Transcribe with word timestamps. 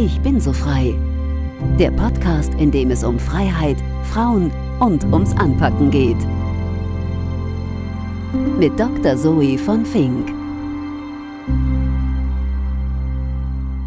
Ich 0.00 0.20
bin 0.20 0.38
so 0.38 0.52
frei. 0.52 0.94
Der 1.76 1.90
Podcast, 1.90 2.54
in 2.54 2.70
dem 2.70 2.92
es 2.92 3.02
um 3.02 3.18
Freiheit, 3.18 3.78
Frauen 4.04 4.52
und 4.78 5.02
ums 5.06 5.36
Anpacken 5.36 5.90
geht. 5.90 6.16
Mit 8.60 8.78
Dr. 8.78 9.16
Zoe 9.16 9.58
von 9.58 9.84
Fink. 9.84 10.28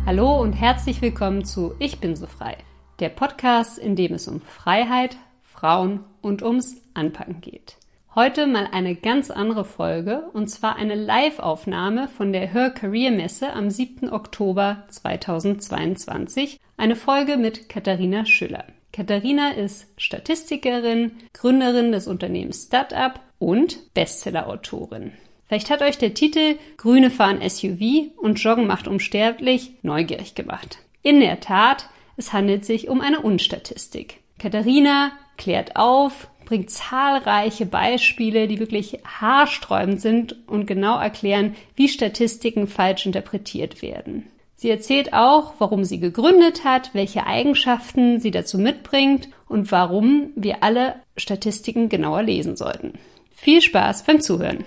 Hallo 0.06 0.42
und 0.42 0.52
herzlich 0.52 1.02
willkommen 1.02 1.46
zu 1.46 1.76
Ich 1.80 2.02
bin 2.02 2.18
so 2.18 2.28
frei. 2.28 2.58
Der 3.00 3.08
Podcast, 3.08 3.78
in 3.78 3.96
dem 3.96 4.14
es 4.14 4.28
um 4.28 4.42
Freiheit, 4.42 5.16
Frauen 5.44 6.02
und 6.20 6.44
ums 6.44 6.76
Anpacken 6.94 7.40
geht. 7.40 7.78
Heute 8.14 8.46
mal 8.46 8.68
eine 8.74 8.96
ganz 8.96 9.32
andere 9.32 9.64
Folge 9.64 10.30
und 10.34 10.50
zwar 10.50 10.76
eine 10.76 10.96
Live-Aufnahme 10.96 12.10
von 12.10 12.34
der 12.34 12.46
Her 12.52 12.70
Career 12.70 13.10
Messe 13.10 13.54
am 13.54 13.70
7. 13.70 14.12
Oktober 14.12 14.84
2022. 14.90 16.60
Eine 16.76 16.98
Folge 16.98 17.38
mit 17.38 17.70
Katharina 17.70 18.26
Schüller. 18.26 18.66
Katharina 18.92 19.52
ist 19.52 19.88
Statistikerin, 19.96 21.14
Gründerin 21.32 21.94
des 21.94 22.08
Unternehmens 22.08 22.66
Startup 22.66 23.18
und 23.40 23.94
Bestseller-Autorin. 23.94 25.14
Vielleicht 25.48 25.70
hat 25.70 25.82
euch 25.82 25.98
der 25.98 26.14
Titel 26.14 26.58
Grüne 26.76 27.12
fahren 27.12 27.40
SUV 27.48 28.12
und 28.18 28.44
Joggen 28.44 28.68
macht 28.68 28.90
unsterblich 28.90 29.72
neugierig 29.84 30.36
gemacht. 30.36 30.80
In 31.02 31.22
der 31.22 31.40
Tat, 31.40 31.88
es 32.18 32.34
handelt 32.34 32.66
sich 32.66 32.90
um 32.90 33.00
eine 33.00 33.22
Unstatistik. 33.22 34.20
Katharina 34.38 35.14
klärt 35.38 35.78
auf, 35.78 36.28
bringt 36.46 36.70
zahlreiche 36.70 37.66
Beispiele, 37.66 38.48
die 38.48 38.60
wirklich 38.60 39.00
haarsträubend 39.06 40.02
sind 40.02 40.36
und 40.48 40.66
genau 40.66 41.00
erklären, 41.00 41.56
wie 41.76 41.88
Statistiken 41.88 42.68
falsch 42.68 43.06
interpretiert 43.06 43.82
werden. 43.82 44.28
Sie 44.56 44.70
erzählt 44.70 45.14
auch, 45.14 45.56
warum 45.58 45.84
sie 45.84 46.00
gegründet 46.00 46.64
hat, 46.64 46.94
welche 46.94 47.26
Eigenschaften 47.26 48.20
sie 48.20 48.30
dazu 48.30 48.60
mitbringt 48.60 49.30
und 49.48 49.72
warum 49.72 50.34
wir 50.36 50.62
alle 50.62 50.96
Statistiken 51.18 51.90
genauer 51.90 52.22
lesen 52.22 52.56
sollten. 52.56 52.94
Viel 53.34 53.62
Spaß 53.62 54.04
beim 54.04 54.22
Zuhören! 54.22 54.64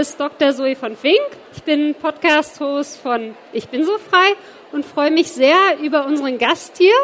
Ist 0.00 0.18
Dr. 0.18 0.54
Zoe 0.54 0.76
von 0.76 0.96
Fink. 0.96 1.20
Ich 1.54 1.62
bin 1.62 1.94
Podcast-Host 1.94 3.00
von 3.02 3.34
Ich 3.52 3.68
bin 3.68 3.84
so 3.84 3.98
frei 3.98 4.32
und 4.72 4.86
freue 4.86 5.10
mich 5.10 5.30
sehr 5.30 5.58
über 5.82 6.06
unseren 6.06 6.38
Gast 6.38 6.78
hier, 6.78 6.94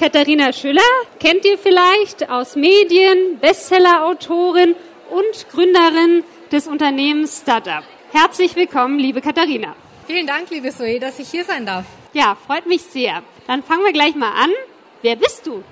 Katharina 0.00 0.54
Schüller. 0.54 0.80
Kennt 1.20 1.44
ihr 1.44 1.58
vielleicht 1.58 2.30
aus 2.30 2.56
Medien, 2.56 3.38
Bestseller-Autorin 3.38 4.74
und 5.10 5.48
Gründerin 5.50 6.24
des 6.50 6.66
Unternehmens 6.66 7.42
Startup. 7.42 7.84
Herzlich 8.12 8.56
willkommen, 8.56 8.98
liebe 8.98 9.20
Katharina. 9.20 9.76
Vielen 10.06 10.26
Dank, 10.26 10.48
liebe 10.48 10.70
Zoe, 10.70 10.98
dass 10.98 11.18
ich 11.18 11.28
hier 11.28 11.44
sein 11.44 11.66
darf. 11.66 11.84
Ja, 12.14 12.34
freut 12.46 12.64
mich 12.64 12.80
sehr. 12.80 13.22
Dann 13.46 13.62
fangen 13.62 13.84
wir 13.84 13.92
gleich 13.92 14.14
mal 14.14 14.32
an. 14.32 14.50
Wer 15.02 15.16
bist 15.16 15.46
du? 15.46 15.62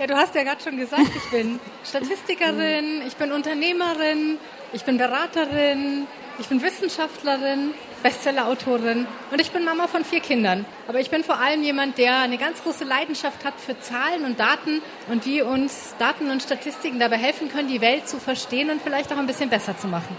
Ja, 0.00 0.08
du 0.08 0.16
hast 0.16 0.34
ja 0.34 0.42
gerade 0.42 0.60
schon 0.60 0.76
gesagt, 0.76 1.10
ich 1.14 1.30
bin 1.30 1.60
Statistikerin, 1.84 3.02
ich 3.06 3.14
bin 3.14 3.30
Unternehmerin, 3.30 4.38
ich 4.72 4.82
bin 4.82 4.98
Beraterin, 4.98 6.08
ich 6.38 6.48
bin 6.48 6.62
Wissenschaftlerin, 6.62 7.72
Bestsellerautorin 8.02 9.06
und 9.30 9.40
ich 9.40 9.50
bin 9.50 9.64
Mama 9.64 9.86
von 9.86 10.04
vier 10.04 10.20
Kindern. 10.20 10.64
Aber 10.88 11.00
ich 11.00 11.10
bin 11.10 11.24
vor 11.24 11.38
allem 11.38 11.62
jemand, 11.62 11.98
der 11.98 12.18
eine 12.18 12.38
ganz 12.38 12.62
große 12.62 12.84
Leidenschaft 12.84 13.44
hat 13.44 13.54
für 13.58 13.78
Zahlen 13.80 14.24
und 14.24 14.38
Daten 14.38 14.82
und 15.10 15.24
wie 15.26 15.42
uns 15.42 15.94
Daten 15.98 16.30
und 16.30 16.42
Statistiken 16.42 16.98
dabei 16.98 17.16
helfen 17.16 17.48
können, 17.48 17.68
die 17.68 17.80
Welt 17.80 18.08
zu 18.08 18.18
verstehen 18.18 18.70
und 18.70 18.82
vielleicht 18.82 19.12
auch 19.12 19.18
ein 19.18 19.26
bisschen 19.26 19.48
besser 19.48 19.76
zu 19.78 19.86
machen. 19.86 20.16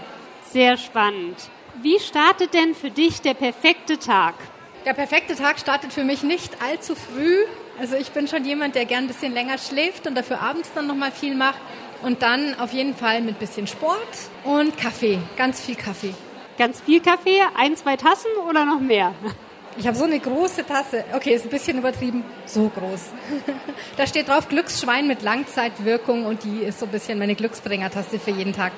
Sehr 0.50 0.76
spannend. 0.76 1.36
Wie 1.82 1.98
startet 2.00 2.54
denn 2.54 2.74
für 2.74 2.90
dich 2.90 3.20
der 3.20 3.34
perfekte 3.34 3.98
Tag? 3.98 4.34
Der 4.86 4.94
perfekte 4.94 5.34
Tag 5.34 5.58
startet 5.58 5.92
für 5.92 6.04
mich 6.04 6.22
nicht 6.22 6.62
allzu 6.62 6.94
früh. 6.94 7.44
Also 7.78 7.96
ich 7.96 8.12
bin 8.12 8.26
schon 8.28 8.44
jemand, 8.44 8.74
der 8.74 8.86
gern 8.86 9.04
ein 9.04 9.08
bisschen 9.08 9.34
länger 9.34 9.58
schläft 9.58 10.06
und 10.06 10.14
dafür 10.14 10.40
abends 10.40 10.70
dann 10.74 10.86
noch 10.86 10.94
mal 10.94 11.12
viel 11.12 11.34
macht. 11.34 11.60
Und 12.02 12.22
dann 12.22 12.58
auf 12.58 12.72
jeden 12.72 12.94
Fall 12.94 13.20
mit 13.22 13.38
bisschen 13.38 13.66
Sport 13.66 13.98
und 14.44 14.76
Kaffee, 14.76 15.18
ganz 15.36 15.60
viel 15.60 15.76
Kaffee. 15.76 16.14
Ganz 16.58 16.80
viel 16.80 17.00
Kaffee? 17.00 17.40
Ein, 17.56 17.76
zwei 17.76 17.96
Tassen 17.96 18.30
oder 18.48 18.64
noch 18.64 18.80
mehr? 18.80 19.14
Ich 19.78 19.86
habe 19.86 19.96
so 19.96 20.04
eine 20.04 20.18
große 20.18 20.64
Tasse. 20.64 21.04
Okay, 21.12 21.34
ist 21.34 21.44
ein 21.44 21.50
bisschen 21.50 21.76
übertrieben. 21.76 22.24
So 22.46 22.70
groß. 22.70 23.10
da 23.96 24.06
steht 24.06 24.28
drauf 24.28 24.48
Glücksschwein 24.48 25.06
mit 25.06 25.22
Langzeitwirkung 25.22 26.24
und 26.24 26.44
die 26.44 26.60
ist 26.60 26.80
so 26.80 26.86
ein 26.86 26.92
bisschen 26.92 27.18
meine 27.18 27.34
Glücksbringertasse 27.34 28.18
für 28.18 28.30
jeden 28.30 28.54
Tag. 28.54 28.72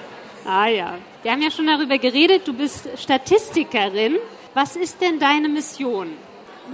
Ah 0.45 0.67
ja. 0.67 0.95
Wir 1.23 1.31
haben 1.31 1.43
ja 1.43 1.53
schon 1.53 1.67
darüber 1.67 1.99
geredet, 1.99 2.49
du 2.49 2.53
bist 2.53 2.89
Statistikerin. 2.97 4.17
Was 4.55 4.75
ist 4.75 5.00
denn 5.00 5.21
deine 5.21 5.49
Mission? 5.49 6.09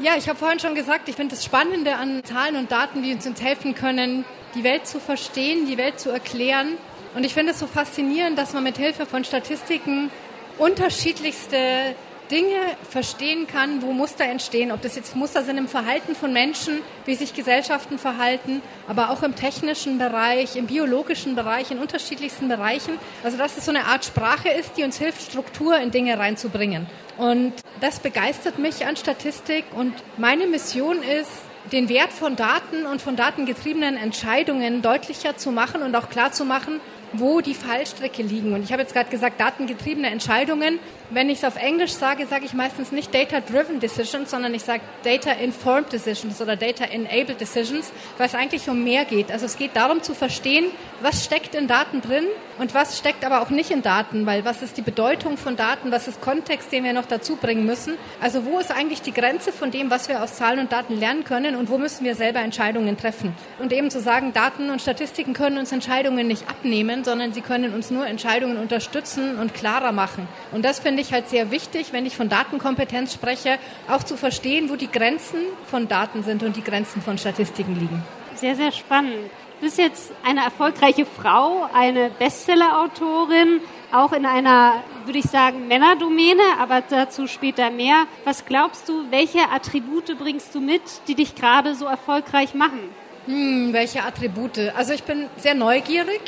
Ja, 0.02 0.16
ich 0.18 0.28
habe 0.28 0.38
vorhin 0.38 0.58
schon 0.58 0.74
gesagt, 0.74 1.08
ich 1.08 1.14
finde 1.14 1.34
das 1.34 1.44
Spannende 1.44 1.96
an 1.96 2.24
Zahlen 2.24 2.56
und 2.56 2.72
Daten, 2.72 3.02
die 3.02 3.12
uns 3.14 3.26
helfen 3.40 3.74
können, 3.74 4.24
die 4.54 4.64
Welt 4.64 4.86
zu 4.86 4.98
verstehen, 4.98 5.66
die 5.66 5.78
Welt 5.78 6.00
zu 6.00 6.10
erklären. 6.10 6.76
Und 7.14 7.24
ich 7.24 7.32
finde 7.32 7.52
es 7.52 7.60
so 7.60 7.66
faszinierend, 7.66 8.36
dass 8.36 8.52
man 8.52 8.64
mit 8.64 8.76
Hilfe 8.76 9.06
von 9.06 9.24
Statistiken 9.24 10.10
unterschiedlichste 10.58 11.94
Dinge 12.30 12.56
verstehen 12.88 13.46
kann, 13.46 13.82
wo 13.82 13.92
Muster 13.92 14.24
entstehen, 14.24 14.72
ob 14.72 14.82
das 14.82 14.96
jetzt 14.96 15.14
Muster 15.14 15.42
sind 15.42 15.58
im 15.58 15.68
Verhalten 15.68 16.14
von 16.14 16.32
Menschen, 16.32 16.80
wie 17.04 17.14
sich 17.14 17.34
Gesellschaften 17.34 17.98
verhalten, 17.98 18.62
aber 18.88 19.10
auch 19.10 19.22
im 19.22 19.34
technischen 19.34 19.98
Bereich, 19.98 20.56
im 20.56 20.66
biologischen 20.66 21.34
Bereich, 21.34 21.70
in 21.70 21.78
unterschiedlichsten 21.78 22.48
Bereichen. 22.48 22.98
Also 23.22 23.36
dass 23.36 23.56
es 23.56 23.66
so 23.66 23.70
eine 23.70 23.86
Art 23.86 24.04
Sprache 24.04 24.48
ist, 24.48 24.76
die 24.76 24.84
uns 24.84 24.98
hilft, 24.98 25.22
Struktur 25.22 25.76
in 25.78 25.90
Dinge 25.90 26.18
reinzubringen. 26.18 26.86
Und 27.18 27.52
das 27.80 28.00
begeistert 28.00 28.58
mich 28.58 28.86
an 28.86 28.96
Statistik 28.96 29.64
und 29.76 29.92
meine 30.16 30.46
Mission 30.46 31.02
ist, 31.02 31.30
den 31.72 31.88
Wert 31.88 32.12
von 32.12 32.36
Daten 32.36 32.84
und 32.86 33.00
von 33.00 33.16
datengetriebenen 33.16 33.96
Entscheidungen 33.96 34.82
deutlicher 34.82 35.36
zu 35.36 35.50
machen 35.50 35.82
und 35.82 35.94
auch 35.96 36.10
klar 36.10 36.32
zu 36.32 36.44
machen, 36.44 36.80
wo 37.18 37.40
die 37.40 37.54
Fallstrecke 37.54 38.22
liegen. 38.22 38.52
Und 38.52 38.64
ich 38.64 38.72
habe 38.72 38.82
jetzt 38.82 38.94
gerade 38.94 39.10
gesagt, 39.10 39.40
datengetriebene 39.40 40.10
Entscheidungen. 40.10 40.78
Wenn 41.10 41.28
ich 41.28 41.38
es 41.38 41.44
auf 41.44 41.56
Englisch 41.56 41.92
sage, 41.92 42.26
sage 42.26 42.44
ich 42.44 42.54
meistens 42.54 42.90
nicht 42.90 43.14
Data-Driven 43.14 43.78
Decisions, 43.78 44.30
sondern 44.30 44.54
ich 44.54 44.62
sage 44.62 44.80
Data-Informed 45.04 45.92
Decisions 45.92 46.40
oder 46.40 46.56
Data-Enabled 46.56 47.40
Decisions, 47.40 47.92
weil 48.18 48.26
es 48.26 48.34
eigentlich 48.34 48.68
um 48.68 48.82
mehr 48.82 49.04
geht. 49.04 49.30
Also 49.30 49.46
es 49.46 49.56
geht 49.56 49.76
darum 49.76 50.02
zu 50.02 50.14
verstehen, 50.14 50.66
was 51.02 51.24
steckt 51.24 51.54
in 51.54 51.68
Daten 51.68 52.00
drin 52.00 52.24
und 52.58 52.74
was 52.74 52.98
steckt 52.98 53.24
aber 53.24 53.42
auch 53.42 53.50
nicht 53.50 53.70
in 53.70 53.82
Daten, 53.82 54.26
weil 54.26 54.44
was 54.44 54.62
ist 54.62 54.76
die 54.76 54.82
Bedeutung 54.82 55.36
von 55.36 55.56
Daten, 55.56 55.92
was 55.92 56.08
ist 56.08 56.20
Kontext, 56.20 56.72
den 56.72 56.84
wir 56.84 56.92
noch 56.92 57.06
dazu 57.06 57.36
bringen 57.36 57.66
müssen. 57.66 57.94
Also 58.20 58.44
wo 58.44 58.58
ist 58.58 58.70
eigentlich 58.70 59.02
die 59.02 59.12
Grenze 59.12 59.52
von 59.52 59.70
dem, 59.70 59.90
was 59.90 60.08
wir 60.08 60.22
aus 60.22 60.34
Zahlen 60.34 60.58
und 60.58 60.72
Daten 60.72 60.98
lernen 60.98 61.24
können 61.24 61.56
und 61.56 61.68
wo 61.68 61.78
müssen 61.78 62.04
wir 62.04 62.14
selber 62.14 62.40
Entscheidungen 62.40 62.96
treffen. 62.96 63.34
Und 63.58 63.72
eben 63.72 63.90
zu 63.90 64.00
sagen, 64.00 64.32
Daten 64.32 64.70
und 64.70 64.80
Statistiken 64.80 65.34
können 65.34 65.58
uns 65.58 65.72
Entscheidungen 65.72 66.26
nicht 66.26 66.48
abnehmen, 66.48 67.03
sondern 67.04 67.32
sie 67.32 67.40
können 67.40 67.74
uns 67.74 67.90
nur 67.90 68.06
Entscheidungen 68.06 68.56
unterstützen 68.56 69.38
und 69.38 69.54
klarer 69.54 69.92
machen. 69.92 70.26
Und 70.52 70.64
das 70.64 70.80
finde 70.80 71.02
ich 71.02 71.12
halt 71.12 71.28
sehr 71.28 71.50
wichtig, 71.50 71.92
wenn 71.92 72.06
ich 72.06 72.16
von 72.16 72.28
Datenkompetenz 72.28 73.12
spreche, 73.14 73.58
auch 73.88 74.02
zu 74.02 74.16
verstehen, 74.16 74.70
wo 74.70 74.76
die 74.76 74.90
Grenzen 74.90 75.40
von 75.66 75.88
Daten 75.88 76.22
sind 76.22 76.42
und 76.42 76.56
die 76.56 76.64
Grenzen 76.64 77.02
von 77.02 77.18
Statistiken 77.18 77.78
liegen. 77.78 78.02
Sehr, 78.34 78.56
sehr 78.56 78.72
spannend. 78.72 79.30
Du 79.60 79.66
bist 79.66 79.78
jetzt 79.78 80.12
eine 80.24 80.44
erfolgreiche 80.44 81.06
Frau, 81.06 81.68
eine 81.72 82.10
Bestseller-Autorin, 82.18 83.60
auch 83.92 84.12
in 84.12 84.26
einer, 84.26 84.82
würde 85.04 85.20
ich 85.20 85.26
sagen, 85.26 85.68
Männerdomäne, 85.68 86.42
aber 86.58 86.82
dazu 86.82 87.26
später 87.28 87.70
mehr. 87.70 88.06
Was 88.24 88.44
glaubst 88.44 88.88
du, 88.88 89.10
welche 89.10 89.48
Attribute 89.50 90.18
bringst 90.18 90.54
du 90.54 90.60
mit, 90.60 90.82
die 91.06 91.14
dich 91.14 91.34
gerade 91.34 91.74
so 91.76 91.86
erfolgreich 91.86 92.54
machen? 92.54 92.80
Hm, 93.26 93.72
welche 93.72 94.02
Attribute? 94.02 94.72
Also 94.76 94.92
ich 94.92 95.04
bin 95.04 95.28
sehr 95.36 95.54
neugierig. 95.54 96.20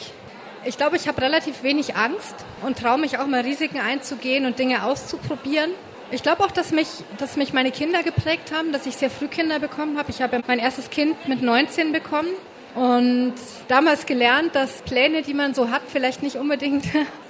Ich 0.66 0.76
glaube, 0.76 0.96
ich 0.96 1.06
habe 1.06 1.22
relativ 1.22 1.62
wenig 1.62 1.94
Angst 1.94 2.34
und 2.62 2.76
traue 2.76 2.98
mich 2.98 3.18
auch 3.18 3.26
mal 3.28 3.42
Risiken 3.42 3.78
einzugehen 3.78 4.46
und 4.46 4.58
Dinge 4.58 4.84
auszuprobieren. 4.84 5.70
Ich 6.10 6.24
glaube 6.24 6.42
auch, 6.42 6.50
dass 6.50 6.72
mich, 6.72 6.88
dass 7.18 7.36
mich 7.36 7.52
meine 7.52 7.70
Kinder 7.70 8.02
geprägt 8.02 8.50
haben, 8.52 8.72
dass 8.72 8.84
ich 8.84 8.96
sehr 8.96 9.08
früh 9.08 9.28
Kinder 9.28 9.60
bekommen 9.60 9.96
habe. 9.96 10.10
Ich 10.10 10.20
habe 10.22 10.42
mein 10.44 10.58
erstes 10.58 10.90
Kind 10.90 11.28
mit 11.28 11.40
19 11.40 11.92
bekommen 11.92 12.30
und 12.74 13.34
damals 13.68 14.06
gelernt, 14.06 14.56
dass 14.56 14.82
Pläne, 14.82 15.22
die 15.22 15.34
man 15.34 15.54
so 15.54 15.70
hat, 15.70 15.82
vielleicht 15.86 16.24
nicht 16.24 16.34
unbedingt 16.34 16.84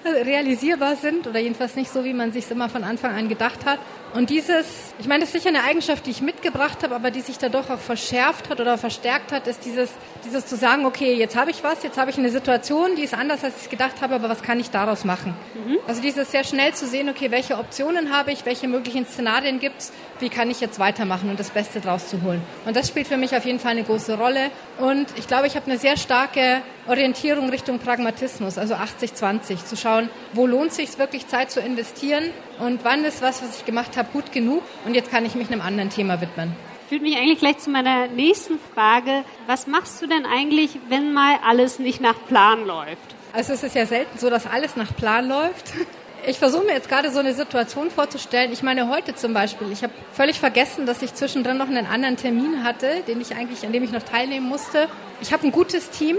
realisierbar 0.07 0.97
sind 0.97 1.27
oder 1.27 1.41
jedenfalls 1.41 1.77
nicht 1.77 1.91
so, 1.91 2.05
wie 2.05 2.15
man 2.15 2.33
sich 2.33 2.51
immer 2.51 2.69
von 2.69 2.85
Anfang 2.85 3.15
an 3.15 3.29
gedacht 3.29 3.65
hat. 3.65 3.79
Und 4.15 4.31
dieses, 4.31 4.67
ich 4.99 5.07
meine, 5.07 5.21
das 5.21 5.35
ist 5.35 5.43
sicher 5.43 5.55
eine 5.55 5.65
Eigenschaft, 5.65 6.07
die 6.07 6.11
ich 6.11 6.23
mitgebracht 6.23 6.83
habe, 6.83 6.95
aber 6.95 7.11
die 7.11 7.21
sich 7.21 7.39
dadurch 7.39 7.69
auch 7.71 7.79
verschärft 7.79 8.49
hat 8.49 8.61
oder 8.61 8.79
verstärkt 8.79 9.33
hat, 9.33 9.47
ist 9.47 9.65
dieses, 9.65 9.91
dieses 10.25 10.47
zu 10.47 10.57
sagen, 10.57 10.87
okay, 10.87 11.15
jetzt 11.15 11.37
habe 11.37 11.51
ich 11.51 11.63
was, 11.63 11.83
jetzt 11.83 11.99
habe 11.99 12.11
ich 12.11 12.19
eine 12.19 12.31
Situation, 12.31 12.97
die 12.97 13.03
ist 13.03 13.15
anders, 13.15 13.45
als 13.45 13.63
ich 13.63 13.71
gedacht 13.71 14.01
habe, 14.01 14.15
aber 14.15 14.29
was 14.29 14.43
kann 14.43 14.59
ich 14.59 14.71
daraus 14.71 15.05
machen? 15.05 15.35
Mhm. 15.55 15.79
Also 15.87 16.01
dieses 16.01 16.31
sehr 16.31 16.45
schnell 16.45 16.73
zu 16.73 16.87
sehen, 16.87 17.09
okay, 17.09 17.31
welche 17.31 17.59
Optionen 17.59 18.17
habe 18.17 18.33
ich, 18.33 18.47
welche 18.47 18.69
möglichen 18.69 19.07
Szenarien 19.07 19.61
gibt 19.61 19.81
es, 19.81 19.93
wie 20.21 20.29
kann 20.29 20.51
ich 20.51 20.61
jetzt 20.61 20.79
weitermachen 20.79 21.29
und 21.29 21.39
das 21.39 21.51
Beste 21.51 21.81
draus 21.81 22.09
zu 22.09 22.23
holen. 22.23 22.41
Und 22.65 22.77
das 22.77 22.89
spielt 22.89 23.09
für 23.09 23.17
mich 23.17 23.37
auf 23.37 23.45
jeden 23.45 23.59
Fall 23.59 23.73
eine 23.73 23.83
große 23.83 24.17
Rolle. 24.17 24.51
Und 24.79 25.07
ich 25.19 25.27
glaube, 25.27 25.47
ich 25.47 25.57
habe 25.57 25.67
eine 25.71 25.79
sehr 25.79 25.97
starke 25.97 26.63
Orientierung 26.89 27.51
Richtung 27.51 27.79
Pragmatismus, 27.79 28.59
also 28.59 28.75
80-20, 28.75 29.65
zu 29.65 29.77
schauen, 29.77 30.09
wo 30.33 30.47
lohnt 30.47 30.71
es 30.71 30.77
sich 30.77 30.99
wirklich 30.99 31.27
Zeit 31.27 31.51
zu 31.51 31.61
investieren 31.61 32.25
und 32.61 32.85
wann 32.85 33.05
ist 33.05 33.23
was, 33.23 33.43
was 33.43 33.59
ich 33.59 33.65
gemacht 33.65 33.97
habe, 33.97 34.09
gut 34.13 34.33
genug 34.33 34.63
und 34.85 34.95
jetzt 34.95 35.11
kann 35.11 35.27
ich 35.27 35.35
mich 35.35 35.51
einem 35.51 35.61
anderen 35.61 35.91
Thema 35.91 36.21
widmen. 36.21 36.55
Führt 36.89 37.03
mich 37.03 37.17
eigentlich 37.17 37.41
gleich 37.41 37.59
zu 37.59 37.71
meiner 37.71 38.07
nächsten 38.07 38.61
Frage. 38.73 39.25
Was 39.49 39.67
machst 39.67 40.01
du 40.01 40.07
denn 40.07 40.25
eigentlich, 40.25 40.79
wenn 40.89 41.13
mal 41.13 41.37
alles 41.45 41.81
nicht 41.81 42.01
nach 42.01 42.15
Plan 42.29 42.65
läuft? 42.65 43.17
Also 43.33 43.55
es 43.55 43.65
ist 43.65 43.75
ja 43.75 43.87
selten 43.87 44.19
so, 44.19 44.31
dass 44.31 44.47
alles 44.47 44.77
nach 44.77 44.95
Plan 44.95 45.29
läuft. 45.29 45.73
Ich 46.29 46.39
versuche 46.39 46.65
mir 46.65 46.73
jetzt 46.73 46.89
gerade 46.89 47.11
so 47.11 47.19
eine 47.19 47.35
Situation 47.35 47.91
vorzustellen. 47.91 48.53
Ich 48.53 48.63
meine, 48.63 48.89
heute 48.89 49.15
zum 49.15 49.35
Beispiel, 49.35 49.71
ich 49.73 49.83
habe 49.83 49.93
völlig 50.13 50.39
vergessen, 50.39 50.87
dass 50.87 51.03
ich 51.03 51.15
zwischendrin 51.15 51.57
noch 51.57 51.69
einen 51.69 51.87
anderen 51.87 52.17
Termin 52.17 52.63
hatte, 52.63 53.03
den 53.09 53.21
ich 53.21 53.35
eigentlich, 53.35 53.65
an 53.67 53.73
dem 53.73 53.83
ich 53.83 53.91
noch 53.91 54.03
teilnehmen 54.03 54.49
musste. 54.49 54.89
Ich 55.21 55.33
habe 55.33 55.45
ein 55.45 55.53
gutes 55.53 55.91
Team 55.91 56.17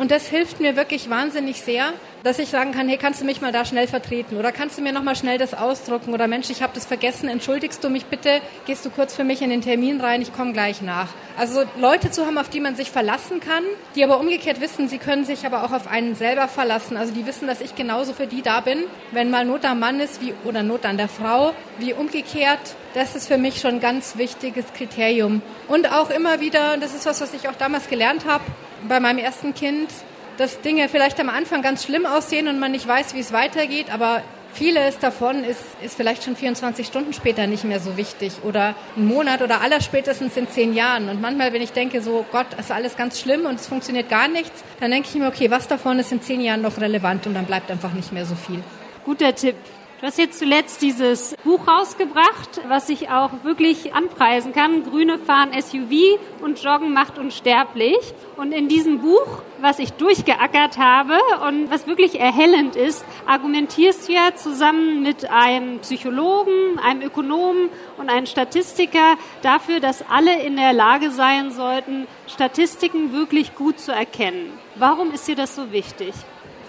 und 0.00 0.10
das 0.10 0.26
hilft 0.28 0.60
mir 0.60 0.76
wirklich 0.76 1.10
wahnsinnig 1.10 1.60
sehr, 1.60 1.92
dass 2.22 2.38
ich 2.38 2.48
sagen 2.48 2.72
kann, 2.72 2.88
hey, 2.88 2.96
kannst 2.96 3.20
du 3.20 3.26
mich 3.26 3.42
mal 3.42 3.52
da 3.52 3.66
schnell 3.66 3.86
vertreten 3.86 4.38
oder 4.38 4.50
kannst 4.50 4.78
du 4.78 4.82
mir 4.82 4.94
noch 4.94 5.02
mal 5.02 5.14
schnell 5.14 5.36
das 5.36 5.52
ausdrucken 5.52 6.14
oder 6.14 6.26
Mensch, 6.26 6.48
ich 6.48 6.62
habe 6.62 6.72
das 6.74 6.86
vergessen, 6.86 7.28
entschuldigst 7.28 7.84
du 7.84 7.90
mich 7.90 8.06
bitte, 8.06 8.40
gehst 8.64 8.82
du 8.86 8.88
kurz 8.88 9.14
für 9.14 9.24
mich 9.24 9.42
in 9.42 9.50
den 9.50 9.60
Termin 9.60 10.00
rein, 10.00 10.22
ich 10.22 10.32
komme 10.32 10.54
gleich 10.54 10.80
nach. 10.80 11.08
Also 11.36 11.64
Leute 11.78 12.10
zu 12.10 12.24
haben, 12.24 12.38
auf 12.38 12.48
die 12.48 12.60
man 12.60 12.76
sich 12.76 12.90
verlassen 12.90 13.40
kann, 13.40 13.62
die 13.94 14.02
aber 14.02 14.20
umgekehrt 14.20 14.62
wissen, 14.62 14.88
sie 14.88 14.96
können 14.96 15.26
sich 15.26 15.44
aber 15.44 15.64
auch 15.64 15.72
auf 15.72 15.86
einen 15.86 16.14
selber 16.14 16.48
verlassen. 16.48 16.96
Also 16.96 17.12
die 17.12 17.26
wissen, 17.26 17.46
dass 17.46 17.60
ich 17.60 17.74
genauso 17.74 18.14
für 18.14 18.26
die 18.26 18.40
da 18.40 18.60
bin, 18.60 18.78
wenn 19.12 19.28
mal 19.28 19.44
Not 19.44 19.66
am 19.66 19.80
Mann 19.80 20.00
ist 20.00 20.22
wie 20.22 20.32
oder 20.44 20.62
Not 20.62 20.86
an 20.86 20.96
der 20.96 21.08
Frau, 21.08 21.52
wie 21.78 21.92
umgekehrt. 21.92 22.74
Das 22.94 23.14
ist 23.14 23.28
für 23.28 23.38
mich 23.38 23.60
schon 23.60 23.74
ein 23.74 23.80
ganz 23.80 24.16
wichtiges 24.16 24.64
Kriterium. 24.74 25.42
Und 25.68 25.92
auch 25.92 26.10
immer 26.10 26.40
wieder, 26.40 26.76
das 26.76 26.94
ist 26.94 27.06
was, 27.06 27.20
was 27.20 27.32
ich 27.34 27.48
auch 27.48 27.54
damals 27.54 27.88
gelernt 27.88 28.24
habe, 28.26 28.42
bei 28.88 28.98
meinem 28.98 29.18
ersten 29.18 29.54
Kind, 29.54 29.90
dass 30.38 30.60
Dinge 30.60 30.88
vielleicht 30.88 31.20
am 31.20 31.28
Anfang 31.28 31.62
ganz 31.62 31.84
schlimm 31.84 32.04
aussehen 32.04 32.48
und 32.48 32.58
man 32.58 32.72
nicht 32.72 32.88
weiß, 32.88 33.14
wie 33.14 33.20
es 33.20 33.32
weitergeht, 33.32 33.92
aber 33.92 34.22
vieles 34.52 34.98
davon 34.98 35.44
ist, 35.44 35.60
ist 35.82 35.96
vielleicht 35.96 36.24
schon 36.24 36.34
24 36.34 36.86
Stunden 36.86 37.12
später 37.12 37.46
nicht 37.46 37.62
mehr 37.62 37.78
so 37.78 37.96
wichtig 37.96 38.32
oder 38.42 38.74
ein 38.96 39.06
Monat 39.06 39.42
oder 39.42 39.60
allerspätestens 39.60 40.36
in 40.36 40.48
zehn 40.48 40.74
Jahren. 40.74 41.08
Und 41.08 41.20
manchmal, 41.20 41.52
wenn 41.52 41.62
ich 41.62 41.72
denke, 41.72 42.02
so 42.02 42.24
Gott, 42.32 42.46
ist 42.58 42.72
alles 42.72 42.96
ganz 42.96 43.20
schlimm 43.20 43.46
und 43.46 43.60
es 43.60 43.68
funktioniert 43.68 44.08
gar 44.08 44.26
nichts, 44.26 44.64
dann 44.80 44.90
denke 44.90 45.08
ich 45.08 45.14
mir, 45.14 45.28
okay, 45.28 45.50
was 45.50 45.68
davon 45.68 45.98
ist 46.00 46.10
in 46.10 46.22
zehn 46.22 46.40
Jahren 46.40 46.62
noch 46.62 46.80
relevant 46.80 47.26
und 47.28 47.34
dann 47.34 47.44
bleibt 47.44 47.70
einfach 47.70 47.92
nicht 47.92 48.12
mehr 48.12 48.26
so 48.26 48.34
viel. 48.34 48.62
Guter 49.04 49.34
Tipp. 49.34 49.56
Du 50.00 50.06
hast 50.06 50.16
jetzt 50.16 50.38
zuletzt 50.38 50.80
dieses 50.80 51.36
Buch 51.44 51.68
rausgebracht, 51.68 52.62
was 52.68 52.88
ich 52.88 53.10
auch 53.10 53.44
wirklich 53.44 53.92
anpreisen 53.92 54.54
kann. 54.54 54.82
Grüne 54.82 55.18
fahren 55.18 55.50
SUV 55.52 56.18
und 56.40 56.62
Joggen 56.62 56.94
macht 56.94 57.18
unsterblich. 57.18 57.98
Und 58.38 58.52
in 58.52 58.68
diesem 58.68 59.00
Buch, 59.00 59.42
was 59.60 59.78
ich 59.78 59.92
durchgeackert 59.92 60.78
habe 60.78 61.18
und 61.46 61.70
was 61.70 61.86
wirklich 61.86 62.18
erhellend 62.18 62.76
ist, 62.76 63.04
argumentierst 63.26 64.08
du 64.08 64.14
ja 64.14 64.34
zusammen 64.34 65.02
mit 65.02 65.28
einem 65.28 65.80
Psychologen, 65.80 66.78
einem 66.82 67.02
Ökonomen 67.02 67.68
und 67.98 68.08
einem 68.08 68.24
Statistiker 68.24 69.18
dafür, 69.42 69.80
dass 69.80 70.02
alle 70.08 70.42
in 70.42 70.56
der 70.56 70.72
Lage 70.72 71.10
sein 71.10 71.50
sollten, 71.50 72.06
Statistiken 72.26 73.12
wirklich 73.12 73.54
gut 73.54 73.78
zu 73.78 73.92
erkennen. 73.92 74.50
Warum 74.76 75.12
ist 75.12 75.28
dir 75.28 75.36
das 75.36 75.54
so 75.54 75.72
wichtig? 75.72 76.14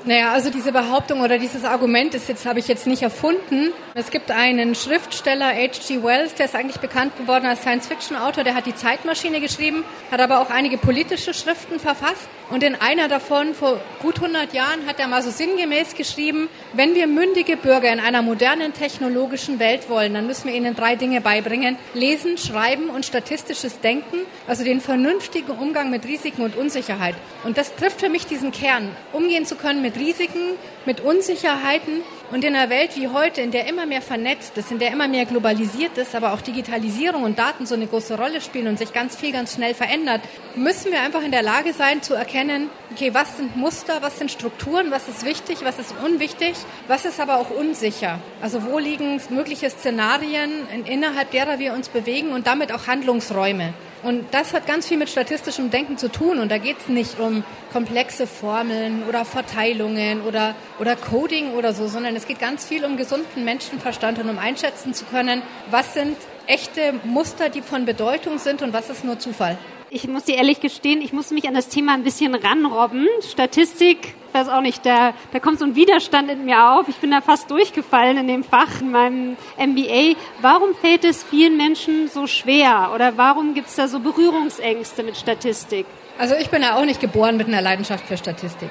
Naja, 0.03 0.31
also 0.31 0.49
diese 0.49 0.71
Behauptung 0.71 1.21
oder 1.21 1.37
dieses 1.37 1.63
Argument 1.63 2.15
ist 2.15 2.27
jetzt, 2.27 2.47
habe 2.47 2.57
ich 2.57 2.67
jetzt 2.67 2.87
nicht 2.87 3.03
erfunden. 3.03 3.71
Es 3.93 4.09
gibt 4.09 4.31
einen 4.31 4.73
Schriftsteller, 4.73 5.49
H.G. 5.49 6.01
Wells, 6.01 6.33
der 6.33 6.47
ist 6.47 6.55
eigentlich 6.55 6.79
bekannt 6.79 7.15
geworden 7.17 7.45
als 7.45 7.61
Science-Fiction-Autor, 7.61 8.43
der 8.43 8.55
hat 8.55 8.65
die 8.65 8.73
Zeitmaschine 8.73 9.39
geschrieben, 9.41 9.83
hat 10.09 10.19
aber 10.19 10.39
auch 10.39 10.49
einige 10.49 10.79
politische 10.79 11.35
Schriften 11.35 11.79
verfasst. 11.79 12.27
Und 12.49 12.63
in 12.63 12.75
einer 12.75 13.07
davon, 13.07 13.53
vor 13.53 13.79
gut 14.01 14.15
100 14.15 14.53
Jahren, 14.53 14.87
hat 14.87 14.99
er 14.99 15.07
mal 15.07 15.21
so 15.21 15.29
sinngemäß 15.29 15.95
geschrieben, 15.95 16.49
wenn 16.73 16.95
wir 16.95 17.05
mündige 17.05 17.55
Bürger 17.55 17.93
in 17.93 17.99
einer 17.99 18.23
modernen 18.23 18.73
technologischen 18.73 19.59
Welt 19.59 19.87
wollen, 19.87 20.15
dann 20.15 20.25
müssen 20.25 20.47
wir 20.47 20.55
ihnen 20.55 20.75
drei 20.75 20.95
Dinge 20.95 21.21
beibringen. 21.21 21.77
Lesen, 21.93 22.37
Schreiben 22.37 22.89
und 22.89 23.05
statistisches 23.05 23.79
Denken, 23.81 24.17
also 24.47 24.63
den 24.63 24.81
vernünftigen 24.81 25.51
Umgang 25.51 25.91
mit 25.91 26.05
Risiken 26.05 26.41
und 26.41 26.57
Unsicherheit. 26.57 27.15
Und 27.43 27.57
das 27.57 27.75
trifft 27.75 28.01
für 28.01 28.09
mich 28.09 28.25
diesen 28.25 28.51
Kern, 28.51 28.89
umgehen 29.13 29.45
zu 29.45 29.55
können 29.55 29.81
mit 29.81 29.90
mit 29.91 29.97
Risiken, 29.97 30.57
mit 30.85 31.01
Unsicherheiten. 31.01 32.01
Und 32.31 32.45
in 32.45 32.55
einer 32.55 32.69
Welt 32.69 32.95
wie 32.95 33.09
heute, 33.09 33.41
in 33.41 33.51
der 33.51 33.67
immer 33.67 33.85
mehr 33.85 34.01
vernetzt 34.01 34.57
ist, 34.57 34.71
in 34.71 34.79
der 34.79 34.91
immer 34.91 35.09
mehr 35.09 35.25
globalisiert 35.25 35.97
ist, 35.97 36.15
aber 36.15 36.31
auch 36.31 36.39
Digitalisierung 36.39 37.23
und 37.23 37.37
Daten 37.37 37.65
so 37.65 37.75
eine 37.75 37.87
große 37.87 38.17
Rolle 38.17 38.39
spielen 38.39 38.67
und 38.67 38.77
sich 38.77 38.93
ganz 38.93 39.17
viel 39.17 39.33
ganz 39.33 39.55
schnell 39.55 39.73
verändert, 39.73 40.21
müssen 40.55 40.93
wir 40.93 41.01
einfach 41.01 41.23
in 41.23 41.31
der 41.31 41.43
Lage 41.43 41.73
sein 41.73 42.01
zu 42.01 42.13
erkennen, 42.13 42.69
okay, 42.93 43.13
was 43.13 43.35
sind 43.35 43.57
Muster, 43.57 44.01
was 44.01 44.17
sind 44.17 44.31
Strukturen, 44.31 44.91
was 44.91 45.09
ist 45.09 45.25
wichtig, 45.25 45.57
was 45.63 45.77
ist 45.77 45.93
unwichtig, 46.05 46.53
was 46.87 47.03
ist 47.03 47.19
aber 47.19 47.35
auch 47.35 47.49
unsicher. 47.49 48.19
Also 48.41 48.63
wo 48.63 48.79
liegen 48.79 49.19
mögliche 49.29 49.69
Szenarien, 49.69 50.51
innerhalb 50.85 51.31
derer 51.31 51.59
wir 51.59 51.73
uns 51.73 51.89
bewegen 51.89 52.31
und 52.31 52.47
damit 52.47 52.71
auch 52.71 52.87
Handlungsräume. 52.87 53.73
Und 54.03 54.25
das 54.33 54.53
hat 54.53 54.65
ganz 54.65 54.87
viel 54.87 54.97
mit 54.97 55.09
statistischem 55.09 55.69
Denken 55.69 55.97
zu 55.97 56.09
tun. 56.09 56.39
Und 56.39 56.49
da 56.49 56.57
geht 56.57 56.77
es 56.79 56.87
nicht 56.87 57.19
um 57.19 57.43
komplexe 57.71 58.25
Formeln 58.25 59.03
oder 59.07 59.25
Verteilungen 59.25 60.21
oder, 60.21 60.55
oder 60.79 60.95
Coding 60.95 61.53
oder 61.53 61.73
so, 61.73 61.87
sondern 61.87 62.15
es 62.15 62.27
geht 62.27 62.39
ganz 62.39 62.65
viel 62.65 62.83
um 62.83 62.97
gesunden 62.97 63.45
Menschenverstand 63.45 64.19
und 64.19 64.29
um 64.29 64.39
einschätzen 64.39 64.93
zu 64.93 65.05
können, 65.05 65.41
was 65.69 65.93
sind 65.93 66.17
echte 66.47 66.93
Muster, 67.03 67.49
die 67.49 67.61
von 67.61 67.85
Bedeutung 67.85 68.39
sind 68.39 68.61
und 68.61 68.73
was 68.73 68.89
ist 68.89 69.03
nur 69.03 69.19
Zufall. 69.19 69.57
Ich 69.93 70.07
muss 70.07 70.23
dir 70.23 70.37
ehrlich 70.37 70.61
gestehen, 70.61 71.01
ich 71.01 71.11
muss 71.11 71.31
mich 71.31 71.49
an 71.49 71.53
das 71.53 71.67
Thema 71.67 71.93
ein 71.95 72.03
bisschen 72.03 72.33
ranrobben. 72.33 73.09
Statistik, 73.29 74.15
weiß 74.31 74.47
auch 74.47 74.61
nicht, 74.61 74.85
da, 74.85 75.13
da 75.33 75.39
kommt 75.39 75.59
so 75.59 75.65
ein 75.65 75.75
Widerstand 75.75 76.31
in 76.31 76.45
mir 76.45 76.71
auf. 76.71 76.87
Ich 76.87 76.95
bin 76.95 77.11
da 77.11 77.19
fast 77.19 77.51
durchgefallen 77.51 78.15
in 78.15 78.27
dem 78.29 78.45
Fach, 78.45 78.79
in 78.79 78.91
meinem 78.91 79.35
MBA. 79.57 80.15
Warum 80.39 80.75
fällt 80.75 81.03
es 81.03 81.25
vielen 81.25 81.57
Menschen 81.57 82.07
so 82.07 82.25
schwer? 82.25 82.91
Oder 82.95 83.17
warum 83.17 83.53
gibt 83.53 83.67
es 83.67 83.75
da 83.75 83.89
so 83.89 83.99
Berührungsängste 83.99 85.03
mit 85.03 85.17
Statistik? 85.17 85.85
Also 86.17 86.35
ich 86.35 86.49
bin 86.49 86.61
ja 86.61 86.77
auch 86.77 86.85
nicht 86.85 87.01
geboren 87.01 87.35
mit 87.35 87.49
einer 87.49 87.61
Leidenschaft 87.61 88.05
für 88.05 88.15
Statistik. 88.15 88.69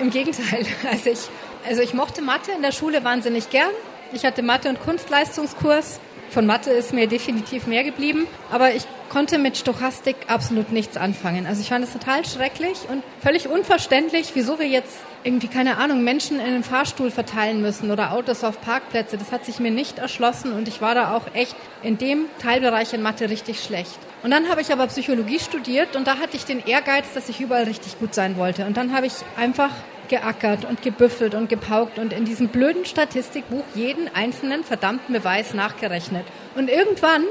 Im 0.00 0.08
Gegenteil. 0.08 0.64
Also 0.90 1.10
ich, 1.10 1.28
also 1.68 1.82
ich 1.82 1.92
mochte 1.92 2.22
Mathe 2.22 2.50
in 2.50 2.62
der 2.62 2.72
Schule 2.72 3.04
wahnsinnig 3.04 3.50
gern. 3.50 3.72
Ich 4.14 4.24
hatte 4.24 4.40
Mathe- 4.40 4.70
und 4.70 4.80
Kunstleistungskurs 4.80 6.00
von 6.32 6.46
Mathe 6.46 6.70
ist 6.70 6.94
mir 6.94 7.06
definitiv 7.06 7.66
mehr 7.66 7.84
geblieben, 7.84 8.26
aber 8.50 8.74
ich 8.74 8.84
konnte 9.10 9.38
mit 9.38 9.58
Stochastik 9.58 10.16
absolut 10.28 10.72
nichts 10.72 10.96
anfangen. 10.96 11.46
Also 11.46 11.60
ich 11.60 11.68
fand 11.68 11.84
es 11.84 11.92
total 11.92 12.24
schrecklich 12.24 12.78
und 12.88 13.02
völlig 13.20 13.48
unverständlich, 13.48 14.30
wieso 14.34 14.58
wir 14.58 14.66
jetzt 14.66 14.96
irgendwie, 15.24 15.48
keine 15.48 15.76
Ahnung, 15.76 16.02
Menschen 16.02 16.40
in 16.40 16.52
den 16.52 16.62
Fahrstuhl 16.62 17.10
verteilen 17.10 17.60
müssen 17.60 17.90
oder 17.90 18.12
Autos 18.12 18.42
auf 18.42 18.60
Parkplätze. 18.62 19.18
Das 19.18 19.30
hat 19.30 19.44
sich 19.44 19.60
mir 19.60 19.70
nicht 19.70 19.98
erschlossen 19.98 20.52
und 20.52 20.66
ich 20.66 20.80
war 20.80 20.94
da 20.94 21.14
auch 21.14 21.34
echt 21.34 21.54
in 21.82 21.98
dem 21.98 22.24
Teilbereich 22.40 22.94
in 22.94 23.02
Mathe 23.02 23.28
richtig 23.28 23.62
schlecht. 23.62 23.98
Und 24.22 24.30
dann 24.30 24.48
habe 24.48 24.62
ich 24.62 24.72
aber 24.72 24.86
Psychologie 24.86 25.38
studiert 25.38 25.96
und 25.96 26.06
da 26.06 26.18
hatte 26.18 26.36
ich 26.36 26.44
den 26.44 26.64
Ehrgeiz, 26.64 27.12
dass 27.12 27.28
ich 27.28 27.40
überall 27.40 27.64
richtig 27.64 27.98
gut 27.98 28.14
sein 28.14 28.36
wollte. 28.38 28.64
Und 28.66 28.76
dann 28.76 28.94
habe 28.94 29.06
ich 29.06 29.14
einfach 29.36 29.70
geackert 30.12 30.66
und 30.66 30.82
gebüffelt 30.82 31.34
und 31.34 31.48
gepaukt 31.48 31.98
und 31.98 32.12
in 32.12 32.26
diesem 32.26 32.48
blöden 32.48 32.84
Statistikbuch 32.84 33.64
jeden 33.74 34.14
einzelnen 34.14 34.62
verdammten 34.62 35.14
Beweis 35.14 35.54
nachgerechnet. 35.54 36.26
Und 36.54 36.68
irgendwann 36.68 37.24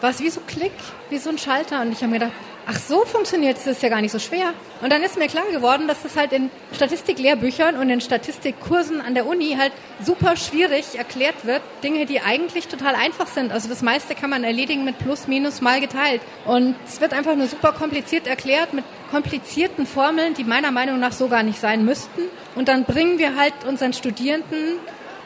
war 0.00 0.10
es 0.10 0.20
wie 0.20 0.30
so 0.30 0.40
Klick, 0.44 0.72
wie 1.10 1.18
so 1.18 1.30
ein 1.30 1.38
Schalter. 1.38 1.80
Und 1.80 1.92
ich 1.92 1.98
habe 1.98 2.08
mir 2.08 2.18
gedacht, 2.18 2.32
ach 2.66 2.76
so 2.76 3.04
funktioniert 3.04 3.56
es, 3.56 3.68
ist 3.68 3.82
ja 3.84 3.88
gar 3.88 4.00
nicht 4.00 4.10
so 4.10 4.18
schwer. 4.18 4.52
Und 4.82 4.92
dann 4.92 5.02
ist 5.04 5.16
mir 5.16 5.28
klar 5.28 5.44
geworden, 5.52 5.86
dass 5.86 6.02
das 6.02 6.16
halt 6.16 6.32
in 6.32 6.50
Statistiklehrbüchern 6.74 7.76
und 7.76 7.88
in 7.88 8.00
Statistikkursen 8.00 9.00
an 9.00 9.14
der 9.14 9.26
Uni 9.26 9.56
halt 9.58 9.72
super 10.02 10.36
schwierig 10.36 10.98
erklärt 10.98 11.44
wird. 11.44 11.62
Dinge, 11.84 12.04
die 12.04 12.20
eigentlich 12.20 12.66
total 12.66 12.96
einfach 12.96 13.28
sind. 13.28 13.52
Also 13.52 13.68
das 13.68 13.82
meiste 13.82 14.16
kann 14.16 14.30
man 14.30 14.42
erledigen 14.42 14.84
mit 14.84 14.98
Plus, 14.98 15.28
Minus, 15.28 15.60
Mal 15.60 15.80
geteilt. 15.80 16.20
Und 16.46 16.74
es 16.86 17.00
wird 17.00 17.12
einfach 17.12 17.36
nur 17.36 17.46
super 17.46 17.72
kompliziert 17.72 18.26
erklärt 18.26 18.72
mit 18.72 18.84
komplizierten 19.10 19.86
Formeln, 19.86 20.34
die 20.34 20.44
meiner 20.44 20.70
Meinung 20.70 21.00
nach 21.00 21.12
so 21.12 21.28
gar 21.28 21.42
nicht 21.42 21.60
sein 21.60 21.84
müssten. 21.84 22.22
Und 22.54 22.68
dann 22.68 22.84
bringen 22.84 23.18
wir 23.18 23.36
halt 23.36 23.54
unseren 23.66 23.92
Studierenden 23.92 24.78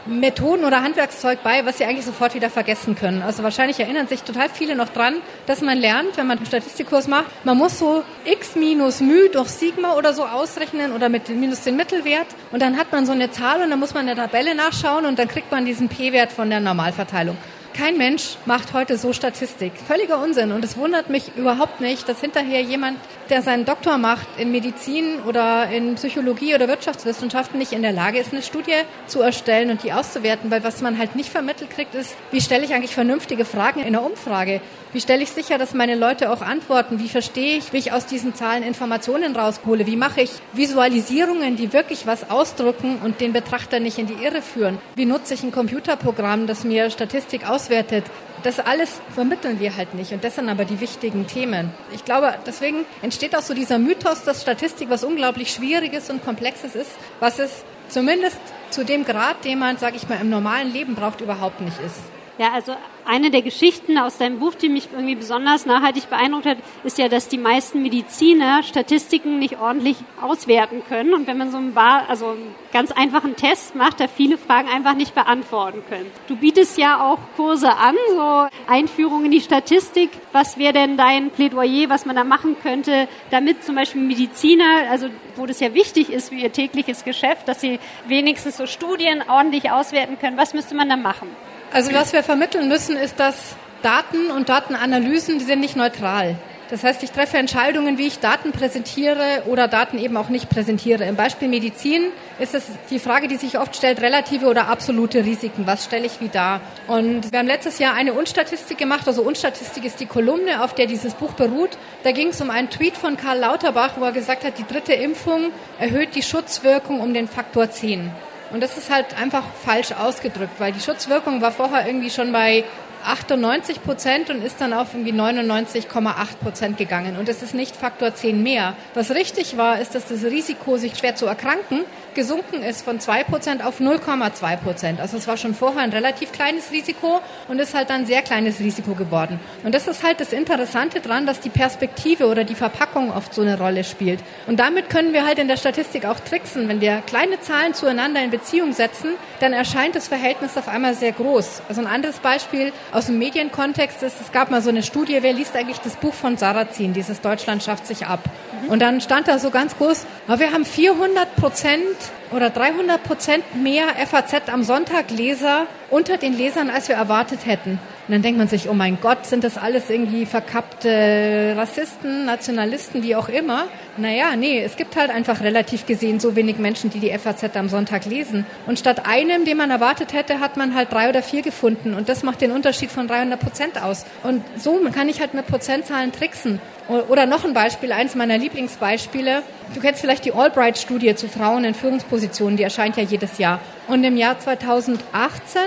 Methoden 0.09 0.65
oder 0.65 0.83
Handwerkszeug 0.83 1.43
bei, 1.43 1.67
was 1.67 1.79
sie 1.79 1.85
eigentlich 1.85 2.07
sofort 2.07 2.35
wieder 2.35 2.49
vergessen 2.49 2.95
können. 2.95 3.23
Also 3.23 3.43
wahrscheinlich 3.43 3.79
erinnern 3.79 4.09
sich 4.09 4.23
total 4.23 4.49
viele 4.49 4.75
noch 4.75 4.89
dran, 4.89 5.17
dass 5.47 5.61
man 5.61 5.79
lernt, 5.79 6.17
wenn 6.17 6.27
man 6.27 6.39
einen 6.39 6.47
Statistikkurs 6.47 7.09
macht, 7.09 7.27
man 7.45 7.59
muss 7.59 7.79
so 7.79 8.03
x 8.25 8.57
minus 8.57 9.01
μ 9.01 9.29
durch 9.33 9.49
Sigma 9.49 9.95
oder 9.97 10.15
so 10.15 10.25
ausrechnen 10.25 10.93
oder 10.93 11.09
mit 11.09 11.29
minus 11.29 11.63
den 11.63 11.77
Mittelwert 11.77 12.27
und 12.53 12.63
dann 12.63 12.79
hat 12.79 12.91
man 12.91 13.05
so 13.05 13.13
eine 13.13 13.31
Zahl 13.31 13.63
und 13.63 13.71
dann 13.71 13.79
muss 13.79 13.93
man 13.93 14.09
in 14.09 14.17
der 14.17 14.25
Tabelle 14.25 14.55
nachschauen 14.55 15.05
und 15.05 15.19
dann 15.19 15.29
kriegt 15.29 15.53
man 15.53 15.67
diesen 15.67 15.89
P-Wert 15.89 16.33
von 16.33 16.49
der 16.49 16.61
Normalverteilung. 16.61 17.37
Kein 17.79 17.97
Mensch 17.97 18.39
macht 18.45 18.73
heute 18.73 18.99
so 18.99 19.13
Statistik. 19.13 19.73
Völliger 19.87 20.21
Unsinn. 20.21 20.51
Und 20.51 20.65
es 20.65 20.77
wundert 20.77 21.11
mich 21.11 21.37
überhaupt 21.37 21.81
nicht, 21.81 22.09
dass 22.09 22.21
hinterher 22.21 22.61
jemand, 22.61 22.99
der 23.31 23.43
seinen 23.43 23.65
Doktor 23.65 23.99
macht 23.99 24.27
in 24.39 24.51
Medizin 24.51 25.21
oder 25.27 25.69
in 25.71 25.97
Psychologie 25.97 26.55
oder 26.55 26.69
Wirtschaftswissenschaften, 26.69 27.59
nicht 27.59 27.73
in 27.73 27.83
der 27.83 27.93
Lage 27.93 28.19
ist, 28.19 28.33
eine 28.33 28.43
Studie 28.43 28.73
zu 29.07 29.21
erstellen 29.21 29.71
und 29.71 29.83
die 29.83 29.93
auszuwerten. 29.93 30.51
Weil 30.51 30.65
was 30.65 30.81
man 30.81 30.99
halt 30.99 31.17
nicht 31.17 31.31
vermittelt 31.31 31.71
kriegt, 31.71 31.95
ist, 31.95 32.17
wie 32.31 32.41
stelle 32.41 32.65
ich 32.65 32.75
eigentlich 32.75 32.95
vernünftige 32.95 33.45
Fragen 33.45 33.81
in 33.81 33.87
einer 33.87 34.05
Umfrage? 34.05 34.61
Wie 34.93 35.01
stelle 35.01 35.23
ich 35.23 35.31
sicher, 35.31 35.59
dass 35.59 35.75
meine 35.75 35.95
Leute 35.95 36.31
auch 36.31 36.41
antworten? 36.41 36.99
Wie 36.99 37.09
verstehe 37.09 37.59
ich, 37.59 37.73
wie 37.73 37.79
ich 37.79 37.93
aus 37.93 38.07
diesen 38.07 38.35
Zahlen 38.35 38.63
Informationen 38.63 39.37
raushole? 39.37 39.87
Wie 39.87 39.97
mache 39.97 40.23
ich 40.23 40.31
Visualisierungen, 40.55 41.57
die 41.57 41.73
wirklich 41.73 42.07
was 42.07 42.31
ausdrücken 42.31 42.99
und 43.05 43.21
den 43.21 43.33
Betrachter 43.33 43.81
nicht 43.81 43.99
in 43.99 44.07
die 44.07 44.25
Irre 44.25 44.43
führen? 44.43 44.79
Wie 44.95 45.05
nutze 45.05 45.35
ich 45.35 45.43
ein 45.43 45.53
Computerprogramm, 45.53 46.47
das 46.47 46.65
mir 46.65 46.91
Statistik 46.91 47.49
auswertet? 47.49 48.05
Das 48.43 48.61
alles 48.61 49.01
vermitteln 49.15 49.61
wir 49.61 49.77
halt 49.77 49.95
nicht. 49.95 50.13
Und 50.13 50.23
das 50.23 50.37
sind 50.37 50.49
aber 50.49 50.65
die 50.65 50.81
wichtigen 50.81 51.27
Themen. 51.27 51.71
Ich 51.93 52.05
glaube, 52.05 52.35
deswegen 52.47 52.85
entsteht 53.03 53.37
auch 53.37 53.43
so 53.43 53.55
dieser 53.55 53.79
Mythos, 53.79 54.25
dass 54.25 54.43
Statistik 54.43 54.91
was 54.91 55.05
unglaublich 55.05 55.53
Schwieriges 55.53 56.11
und 56.11 56.25
Komplexes 56.25 56.75
ist, 56.75 56.91
was 57.21 57.39
es 57.39 57.65
zumindest 57.89 58.41
zu 58.71 58.85
dem 58.85 59.05
Grad, 59.05 59.45
den 59.45 59.59
man, 59.59 59.79
sage 59.79 59.97
ich 59.97 60.09
mal, 60.09 60.21
im 60.21 60.31
normalen 60.31 60.73
Leben 60.73 60.95
braucht, 60.95 61.21
überhaupt 61.21 61.61
nicht 61.61 61.79
ist. 61.81 62.18
Ja, 62.39 62.53
also 62.53 62.73
eine 63.05 63.33
der 63.33 63.43
Geschichten 63.43 63.99
aus 63.99 64.19
deinem 64.19 64.39
Buch, 64.39 64.55
die 64.55 64.69
mich 64.69 64.91
irgendwie 64.93 65.17
besonders 65.17 65.67
nachhaltig 65.67 66.09
beeindruckt 66.09 66.47
hat, 66.47 66.59
ist 66.85 66.97
ja, 66.97 67.09
dass 67.09 67.27
die 67.27 67.37
meisten 67.37 67.83
Mediziner 67.83 68.63
Statistiken 68.63 69.41
nicht 69.41 69.59
ordentlich 69.61 69.97
auswerten 70.23 70.83
können 70.89 71.15
und 71.15 71.27
wenn 71.27 71.37
man 71.37 71.51
so 71.51 71.57
einen, 71.57 71.77
also 71.77 72.27
einen 72.29 72.55
ganz 72.73 72.93
einfachen 72.93 73.35
Test 73.35 73.75
macht, 73.75 73.99
da 73.99 74.07
viele 74.07 74.39
Fragen 74.39 74.69
einfach 74.69 74.95
nicht 74.95 75.17
beantworten 75.17 75.83
können. 75.89 76.09
Du 76.29 76.37
bietest 76.37 76.79
ja 76.79 77.05
auch 77.05 77.19
Kurse 77.35 77.75
an, 77.75 77.97
so 78.11 78.47
Einführung 78.69 79.25
in 79.25 79.33
die 79.33 79.41
Statistik. 79.41 80.11
Was 80.31 80.59
wäre 80.59 80.75
denn 80.75 80.97
dein 80.97 81.31
Plädoyer, 81.31 81.89
was 81.89 82.07
man 82.07 82.15
da 82.15 82.23
machen 82.23 82.55
könnte, 82.63 83.09
damit 83.31 83.65
zum 83.65 83.75
Beispiel 83.75 84.03
Mediziner, 84.03 84.89
also 84.91 85.09
wo 85.35 85.45
das 85.47 85.59
ja 85.59 85.75
wichtig 85.75 86.11
ist 86.11 86.29
für 86.29 86.37
ihr 86.37 86.53
tägliches 86.53 87.03
Geschäft, 87.03 87.49
dass 87.49 87.61
sie 87.61 87.81
wenigstens 88.07 88.59
so 88.59 88.67
Studien 88.67 89.25
ordentlich 89.29 89.73
auswerten 89.73 90.21
können. 90.21 90.37
Was 90.37 90.55
müsste 90.55 90.77
man 90.77 90.89
da 90.89 90.97
machen? 90.97 91.29
Also 91.73 91.93
was 91.93 92.13
wir 92.13 92.23
vermitteln 92.23 92.69
müssen, 92.69 92.97
ist, 92.97 93.21
dass 93.21 93.57
Daten 93.83 94.31
und 94.31 94.49
Datenanalysen, 94.49 95.39
die 95.39 95.45
sind 95.45 95.61
nicht 95.61 95.77
neutral. 95.77 96.37
Das 96.71 96.85
heißt, 96.85 97.03
ich 97.03 97.13
treffe 97.13 97.39
Entscheidungen, 97.39 97.97
wie 97.97 98.07
ich 98.07 98.19
Daten 98.19 98.53
präsentiere 98.53 99.45
oder 99.47 99.69
Daten 99.69 99.97
eben 99.97 100.19
auch 100.19 100.29
nicht 100.29 100.51
präsentiere. 100.51 101.05
Im 101.05 101.17
Beispiel 101.17 101.49
Medizin 101.49 102.09
ist 102.39 102.55
es 102.55 102.65
die 102.91 102.99
Frage, 102.99 103.27
die 103.27 103.37
sich 103.37 103.59
oft 103.59 103.75
stellt, 103.75 104.03
relative 104.03 104.47
oder 104.47 104.69
absolute 104.69 105.25
Risiken. 105.25 105.67
Was 105.67 105.85
stelle 105.87 106.05
ich 106.05 106.21
wie 106.21 106.29
dar? 106.29 106.61
Und 106.87 107.33
wir 107.33 107.39
haben 107.39 107.47
letztes 107.47 107.79
Jahr 107.79 107.95
eine 107.95 108.13
Unstatistik 108.13 108.77
gemacht. 108.77 109.09
Also 109.09 109.23
Unstatistik 109.23 109.85
ist 109.85 109.99
die 110.01 110.07
Kolumne, 110.07 110.63
auf 110.63 110.75
der 110.75 110.87
dieses 110.87 111.15
Buch 111.15 111.33
beruht. 111.33 111.71
Da 112.03 112.13
ging 112.13 112.29
es 112.29 112.41
um 112.43 112.51
einen 112.51 112.69
Tweet 112.69 112.99
von 112.99 113.17
Karl 113.17 113.39
Lauterbach, 113.39 113.93
wo 113.97 114.05
er 114.05 114.13
gesagt 114.13 114.45
hat, 114.45 114.59
die 114.59 114.67
dritte 114.67 114.93
Impfung 114.93 115.53
erhöht 115.79 116.15
die 116.15 116.23
Schutzwirkung 116.23 117.01
um 117.01 117.15
den 117.15 117.29
Faktor 117.29 117.71
10. 117.71 118.11
Und 118.51 118.63
das 118.63 118.79
ist 118.79 118.91
halt 118.91 119.19
einfach 119.21 119.45
falsch 119.65 119.93
ausgedrückt, 119.93 120.59
weil 120.59 120.73
die 120.73 120.81
Schutzwirkung 120.81 121.41
war 121.41 121.53
vorher 121.53 121.87
irgendwie 121.87 122.11
schon 122.11 122.33
bei 122.33 122.65
98 123.05 123.83
Prozent 123.83 124.31
und 124.31 124.43
ist 124.43 124.61
dann 124.61 124.73
auf 124.73 124.95
irgendwie 124.95 125.13
99,8 125.13 126.37
Prozent 126.43 126.79
gegangen. 126.79 127.17
Und 127.17 127.29
das 127.29 127.43
ist 127.43 127.55
nicht 127.55 127.77
Faktor 127.77 128.15
10 128.15 128.43
mehr. 128.43 128.75
Was 128.95 129.11
richtig 129.11 129.57
war, 129.57 129.81
ist, 129.81 129.95
dass 129.95 130.07
das 130.07 130.25
Risiko, 130.25 130.77
sich 130.79 130.97
schwer 130.97 131.15
zu 131.15 131.27
erkranken, 131.27 131.85
gesunken 132.19 132.65
ist 132.65 132.85
von 132.85 132.99
2% 132.99 133.63
auf 133.63 133.79
0,2%. 133.79 134.99
Also 134.99 135.17
es 135.17 135.29
war 135.29 135.37
schon 135.37 135.55
vorher 135.55 135.83
ein 135.83 135.93
relativ 135.93 136.33
kleines 136.33 136.73
Risiko 136.73 137.21
und 137.47 137.61
ist 137.61 137.75
halt 137.75 137.91
dann 137.91 138.07
sehr 138.07 138.23
kleines 138.23 138.59
Risiko 138.59 138.95
geworden. 138.95 139.39
Und 139.63 139.73
das 139.73 139.87
ist 139.87 140.03
halt 140.03 140.19
das 140.19 140.33
Interessante 140.33 141.01
dran, 141.01 141.27
dass 141.27 141.39
die 141.39 141.49
Perspektive 141.49 142.27
oder 142.27 142.43
die 142.43 142.57
Verpackung 142.57 143.13
oft 143.13 143.33
so 143.33 143.43
eine 143.43 143.57
Rolle 143.57 143.85
spielt. 143.85 144.19
Und 144.49 144.59
damit 144.59 144.91
können 144.91 145.13
wir 145.13 145.25
halt 145.25 145.39
in 145.39 145.47
der 145.47 145.57
Statistik 145.57 146.07
auch 146.07 146.19
tricksen. 146.19 146.69
Wenn 146.69 146.81
wir 146.81 147.03
kleine 147.07 147.41
Zahlen 147.41 147.73
zueinander 147.73 148.21
in 148.21 148.31
Beziehung 148.31 148.73
setzen, 148.73 149.11
dann 149.39 149.53
erscheint 149.53 149.95
das 149.95 150.09
Verhältnis 150.09 150.57
auf 150.57 150.67
einmal 150.67 150.95
sehr 150.95 151.13
groß. 151.13 151.63
Also 151.69 151.81
ein 151.81 151.87
anderes 151.87 152.19
Beispiel 152.19 152.73
aus 152.91 153.07
dem 153.07 153.21
Medienkontext 153.21 154.03
ist, 154.03 154.21
es 154.21 154.33
gab 154.33 154.51
mal 154.51 154.61
so 154.61 154.71
eine 154.71 154.83
Studie, 154.83 155.19
wer 155.21 155.35
liest 155.35 155.55
eigentlich 155.55 155.79
das 155.79 155.95
Buch 155.95 156.15
von 156.15 156.37
Sarrazin, 156.37 156.95
dieses 156.95 157.21
Deutschland 157.21 157.63
schafft 157.63 157.87
sich 157.87 158.07
ab. 158.07 158.25
Und 158.67 158.81
dann 158.83 159.01
stand 159.01 159.29
da 159.29 159.39
so 159.39 159.51
ganz 159.51 159.77
groß, 159.77 160.05
wir 160.27 160.53
haben 160.53 160.65
400 160.65 161.37
Prozent 161.37 161.97
oder 162.31 162.51
300 162.51 163.03
Prozent 163.03 163.45
mehr 163.55 163.87
FAZ 164.07 164.49
am 164.49 164.63
Sonntag 164.63 165.11
Leser 165.11 165.67
unter 165.91 166.17
den 166.17 166.37
Lesern, 166.37 166.71
als 166.71 166.89
wir 166.89 166.97
erwartet 166.97 167.47
hätten. 167.47 167.79
Und 168.09 168.15
dann 168.15 168.23
denkt 168.23 168.39
man 168.39 168.49
sich, 168.49 168.71
oh 168.71 168.73
mein 168.73 168.99
Gott, 169.03 169.27
sind 169.27 169.45
das 169.45 169.59
alles 169.59 169.91
irgendwie 169.91 170.25
verkappte 170.25 171.53
Rassisten, 171.59 172.25
Nationalisten, 172.25 173.03
wie 173.03 173.15
auch 173.15 173.29
immer? 173.29 173.67
Naja, 173.99 174.35
nee, 174.35 174.63
es 174.63 174.77
gibt 174.77 174.97
halt 174.97 175.11
einfach 175.11 175.43
relativ 175.43 175.85
gesehen 175.85 176.19
so 176.19 176.35
wenig 176.35 176.57
Menschen, 176.57 176.89
die 176.89 177.01
die 177.01 177.11
FAZ 177.11 177.55
am 177.55 177.69
Sonntag 177.69 178.07
lesen. 178.07 178.47
Und 178.67 178.79
statt 178.79 179.07
einem, 179.07 179.45
den 179.45 179.59
man 179.59 179.71
erwartet 179.71 180.15
hätte, 180.15 180.41
hat 180.41 180.57
man 180.57 180.75
halt 180.75 180.91
drei 180.91 181.11
oder 181.11 181.23
vier 181.23 181.43
gefunden. 181.43 181.93
Und 181.93 182.09
das 182.09 182.23
macht 182.23 182.41
den 182.41 182.51
Unterschied 182.51 182.91
von 182.91 183.09
300 183.09 183.39
Prozent 183.39 183.83
aus. 183.83 184.07
Und 184.23 184.43
so 184.57 184.81
kann 184.91 185.11
ich 185.11 185.21
halt 185.21 185.35
mit 185.35 185.47
Prozentzahlen 185.47 186.11
tricksen. 186.11 186.63
Oder 186.89 187.27
noch 187.27 187.45
ein 187.45 187.53
Beispiel, 187.53 187.93
eins 187.93 188.15
meiner 188.15 188.39
Lieblingsbeispiele. 188.39 189.43
Du 189.75 189.81
kennst 189.81 190.01
vielleicht 190.01 190.25
die 190.25 190.33
Albright-Studie 190.33 191.15
zu 191.15 191.29
Frauen 191.29 191.65
in 191.65 191.75
Führungspositionen, 191.75 192.57
die 192.57 192.63
erscheint 192.63 192.97
ja 192.97 193.03
jedes 193.03 193.37
Jahr. 193.37 193.61
Und 193.87 194.03
im 194.03 194.17
Jahr 194.17 194.39
2018 194.39 195.61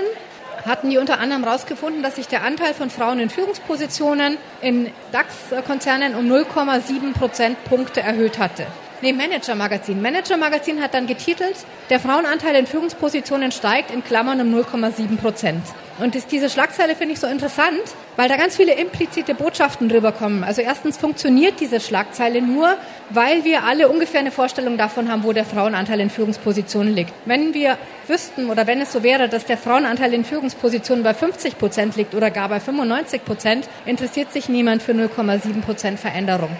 hatten 0.64 0.90
die 0.90 0.98
unter 0.98 1.18
anderem 1.18 1.44
herausgefunden, 1.44 2.02
dass 2.02 2.16
sich 2.16 2.28
der 2.28 2.42
Anteil 2.42 2.74
von 2.74 2.90
Frauen 2.90 3.18
in 3.18 3.30
Führungspositionen 3.30 4.36
in 4.60 4.90
DAX-Konzernen 5.12 6.14
um 6.14 6.30
0,7 6.30 7.12
Prozentpunkte 7.12 8.00
erhöht 8.00 8.38
hatte. 8.38 8.66
Nee, 9.00 9.12
Manager 9.12 9.56
Magazin. 9.56 10.00
Manager 10.00 10.36
Magazin 10.36 10.80
hat 10.80 10.94
dann 10.94 11.08
getitelt, 11.08 11.56
der 11.90 11.98
Frauenanteil 11.98 12.54
in 12.54 12.66
Führungspositionen 12.66 13.50
steigt 13.50 13.90
in 13.90 14.04
Klammern 14.04 14.40
um 14.40 14.54
0,7 14.54 15.16
Prozent. 15.16 15.62
Und 15.98 16.14
das, 16.14 16.26
diese 16.26 16.48
Schlagzeile 16.48 16.96
finde 16.96 17.14
ich 17.14 17.20
so 17.20 17.26
interessant, 17.26 17.80
weil 18.16 18.28
da 18.28 18.36
ganz 18.36 18.56
viele 18.56 18.74
implizite 18.74 19.34
Botschaften 19.34 19.88
drüber 19.88 20.12
kommen. 20.12 20.44
Also 20.44 20.62
erstens 20.62 20.96
funktioniert 20.96 21.60
diese 21.60 21.80
Schlagzeile 21.80 22.42
nur, 22.42 22.76
weil 23.10 23.44
wir 23.44 23.64
alle 23.64 23.88
ungefähr 23.88 24.20
eine 24.20 24.30
Vorstellung 24.30 24.78
davon 24.78 25.10
haben, 25.10 25.24
wo 25.24 25.32
der 25.32 25.44
Frauenanteil 25.44 26.00
in 26.00 26.10
Führungspositionen 26.10 26.94
liegt. 26.94 27.12
Wenn 27.24 27.54
wir 27.54 27.78
wüssten 28.08 28.50
oder 28.50 28.66
wenn 28.66 28.80
es 28.80 28.92
so 28.92 29.02
wäre, 29.02 29.28
dass 29.28 29.44
der 29.44 29.58
Frauenanteil 29.58 30.14
in 30.14 30.24
Führungspositionen 30.24 31.04
bei 31.04 31.14
50 31.14 31.58
Prozent 31.58 31.96
liegt 31.96 32.14
oder 32.14 32.30
gar 32.30 32.48
bei 32.48 32.60
95 32.60 33.24
Prozent, 33.24 33.68
interessiert 33.86 34.32
sich 34.32 34.48
niemand 34.48 34.82
für 34.82 34.92
0,7 34.92 35.60
Prozent 35.62 36.00
Veränderung. 36.00 36.50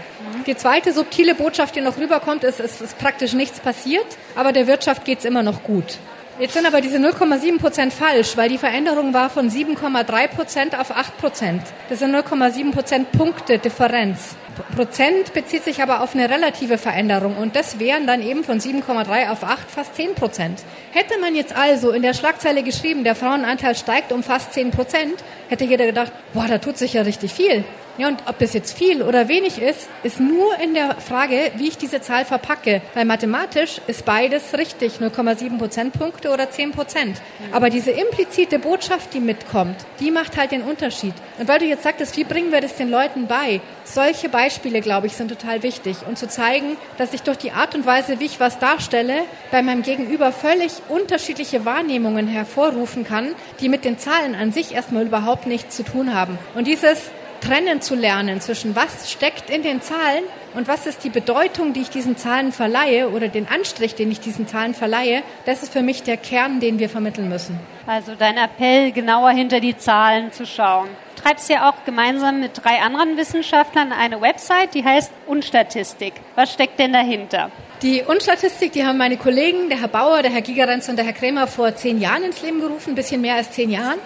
Die 0.46 0.56
zweite 0.56 0.92
subtile 0.92 1.34
Botschaft, 1.34 1.76
die 1.76 1.80
noch 1.80 1.98
rüberkommt, 1.98 2.44
ist, 2.44 2.60
es 2.60 2.80
ist 2.80 2.98
praktisch 2.98 3.32
nichts 3.32 3.60
passiert, 3.60 4.06
aber 4.34 4.52
der 4.52 4.66
Wirtschaft 4.66 5.04
geht 5.04 5.20
es 5.20 5.24
immer 5.24 5.42
noch 5.42 5.62
gut. 5.62 5.98
Jetzt 6.38 6.54
sind 6.54 6.66
aber 6.66 6.80
diese 6.80 6.96
0,7 6.96 7.60
Prozent 7.60 7.92
falsch, 7.92 8.38
weil 8.38 8.48
die 8.48 8.56
Veränderung 8.56 9.12
war 9.12 9.28
von 9.28 9.50
7,3 9.50 10.28
Prozent 10.28 10.78
auf 10.78 10.90
8 10.90 11.18
Prozent. 11.18 11.62
Das 11.90 11.98
sind 11.98 12.14
0,7 12.14 12.72
Prozent 12.72 13.12
Punkte 13.12 13.58
Differenz. 13.58 14.34
Prozent 14.74 15.34
bezieht 15.34 15.62
sich 15.62 15.82
aber 15.82 16.02
auf 16.02 16.14
eine 16.14 16.30
relative 16.30 16.78
Veränderung 16.78 17.36
und 17.36 17.54
das 17.54 17.78
wären 17.78 18.06
dann 18.06 18.22
eben 18.22 18.44
von 18.44 18.60
7,3 18.60 19.30
auf 19.30 19.44
8 19.44 19.70
fast 19.70 19.94
10 19.96 20.14
Prozent. 20.14 20.62
Hätte 20.92 21.18
man 21.20 21.34
jetzt 21.34 21.54
also 21.54 21.90
in 21.90 22.00
der 22.00 22.14
Schlagzeile 22.14 22.62
geschrieben, 22.62 23.04
der 23.04 23.14
Frauenanteil 23.14 23.74
steigt 23.74 24.10
um 24.10 24.22
fast 24.22 24.54
10 24.54 24.70
Prozent, 24.70 25.22
hätte 25.50 25.64
jeder 25.64 25.84
gedacht, 25.84 26.12
boah, 26.32 26.46
da 26.48 26.58
tut 26.58 26.78
sich 26.78 26.94
ja 26.94 27.02
richtig 27.02 27.32
viel. 27.32 27.64
Ja, 27.98 28.08
und 28.08 28.22
ob 28.26 28.38
das 28.38 28.54
jetzt 28.54 28.76
viel 28.76 29.02
oder 29.02 29.28
wenig 29.28 29.60
ist, 29.60 29.86
ist 30.02 30.18
nur 30.18 30.58
in 30.60 30.72
der 30.72 30.96
Frage, 30.96 31.52
wie 31.56 31.68
ich 31.68 31.76
diese 31.76 32.00
Zahl 32.00 32.24
verpacke. 32.24 32.80
Weil 32.94 33.04
mathematisch 33.04 33.82
ist 33.86 34.06
beides 34.06 34.56
richtig, 34.56 34.94
0,7 34.94 35.58
Prozentpunkte 35.58 36.30
oder 36.30 36.50
10 36.50 36.72
Prozent. 36.72 37.20
Aber 37.52 37.68
diese 37.68 37.90
implizite 37.90 38.58
Botschaft, 38.58 39.12
die 39.12 39.20
mitkommt, 39.20 39.76
die 40.00 40.10
macht 40.10 40.38
halt 40.38 40.52
den 40.52 40.62
Unterschied. 40.62 41.12
Und 41.38 41.48
weil 41.48 41.58
du 41.58 41.66
jetzt 41.66 41.82
sagtest, 41.82 42.16
wie 42.16 42.24
bringen 42.24 42.50
wir 42.50 42.62
das 42.62 42.76
den 42.76 42.88
Leuten 42.90 43.26
bei? 43.26 43.60
Solche 43.84 44.30
Beispiele, 44.30 44.80
glaube 44.80 45.06
ich, 45.06 45.12
sind 45.12 45.28
total 45.28 45.62
wichtig. 45.62 45.98
Und 46.08 46.16
zu 46.16 46.28
zeigen, 46.28 46.78
dass 46.96 47.12
ich 47.12 47.22
durch 47.22 47.36
die 47.36 47.52
Art 47.52 47.74
und 47.74 47.84
Weise, 47.84 48.20
wie 48.20 48.24
ich 48.24 48.40
was 48.40 48.58
darstelle, 48.58 49.24
bei 49.50 49.60
meinem 49.60 49.82
Gegenüber 49.82 50.32
völlig 50.32 50.72
unterschiedliche 50.88 51.66
Wahrnehmungen 51.66 52.26
hervorrufen 52.26 53.04
kann, 53.04 53.34
die 53.60 53.68
mit 53.68 53.84
den 53.84 53.98
Zahlen 53.98 54.34
an 54.34 54.50
sich 54.50 54.72
erstmal 54.72 55.04
überhaupt 55.04 55.46
nichts 55.46 55.76
zu 55.76 55.82
tun 55.82 56.14
haben. 56.14 56.38
Und 56.54 56.66
dieses 56.66 57.10
trennen 57.42 57.80
zu 57.80 57.94
lernen 57.94 58.40
zwischen 58.40 58.74
was 58.76 59.10
steckt 59.10 59.50
in 59.50 59.62
den 59.62 59.82
Zahlen 59.82 60.24
und 60.54 60.68
was 60.68 60.86
ist 60.86 61.04
die 61.04 61.10
Bedeutung, 61.10 61.72
die 61.72 61.80
ich 61.80 61.90
diesen 61.90 62.16
Zahlen 62.16 62.52
verleihe 62.52 63.10
oder 63.10 63.28
den 63.28 63.48
Anstrich, 63.48 63.94
den 63.94 64.10
ich 64.10 64.20
diesen 64.20 64.46
Zahlen 64.46 64.74
verleihe, 64.74 65.22
das 65.44 65.62
ist 65.62 65.72
für 65.72 65.82
mich 65.82 66.02
der 66.02 66.16
Kern, 66.16 66.60
den 66.60 66.78
wir 66.78 66.88
vermitteln 66.88 67.28
müssen. 67.28 67.58
Also 67.86 68.12
dein 68.16 68.36
Appell, 68.36 68.92
genauer 68.92 69.30
hinter 69.30 69.60
die 69.60 69.76
Zahlen 69.76 70.32
zu 70.32 70.46
schauen. 70.46 70.88
Du 71.16 71.22
treibst 71.22 71.50
ja 71.50 71.68
auch 71.68 71.84
gemeinsam 71.84 72.40
mit 72.40 72.64
drei 72.64 72.80
anderen 72.80 73.16
Wissenschaftlern 73.16 73.92
eine 73.92 74.20
Website, 74.20 74.74
die 74.74 74.84
heißt 74.84 75.12
Unstatistik. 75.26 76.14
Was 76.36 76.52
steckt 76.52 76.78
denn 76.78 76.92
dahinter? 76.92 77.50
Die 77.82 78.02
Unstatistik, 78.02 78.72
die 78.72 78.84
haben 78.84 78.98
meine 78.98 79.16
Kollegen, 79.16 79.68
der 79.68 79.80
Herr 79.80 79.88
Bauer, 79.88 80.22
der 80.22 80.30
Herr 80.30 80.42
Gigerenz 80.42 80.88
und 80.88 80.96
der 80.96 81.04
Herr 81.04 81.12
Krämer 81.12 81.48
vor 81.48 81.74
zehn 81.74 82.00
Jahren 82.00 82.22
ins 82.22 82.40
Leben 82.42 82.60
gerufen, 82.60 82.90
ein 82.90 82.94
bisschen 82.94 83.20
mehr 83.20 83.34
als 83.34 83.50
zehn 83.50 83.70
Jahren. 83.70 83.98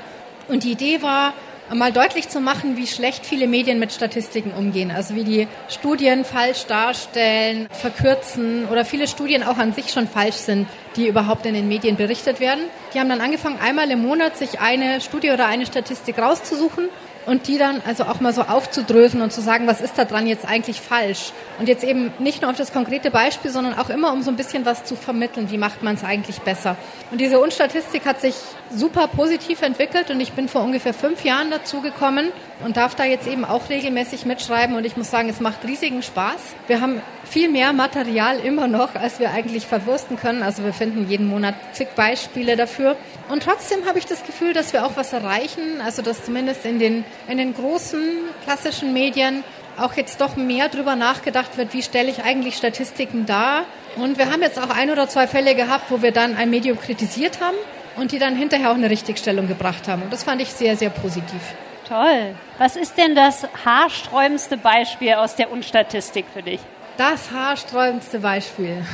Und 0.48 0.64
die 0.64 0.72
Idee 0.72 1.02
war, 1.02 1.34
mal 1.74 1.92
deutlich 1.92 2.28
zu 2.28 2.40
machen, 2.40 2.76
wie 2.76 2.86
schlecht 2.86 3.26
viele 3.26 3.46
Medien 3.46 3.78
mit 3.78 3.92
Statistiken 3.92 4.52
umgehen. 4.52 4.90
Also 4.90 5.14
wie 5.14 5.24
die 5.24 5.48
Studien 5.68 6.24
falsch 6.24 6.66
darstellen, 6.66 7.68
verkürzen 7.70 8.66
oder 8.70 8.84
viele 8.84 9.08
Studien 9.08 9.42
auch 9.42 9.58
an 9.58 9.72
sich 9.72 9.90
schon 9.90 10.06
falsch 10.06 10.36
sind, 10.36 10.68
die 10.96 11.08
überhaupt 11.08 11.44
in 11.46 11.54
den 11.54 11.68
Medien 11.68 11.96
berichtet 11.96 12.40
werden. 12.40 12.64
Die 12.94 13.00
haben 13.00 13.08
dann 13.08 13.20
angefangen, 13.20 13.58
einmal 13.58 13.90
im 13.90 14.02
Monat 14.02 14.36
sich 14.36 14.60
eine 14.60 15.00
Studie 15.00 15.30
oder 15.30 15.46
eine 15.46 15.66
Statistik 15.66 16.18
rauszusuchen 16.18 16.88
und 17.26 17.48
die 17.48 17.58
dann 17.58 17.82
also 17.84 18.04
auch 18.04 18.20
mal 18.20 18.32
so 18.32 18.42
aufzudrösen 18.42 19.20
und 19.20 19.32
zu 19.32 19.40
sagen, 19.40 19.66
was 19.66 19.80
ist 19.80 19.98
da 19.98 20.04
dran 20.04 20.26
jetzt 20.26 20.46
eigentlich 20.48 20.80
falsch? 20.80 21.32
Und 21.58 21.68
jetzt 21.68 21.84
eben 21.84 22.12
nicht 22.18 22.42
nur 22.42 22.50
auf 22.50 22.56
das 22.56 22.72
konkrete 22.72 23.10
Beispiel, 23.10 23.50
sondern 23.50 23.76
auch 23.76 23.90
immer 23.90 24.12
um 24.12 24.22
so 24.22 24.30
ein 24.30 24.36
bisschen 24.36 24.64
was 24.64 24.84
zu 24.84 24.94
vermitteln, 24.94 25.50
wie 25.50 25.58
macht 25.58 25.82
man 25.82 25.96
es 25.96 26.04
eigentlich 26.04 26.38
besser. 26.38 26.76
Und 27.10 27.20
diese 27.20 27.40
Unstatistik 27.40 28.06
hat 28.06 28.20
sich 28.20 28.34
super 28.70 29.06
positiv 29.08 29.62
entwickelt 29.62 30.10
und 30.10 30.20
ich 30.20 30.32
bin 30.32 30.48
vor 30.48 30.62
ungefähr 30.62 30.94
fünf 30.94 31.24
Jahren 31.24 31.50
dazu 31.50 31.80
gekommen 31.80 32.32
und 32.64 32.76
darf 32.76 32.94
da 32.94 33.04
jetzt 33.04 33.26
eben 33.26 33.44
auch 33.44 33.68
regelmäßig 33.68 34.24
mitschreiben 34.26 34.76
und 34.76 34.84
ich 34.84 34.96
muss 34.96 35.10
sagen, 35.10 35.28
es 35.28 35.40
macht 35.40 35.64
riesigen 35.64 36.02
Spaß. 36.02 36.54
Wir 36.66 36.80
haben 36.80 37.00
viel 37.24 37.50
mehr 37.50 37.72
Material 37.72 38.38
immer 38.38 38.66
noch, 38.66 38.94
als 38.94 39.20
wir 39.20 39.30
eigentlich 39.30 39.66
verwursten 39.66 40.16
können. 40.16 40.42
Also 40.42 40.64
wir 40.64 40.72
finden 40.72 41.08
jeden 41.08 41.28
Monat 41.28 41.54
zig 41.72 41.88
Beispiele 41.96 42.56
dafür. 42.56 42.96
Und 43.28 43.42
trotzdem 43.42 43.86
habe 43.86 43.98
ich 43.98 44.06
das 44.06 44.24
Gefühl, 44.24 44.52
dass 44.52 44.72
wir 44.72 44.86
auch 44.86 44.96
was 44.96 45.12
erreichen, 45.12 45.80
also 45.84 46.02
dass 46.02 46.24
zumindest 46.24 46.64
in 46.64 46.78
den, 46.78 47.04
in 47.28 47.38
den 47.38 47.54
großen 47.54 48.00
klassischen 48.44 48.92
Medien 48.92 49.44
auch 49.78 49.94
jetzt 49.94 50.20
doch 50.20 50.36
mehr 50.36 50.68
darüber 50.68 50.96
nachgedacht 50.96 51.58
wird, 51.58 51.74
wie 51.74 51.82
stelle 51.82 52.10
ich 52.10 52.24
eigentlich 52.24 52.56
Statistiken 52.56 53.26
dar. 53.26 53.64
Und 53.96 54.16
wir 54.18 54.32
haben 54.32 54.42
jetzt 54.42 54.58
auch 54.58 54.70
ein 54.70 54.90
oder 54.90 55.08
zwei 55.08 55.26
Fälle 55.26 55.54
gehabt, 55.54 55.90
wo 55.90 56.00
wir 56.00 56.12
dann 56.12 56.36
ein 56.36 56.48
Medium 56.50 56.80
kritisiert 56.80 57.40
haben 57.40 57.56
und 57.96 58.12
die 58.12 58.18
dann 58.18 58.36
hinterher 58.36 58.70
auch 58.70 58.76
eine 58.76 58.90
Richtigstellung 58.90 59.48
gebracht 59.48 59.88
haben. 59.88 60.02
Und 60.02 60.12
das 60.12 60.24
fand 60.24 60.40
ich 60.42 60.50
sehr, 60.50 60.76
sehr 60.76 60.90
positiv. 60.90 61.40
Toll. 61.88 62.34
Was 62.58 62.76
ist 62.76 62.98
denn 62.98 63.14
das 63.14 63.46
haarsträubendste 63.64 64.56
Beispiel 64.56 65.14
aus 65.14 65.36
der 65.36 65.52
Unstatistik 65.52 66.26
für 66.32 66.42
dich? 66.42 66.60
Das 66.96 67.30
haarsträubendste 67.30 68.20
Beispiel. 68.20 68.84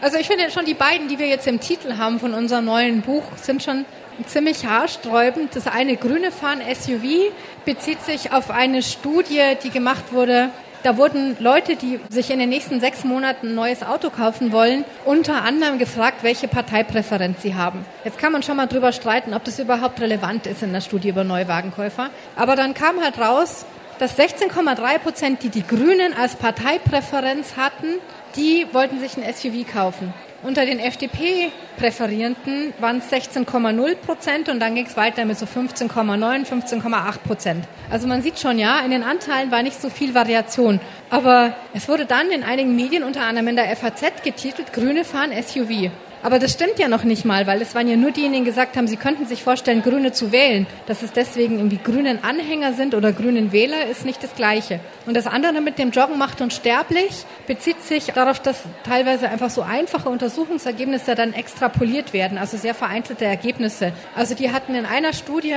Also 0.00 0.18
ich 0.18 0.26
finde 0.26 0.50
schon 0.50 0.64
die 0.64 0.74
beiden, 0.74 1.08
die 1.08 1.18
wir 1.18 1.28
jetzt 1.28 1.46
im 1.46 1.60
Titel 1.60 1.96
haben 1.96 2.18
von 2.18 2.34
unserem 2.34 2.64
neuen 2.64 3.02
Buch, 3.02 3.22
sind 3.36 3.62
schon 3.62 3.84
ziemlich 4.26 4.66
haarsträubend. 4.66 5.54
Das 5.54 5.66
eine 5.66 5.96
grüne 5.96 6.32
Fahren 6.32 6.60
SUV 6.60 7.32
bezieht 7.64 8.02
sich 8.02 8.32
auf 8.32 8.50
eine 8.50 8.82
Studie, 8.82 9.56
die 9.62 9.70
gemacht 9.70 10.12
wurde 10.12 10.50
da 10.82 10.96
wurden 10.96 11.36
Leute, 11.38 11.76
die 11.76 12.00
sich 12.08 12.30
in 12.30 12.38
den 12.38 12.48
nächsten 12.48 12.80
sechs 12.80 13.04
Monaten 13.04 13.48
ein 13.48 13.54
neues 13.54 13.82
Auto 13.82 14.10
kaufen 14.10 14.52
wollen, 14.52 14.84
unter 15.04 15.42
anderem 15.42 15.78
gefragt, 15.78 16.22
welche 16.22 16.48
Parteipräferenz 16.48 17.42
sie 17.42 17.54
haben. 17.54 17.84
Jetzt 18.04 18.18
kann 18.18 18.32
man 18.32 18.42
schon 18.42 18.56
mal 18.56 18.66
drüber 18.66 18.92
streiten, 18.92 19.34
ob 19.34 19.44
das 19.44 19.58
überhaupt 19.58 20.00
relevant 20.00 20.46
ist 20.46 20.62
in 20.62 20.72
der 20.72 20.80
Studie 20.80 21.10
über 21.10 21.24
Neuwagenkäufer. 21.24 22.10
Aber 22.36 22.56
dann 22.56 22.74
kam 22.74 23.00
halt 23.00 23.18
raus, 23.18 23.64
dass 23.98 24.18
16,3 24.18 24.98
Prozent, 24.98 25.42
die 25.42 25.48
die 25.48 25.66
Grünen 25.66 26.14
als 26.14 26.34
Parteipräferenz 26.34 27.56
hatten, 27.56 27.98
die 28.36 28.66
wollten 28.72 28.98
sich 28.98 29.16
ein 29.16 29.32
SUV 29.32 29.70
kaufen. 29.70 30.12
Unter 30.44 30.66
den 30.66 30.80
FDP-Präferierenden 30.80 32.74
waren 32.80 32.98
es 32.98 33.12
16,0 33.12 33.94
Prozent 33.94 34.48
und 34.48 34.58
dann 34.58 34.74
ging 34.74 34.86
es 34.86 34.96
weiter 34.96 35.24
mit 35.24 35.38
so 35.38 35.46
15,9, 35.46 36.44
15,8 36.44 37.18
Prozent. 37.18 37.64
Also 37.90 38.08
man 38.08 38.22
sieht 38.22 38.40
schon, 38.40 38.58
ja, 38.58 38.80
in 38.80 38.90
den 38.90 39.04
Anteilen 39.04 39.52
war 39.52 39.62
nicht 39.62 39.80
so 39.80 39.88
viel 39.88 40.16
Variation. 40.16 40.80
Aber 41.10 41.54
es 41.74 41.88
wurde 41.88 42.06
dann 42.06 42.32
in 42.32 42.42
einigen 42.42 42.74
Medien, 42.74 43.04
unter 43.04 43.22
anderem 43.22 43.46
in 43.46 43.56
der 43.56 43.76
FAZ, 43.76 44.24
getitelt, 44.24 44.72
Grüne 44.72 45.04
fahren 45.04 45.30
SUV. 45.30 45.92
Aber 46.22 46.38
das 46.38 46.52
stimmt 46.52 46.78
ja 46.78 46.86
noch 46.86 47.02
nicht 47.02 47.24
mal, 47.24 47.48
weil 47.48 47.60
es 47.60 47.74
waren 47.74 47.88
ja 47.88 47.96
nur 47.96 48.12
diejenigen, 48.12 48.44
die 48.44 48.50
gesagt 48.50 48.76
haben, 48.76 48.86
sie 48.86 48.96
könnten 48.96 49.26
sich 49.26 49.42
vorstellen, 49.42 49.82
Grüne 49.82 50.12
zu 50.12 50.30
wählen. 50.30 50.68
Dass 50.86 51.02
es 51.02 51.12
deswegen 51.12 51.56
irgendwie 51.56 51.80
grünen 51.82 52.22
Anhänger 52.22 52.74
sind 52.74 52.94
oder 52.94 53.12
grünen 53.12 53.50
Wähler, 53.50 53.86
ist 53.86 54.04
nicht 54.04 54.22
das 54.22 54.34
Gleiche. 54.36 54.78
Und 55.06 55.16
das 55.16 55.26
andere 55.26 55.60
mit 55.60 55.78
dem 55.78 55.90
Joggen 55.90 56.18
macht 56.18 56.40
uns 56.40 56.54
sterblich, 56.54 57.24
bezieht 57.48 57.82
sich 57.82 58.06
darauf, 58.06 58.38
dass 58.38 58.62
teilweise 58.84 59.28
einfach 59.28 59.50
so 59.50 59.62
einfache 59.62 60.08
Untersuchungsergebnisse 60.08 61.16
dann 61.16 61.32
extrapoliert 61.32 62.12
werden, 62.12 62.38
also 62.38 62.56
sehr 62.56 62.74
vereinzelte 62.74 63.24
Ergebnisse. 63.24 63.92
Also 64.14 64.36
die 64.36 64.52
hatten 64.52 64.76
in 64.76 64.86
einer 64.86 65.12
Studie 65.12 65.56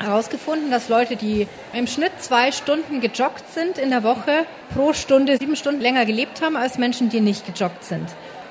herausgefunden, 0.00 0.72
dass 0.72 0.88
Leute, 0.88 1.14
die 1.14 1.46
im 1.72 1.86
Schnitt 1.86 2.12
zwei 2.18 2.50
Stunden 2.50 3.00
gejoggt 3.00 3.44
sind 3.54 3.78
in 3.78 3.90
der 3.90 4.02
Woche, 4.02 4.44
pro 4.74 4.92
Stunde 4.92 5.36
sieben 5.36 5.54
Stunden 5.54 5.80
länger 5.80 6.04
gelebt 6.04 6.42
haben 6.42 6.56
als 6.56 6.78
Menschen, 6.78 7.10
die 7.10 7.20
nicht 7.20 7.46
gejoggt 7.46 7.84
sind. 7.84 8.08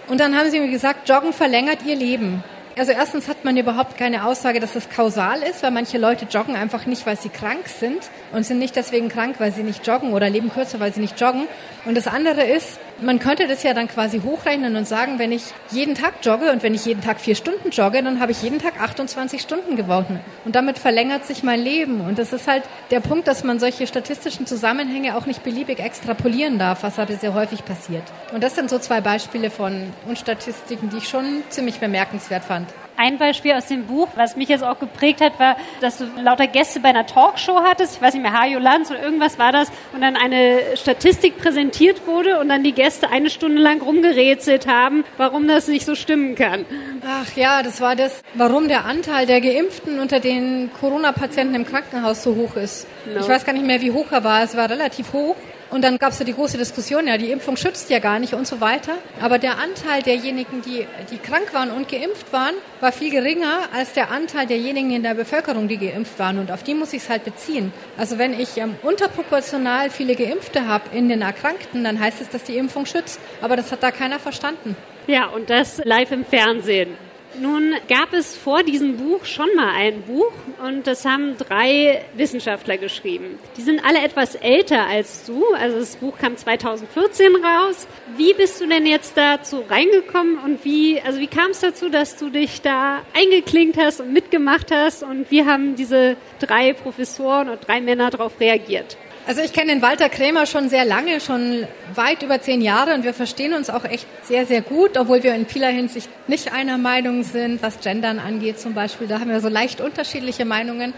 Und 0.09 0.19
dann 0.19 0.35
haben 0.35 0.49
sie 0.49 0.59
mir 0.59 0.71
gesagt, 0.71 1.07
Joggen 1.07 1.33
verlängert 1.33 1.79
ihr 1.85 1.95
Leben. 1.95 2.43
Also 2.77 2.91
erstens 2.91 3.27
hat 3.27 3.45
man 3.45 3.57
überhaupt 3.57 3.97
keine 3.97 4.25
Aussage, 4.25 4.59
dass 4.59 4.73
das 4.73 4.89
kausal 4.89 5.41
ist, 5.43 5.61
weil 5.61 5.71
manche 5.71 5.97
Leute 5.97 6.25
joggen 6.25 6.55
einfach 6.55 6.85
nicht, 6.85 7.05
weil 7.05 7.17
sie 7.17 7.29
krank 7.29 7.67
sind 7.67 8.09
und 8.31 8.45
sind 8.45 8.59
nicht 8.59 8.75
deswegen 8.75 9.09
krank, 9.09 9.35
weil 9.39 9.51
sie 9.51 9.63
nicht 9.63 9.85
joggen 9.85 10.13
oder 10.13 10.29
leben 10.29 10.51
kürzer, 10.51 10.79
weil 10.79 10.93
sie 10.93 11.01
nicht 11.01 11.19
joggen. 11.19 11.47
Und 11.85 11.95
das 11.95 12.07
andere 12.07 12.43
ist, 12.43 12.79
man 13.01 13.19
könnte 13.19 13.47
das 13.47 13.63
ja 13.63 13.73
dann 13.73 13.87
quasi 13.87 14.21
hochrechnen 14.21 14.75
und 14.75 14.87
sagen, 14.87 15.19
wenn 15.19 15.31
ich 15.31 15.43
jeden 15.71 15.95
Tag 15.95 16.15
jogge 16.21 16.51
und 16.51 16.63
wenn 16.63 16.73
ich 16.73 16.85
jeden 16.85 17.01
Tag 17.01 17.19
vier 17.19 17.35
Stunden 17.35 17.69
jogge, 17.69 18.03
dann 18.03 18.19
habe 18.19 18.31
ich 18.31 18.41
jeden 18.41 18.59
Tag 18.59 18.81
28 18.81 19.41
Stunden 19.41 19.75
gewonnen. 19.75 20.19
Und 20.45 20.55
damit 20.55 20.77
verlängert 20.79 21.25
sich 21.25 21.43
mein 21.43 21.61
Leben. 21.61 22.01
Und 22.01 22.19
das 22.19 22.33
ist 22.33 22.47
halt 22.47 22.63
der 22.91 22.99
Punkt, 22.99 23.27
dass 23.27 23.43
man 23.43 23.59
solche 23.59 23.87
statistischen 23.87 24.45
Zusammenhänge 24.45 25.15
auch 25.17 25.25
nicht 25.25 25.43
beliebig 25.43 25.79
extrapolieren 25.79 26.59
darf, 26.59 26.83
was 26.83 26.99
aber 26.99 27.13
sehr 27.13 27.33
häufig 27.33 27.63
passiert. 27.65 28.03
Und 28.33 28.43
das 28.43 28.55
sind 28.55 28.69
so 28.69 28.79
zwei 28.79 29.01
Beispiele 29.01 29.49
von 29.49 29.93
Unstatistiken, 30.07 30.89
die 30.89 30.97
ich 30.97 31.07
schon 31.07 31.43
ziemlich 31.49 31.79
bemerkenswert 31.79 32.43
fand. 32.43 32.67
Ein 32.99 33.17
Beispiel 33.17 33.53
aus 33.53 33.67
dem 33.67 33.85
Buch, 33.85 34.09
was 34.15 34.35
mich 34.35 34.49
jetzt 34.49 34.61
auch 34.61 34.77
geprägt 34.77 35.21
hat, 35.21 35.39
war, 35.39 35.55
dass 35.79 35.99
du 35.99 36.05
lauter 36.21 36.47
Gäste 36.47 36.81
bei 36.81 36.89
einer 36.89 37.05
Talkshow 37.05 37.61
hattest. 37.63 37.95
Ich 37.95 38.01
weiß 38.01 38.13
nicht 38.13 38.23
mehr, 38.23 38.37
Hajo 38.37 38.59
Lanz 38.59 38.91
oder 38.91 39.01
irgendwas 39.01 39.39
war 39.39 39.53
das. 39.53 39.71
Und 39.93 40.01
dann 40.01 40.17
eine 40.17 40.59
Statistik 40.75 41.37
präsentiert 41.37 42.05
wurde 42.07 42.39
und 42.39 42.49
dann 42.49 42.61
die 42.61 42.73
Gäste 42.73 43.09
eine 43.09 43.29
Stunde 43.29 43.61
lang 43.61 43.81
rumgerätselt 43.81 44.67
haben, 44.67 45.05
warum 45.15 45.47
das 45.47 45.69
nicht 45.69 45.85
so 45.85 45.95
stimmen 45.95 46.35
kann. 46.35 46.65
Ach 47.07 47.33
ja, 47.37 47.63
das 47.63 47.79
war 47.79 47.95
das, 47.95 48.21
warum 48.33 48.67
der 48.67 48.83
Anteil 48.83 49.25
der 49.25 49.39
Geimpften 49.39 50.01
unter 50.01 50.19
den 50.19 50.69
Corona-Patienten 50.77 51.55
im 51.55 51.65
Krankenhaus 51.65 52.21
so 52.21 52.35
hoch 52.35 52.57
ist. 52.57 52.85
No. 53.05 53.21
Ich 53.21 53.29
weiß 53.29 53.45
gar 53.45 53.53
nicht 53.53 53.65
mehr, 53.65 53.79
wie 53.79 53.91
hoch 53.91 54.11
er 54.11 54.25
war. 54.25 54.43
Es 54.43 54.57
war 54.57 54.69
relativ 54.69 55.13
hoch. 55.13 55.37
Und 55.69 55.83
dann 55.83 55.99
gab 55.99 56.11
es 56.13 56.19
ja 56.19 56.25
die 56.25 56.33
große 56.33 56.57
Diskussion, 56.57 57.07
ja, 57.07 57.17
die 57.17 57.31
Impfung 57.31 57.55
schützt 57.55 57.91
ja 57.91 57.99
gar 57.99 58.17
nicht 58.17 58.33
und 58.33 58.47
so 58.47 58.59
weiter. 58.59 58.93
Aber 59.21 59.37
der 59.37 59.59
Anteil 59.59 60.01
derjenigen, 60.01 60.61
die, 60.63 60.87
die 61.11 61.17
krank 61.17 61.53
waren 61.53 61.69
und 61.69 61.87
geimpft 61.87 62.33
waren, 62.33 62.55
war 62.79 62.91
viel 62.91 63.11
geringer 63.11 63.69
als 63.73 63.93
der 63.93 64.09
Anteil 64.09 64.47
derjenigen 64.47 64.91
in 64.91 65.03
der 65.03 65.13
Bevölkerung, 65.13 65.67
die 65.67 65.77
geimpft 65.77 66.17
waren. 66.17 66.39
Und 66.39 66.51
auf 66.51 66.63
die 66.63 66.73
muss 66.73 66.93
ich 66.93 67.03
es 67.03 67.09
halt 67.09 67.23
beziehen. 67.23 67.71
Also 67.97 68.17
wenn 68.17 68.39
ich 68.39 68.57
ähm, 68.57 68.75
unterproportional 68.81 69.91
viele 69.91 70.15
Geimpfte 70.15 70.65
habe 70.65 70.95
in 70.95 71.07
den 71.07 71.21
Erkrankten, 71.21 71.83
dann 71.83 71.99
heißt 71.99 72.19
es, 72.19 72.29
dass 72.29 72.43
die 72.43 72.57
Impfung 72.57 72.87
schützt. 72.87 73.19
Aber 73.41 73.55
das 73.55 73.71
hat 73.71 73.83
da 73.83 73.91
keiner 73.91 74.19
verstanden. 74.19 74.75
Ja, 75.05 75.27
und 75.27 75.49
das 75.49 75.81
live 75.85 76.11
im 76.11 76.25
Fernsehen. 76.25 77.08
Nun 77.37 77.75
gab 77.87 78.11
es 78.13 78.35
vor 78.35 78.63
diesem 78.63 78.97
Buch 78.97 79.23
schon 79.23 79.49
mal 79.55 79.73
ein 79.75 80.01
Buch 80.01 80.31
und 80.65 80.87
das 80.87 81.05
haben 81.05 81.37
drei 81.37 82.03
Wissenschaftler 82.15 82.77
geschrieben. 82.77 83.37
Die 83.55 83.61
sind 83.61 83.85
alle 83.85 84.03
etwas 84.03 84.33
älter 84.33 84.87
als 84.87 85.25
du, 85.25 85.45
also 85.53 85.77
das 85.79 85.95
Buch 85.97 86.17
kam 86.17 86.35
2014 86.35 87.35
raus. 87.35 87.87
Wie 88.17 88.33
bist 88.33 88.59
du 88.59 88.67
denn 88.67 88.87
jetzt 88.87 89.15
dazu 89.15 89.63
reingekommen 89.69 90.39
und 90.39 90.65
wie, 90.65 90.99
also 91.01 91.19
wie 91.19 91.27
kam 91.27 91.51
es 91.51 91.59
dazu, 91.59 91.89
dass 91.89 92.17
du 92.17 92.29
dich 92.29 92.61
da 92.61 93.03
eingeklinkt 93.13 93.77
hast 93.77 94.01
und 94.01 94.11
mitgemacht 94.11 94.71
hast 94.71 95.03
und 95.03 95.29
wie 95.29 95.45
haben 95.45 95.75
diese 95.75 96.17
drei 96.39 96.73
Professoren 96.73 97.49
und 97.49 97.67
drei 97.67 97.79
Männer 97.79 98.09
darauf 98.09 98.39
reagiert? 98.39 98.97
Also 99.29 99.43
ich 99.43 99.53
kenne 99.53 99.71
den 99.71 99.83
Walter 99.83 100.09
Krämer 100.09 100.47
schon 100.47 100.69
sehr 100.69 100.85
lange, 100.85 101.21
schon 101.21 101.67
weit 101.93 102.23
über 102.23 102.41
zehn 102.41 102.61
Jahre 102.61 102.95
und 102.95 103.03
wir 103.03 103.13
verstehen 103.13 103.53
uns 103.53 103.69
auch 103.69 103.85
echt 103.85 104.07
sehr, 104.23 104.47
sehr 104.47 104.63
gut, 104.63 104.97
obwohl 104.97 105.21
wir 105.21 105.35
in 105.35 105.45
vieler 105.45 105.67
Hinsicht 105.67 106.09
nicht 106.27 106.51
einer 106.51 106.79
Meinung 106.79 107.21
sind, 107.21 107.61
was 107.61 107.79
Gendern 107.79 108.17
angeht 108.17 108.59
zum 108.59 108.73
Beispiel. 108.73 109.05
Da 109.05 109.19
haben 109.19 109.29
wir 109.29 109.39
so 109.39 109.47
leicht 109.47 109.81
unterschiedliche 109.81 110.45
Meinungen. 110.45 110.95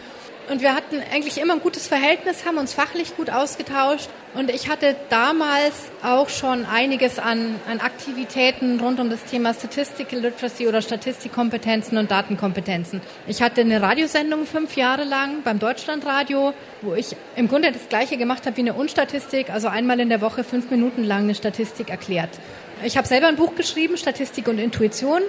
Und 0.49 0.61
wir 0.61 0.75
hatten 0.75 0.97
eigentlich 1.13 1.39
immer 1.39 1.53
ein 1.53 1.59
gutes 1.59 1.87
Verhältnis, 1.87 2.45
haben 2.45 2.57
uns 2.57 2.73
fachlich 2.73 3.15
gut 3.15 3.29
ausgetauscht. 3.29 4.09
Und 4.33 4.49
ich 4.49 4.69
hatte 4.69 4.95
damals 5.09 5.73
auch 6.03 6.29
schon 6.29 6.65
einiges 6.65 7.19
an, 7.19 7.55
an 7.69 7.81
Aktivitäten 7.81 8.79
rund 8.79 8.99
um 8.99 9.09
das 9.09 9.23
Thema 9.25 9.53
Statistical 9.53 10.19
Literacy 10.19 10.67
oder 10.67 10.81
Statistikkompetenzen 10.81 11.97
und 11.97 12.11
Datenkompetenzen. 12.11 13.01
Ich 13.27 13.41
hatte 13.41 13.61
eine 13.61 13.81
Radiosendung 13.81 14.45
fünf 14.45 14.77
Jahre 14.77 15.03
lang 15.03 15.43
beim 15.43 15.59
Deutschlandradio, 15.59 16.53
wo 16.81 16.95
ich 16.95 17.15
im 17.35 17.49
Grunde 17.49 17.71
das 17.71 17.89
Gleiche 17.89 18.17
gemacht 18.17 18.45
habe 18.45 18.55
wie 18.55 18.61
eine 18.61 18.73
Unstatistik, 18.73 19.49
also 19.49 19.67
einmal 19.67 19.99
in 19.99 20.09
der 20.09 20.21
Woche 20.21 20.45
fünf 20.45 20.71
Minuten 20.71 21.03
lang 21.03 21.23
eine 21.23 21.35
Statistik 21.35 21.89
erklärt. 21.89 22.29
Ich 22.83 22.97
habe 22.97 23.07
selber 23.07 23.27
ein 23.27 23.35
Buch 23.35 23.55
geschrieben, 23.55 23.97
Statistik 23.97 24.47
und 24.47 24.59
Intuition, 24.59 25.21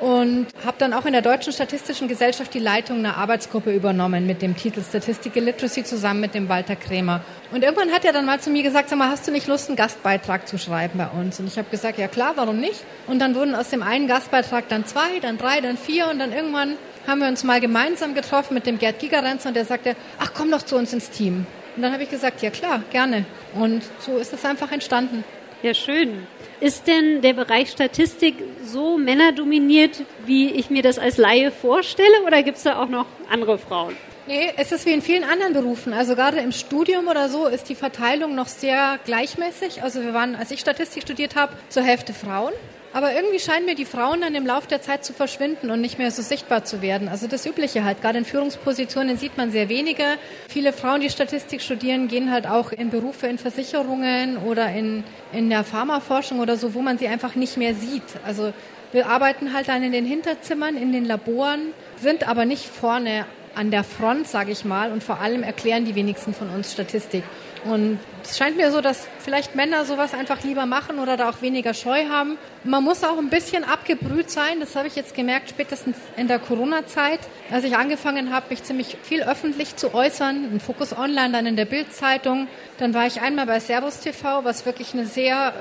und 0.00 0.46
habe 0.64 0.76
dann 0.78 0.92
auch 0.92 1.06
in 1.06 1.12
der 1.12 1.22
Deutschen 1.22 1.52
Statistischen 1.52 2.08
Gesellschaft 2.08 2.54
die 2.54 2.58
Leitung 2.58 2.98
einer 2.98 3.16
Arbeitsgruppe 3.16 3.74
übernommen 3.74 4.26
mit 4.26 4.42
dem 4.42 4.56
Titel 4.56 4.82
Statistical 4.82 5.42
Literacy 5.42 5.84
zusammen 5.84 6.20
mit 6.20 6.34
dem 6.34 6.48
Walter 6.48 6.76
Krämer. 6.76 7.22
Und 7.52 7.62
irgendwann 7.62 7.90
hat 7.90 8.04
er 8.04 8.12
dann 8.12 8.26
mal 8.26 8.40
zu 8.40 8.50
mir 8.50 8.62
gesagt, 8.62 8.88
sag 8.88 8.98
mal, 8.98 9.10
hast 9.10 9.26
du 9.26 9.32
nicht 9.32 9.46
Lust, 9.46 9.68
einen 9.68 9.76
Gastbeitrag 9.76 10.46
zu 10.46 10.58
schreiben 10.58 10.98
bei 10.98 11.08
uns? 11.08 11.40
Und 11.40 11.46
ich 11.46 11.58
habe 11.58 11.68
gesagt, 11.70 11.98
ja 11.98 12.08
klar, 12.08 12.32
warum 12.36 12.60
nicht? 12.60 12.84
Und 13.06 13.18
dann 13.18 13.34
wurden 13.34 13.54
aus 13.54 13.70
dem 13.70 13.82
einen 13.82 14.06
Gastbeitrag 14.06 14.68
dann 14.68 14.86
zwei, 14.86 15.18
dann 15.20 15.38
drei, 15.38 15.60
dann 15.60 15.76
vier 15.76 16.08
und 16.08 16.18
dann 16.18 16.32
irgendwann 16.32 16.76
haben 17.06 17.20
wir 17.20 17.28
uns 17.28 17.42
mal 17.42 17.60
gemeinsam 17.60 18.14
getroffen 18.14 18.54
mit 18.54 18.66
dem 18.66 18.78
Gerd 18.78 18.98
Gigerenz 18.98 19.46
und 19.46 19.54
der 19.54 19.64
sagte, 19.64 19.96
ach 20.18 20.32
komm 20.34 20.50
doch 20.50 20.62
zu 20.62 20.76
uns 20.76 20.92
ins 20.92 21.10
Team. 21.10 21.46
Und 21.74 21.82
dann 21.82 21.92
habe 21.92 22.02
ich 22.02 22.10
gesagt, 22.10 22.42
ja 22.42 22.50
klar, 22.50 22.82
gerne. 22.90 23.24
Und 23.54 23.82
so 24.00 24.18
ist 24.18 24.32
es 24.32 24.44
einfach 24.44 24.70
entstanden. 24.72 25.24
Ja, 25.62 25.74
schön. 25.74 26.26
Ist 26.60 26.88
denn 26.88 27.22
der 27.22 27.34
Bereich 27.34 27.70
Statistik 27.70 28.34
so 28.64 28.98
männerdominiert, 28.98 30.02
wie 30.26 30.50
ich 30.50 30.70
mir 30.70 30.82
das 30.82 30.98
als 30.98 31.16
Laie 31.16 31.52
vorstelle, 31.52 32.22
oder 32.26 32.42
gibt 32.42 32.56
es 32.56 32.64
da 32.64 32.82
auch 32.82 32.88
noch 32.88 33.06
andere 33.30 33.58
Frauen? 33.58 33.96
Nee, 34.26 34.50
es 34.56 34.72
ist 34.72 34.84
wie 34.84 34.92
in 34.92 35.00
vielen 35.00 35.24
anderen 35.24 35.52
Berufen. 35.52 35.92
Also 35.92 36.16
gerade 36.16 36.38
im 36.38 36.52
Studium 36.52 37.06
oder 37.06 37.28
so 37.28 37.46
ist 37.46 37.68
die 37.68 37.74
Verteilung 37.74 38.34
noch 38.34 38.48
sehr 38.48 38.98
gleichmäßig. 39.04 39.82
Also 39.82 40.02
wir 40.02 40.12
waren, 40.12 40.34
als 40.34 40.50
ich 40.50 40.60
Statistik 40.60 41.04
studiert 41.04 41.36
habe, 41.36 41.52
zur 41.68 41.82
Hälfte 41.82 42.12
Frauen. 42.12 42.52
Aber 42.92 43.12
irgendwie 43.12 43.38
scheinen 43.38 43.66
mir 43.66 43.74
die 43.74 43.84
Frauen 43.84 44.22
dann 44.22 44.34
im 44.34 44.46
Laufe 44.46 44.68
der 44.68 44.80
Zeit 44.80 45.04
zu 45.04 45.12
verschwinden 45.12 45.70
und 45.70 45.80
nicht 45.80 45.98
mehr 45.98 46.10
so 46.10 46.22
sichtbar 46.22 46.64
zu 46.64 46.80
werden. 46.80 47.08
Also 47.08 47.26
das 47.26 47.44
Übliche 47.44 47.84
halt. 47.84 48.00
Gerade 48.00 48.18
in 48.18 48.24
Führungspositionen 48.24 49.18
sieht 49.18 49.36
man 49.36 49.50
sehr 49.50 49.68
wenige. 49.68 50.04
Viele 50.48 50.72
Frauen, 50.72 51.00
die 51.00 51.10
Statistik 51.10 51.60
studieren, 51.60 52.08
gehen 52.08 52.30
halt 52.30 52.46
auch 52.46 52.72
in 52.72 52.90
Berufe 52.90 53.26
in 53.26 53.38
Versicherungen 53.38 54.38
oder 54.38 54.70
in, 54.72 55.04
in 55.32 55.50
der 55.50 55.64
Pharmaforschung 55.64 56.40
oder 56.40 56.56
so, 56.56 56.74
wo 56.74 56.80
man 56.80 56.98
sie 56.98 57.08
einfach 57.08 57.34
nicht 57.34 57.56
mehr 57.58 57.74
sieht. 57.74 58.02
Also 58.24 58.52
wir 58.92 59.08
arbeiten 59.08 59.52
halt 59.52 59.68
dann 59.68 59.82
in 59.82 59.92
den 59.92 60.06
Hinterzimmern, 60.06 60.76
in 60.76 60.92
den 60.92 61.04
Laboren, 61.04 61.72
sind 62.00 62.26
aber 62.26 62.46
nicht 62.46 62.64
vorne 62.64 63.26
an 63.54 63.70
der 63.70 63.84
Front, 63.84 64.28
sage 64.28 64.52
ich 64.52 64.64
mal, 64.64 64.92
und 64.92 65.02
vor 65.02 65.20
allem 65.20 65.42
erklären 65.42 65.84
die 65.84 65.94
wenigsten 65.94 66.32
von 66.32 66.48
uns 66.48 66.72
Statistik. 66.72 67.24
Und 67.64 67.98
es 68.24 68.36
scheint 68.36 68.56
mir 68.56 68.70
so, 68.70 68.80
dass 68.80 69.06
vielleicht 69.18 69.54
Männer 69.54 69.84
sowas 69.84 70.14
einfach 70.14 70.42
lieber 70.42 70.66
machen 70.66 70.98
oder 70.98 71.16
da 71.16 71.28
auch 71.30 71.42
weniger 71.42 71.74
Scheu 71.74 72.08
haben. 72.08 72.38
Man 72.64 72.84
muss 72.84 73.04
auch 73.04 73.18
ein 73.18 73.30
bisschen 73.30 73.64
abgebrüht 73.64 74.30
sein. 74.30 74.60
Das 74.60 74.76
habe 74.76 74.88
ich 74.88 74.96
jetzt 74.96 75.14
gemerkt, 75.14 75.50
spätestens 75.50 75.96
in 76.16 76.28
der 76.28 76.38
Corona-Zeit, 76.38 77.20
als 77.50 77.64
ich 77.64 77.76
angefangen 77.76 78.32
habe, 78.32 78.46
mich 78.50 78.62
ziemlich 78.62 78.96
viel 79.02 79.22
öffentlich 79.22 79.76
zu 79.76 79.94
äußern. 79.94 80.52
In 80.52 80.60
Focus 80.60 80.96
Online, 80.96 81.32
dann 81.32 81.46
in 81.46 81.56
der 81.56 81.64
Bild-Zeitung. 81.64 82.48
Dann 82.78 82.94
war 82.94 83.06
ich 83.06 83.20
einmal 83.20 83.46
bei 83.46 83.60
Servus 83.60 84.00
TV, 84.00 84.44
was 84.44 84.66
wirklich 84.66 84.94
eine 84.94 85.06
sehr 85.06 85.52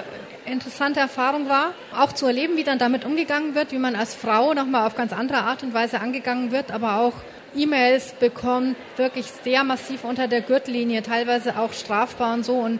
äh, 0.46 0.52
interessante 0.52 1.00
Erfahrung 1.00 1.50
war. 1.50 1.74
Auch 1.98 2.14
zu 2.14 2.26
erleben, 2.26 2.58
wie 2.58 2.64
dann 2.64 2.80
damit 2.80 3.06
umgegangen 3.06 3.56
wird, 3.56 3.72
wie 3.72 3.80
man 3.80 3.96
als 3.96 4.16
Frau 4.16 4.54
nochmal 4.54 4.86
auf 4.88 4.96
ganz 4.96 5.14
andere 5.14 5.40
Art 5.40 5.64
und 5.64 5.74
Weise 5.74 6.00
angegangen 6.00 6.52
wird, 6.52 6.72
aber 6.72 7.00
auch 7.00 7.14
E-Mails 7.56 8.14
bekommt, 8.20 8.76
wirklich 8.98 9.28
sehr 9.44 9.64
massiv 9.64 10.04
unter 10.04 10.28
der 10.28 10.42
Gürtellinie, 10.42 11.02
teilweise 11.02 11.58
auch 11.58 11.74
strafbar 11.74 12.34
und 12.34 12.46
so. 12.46 12.58
Und 12.58 12.80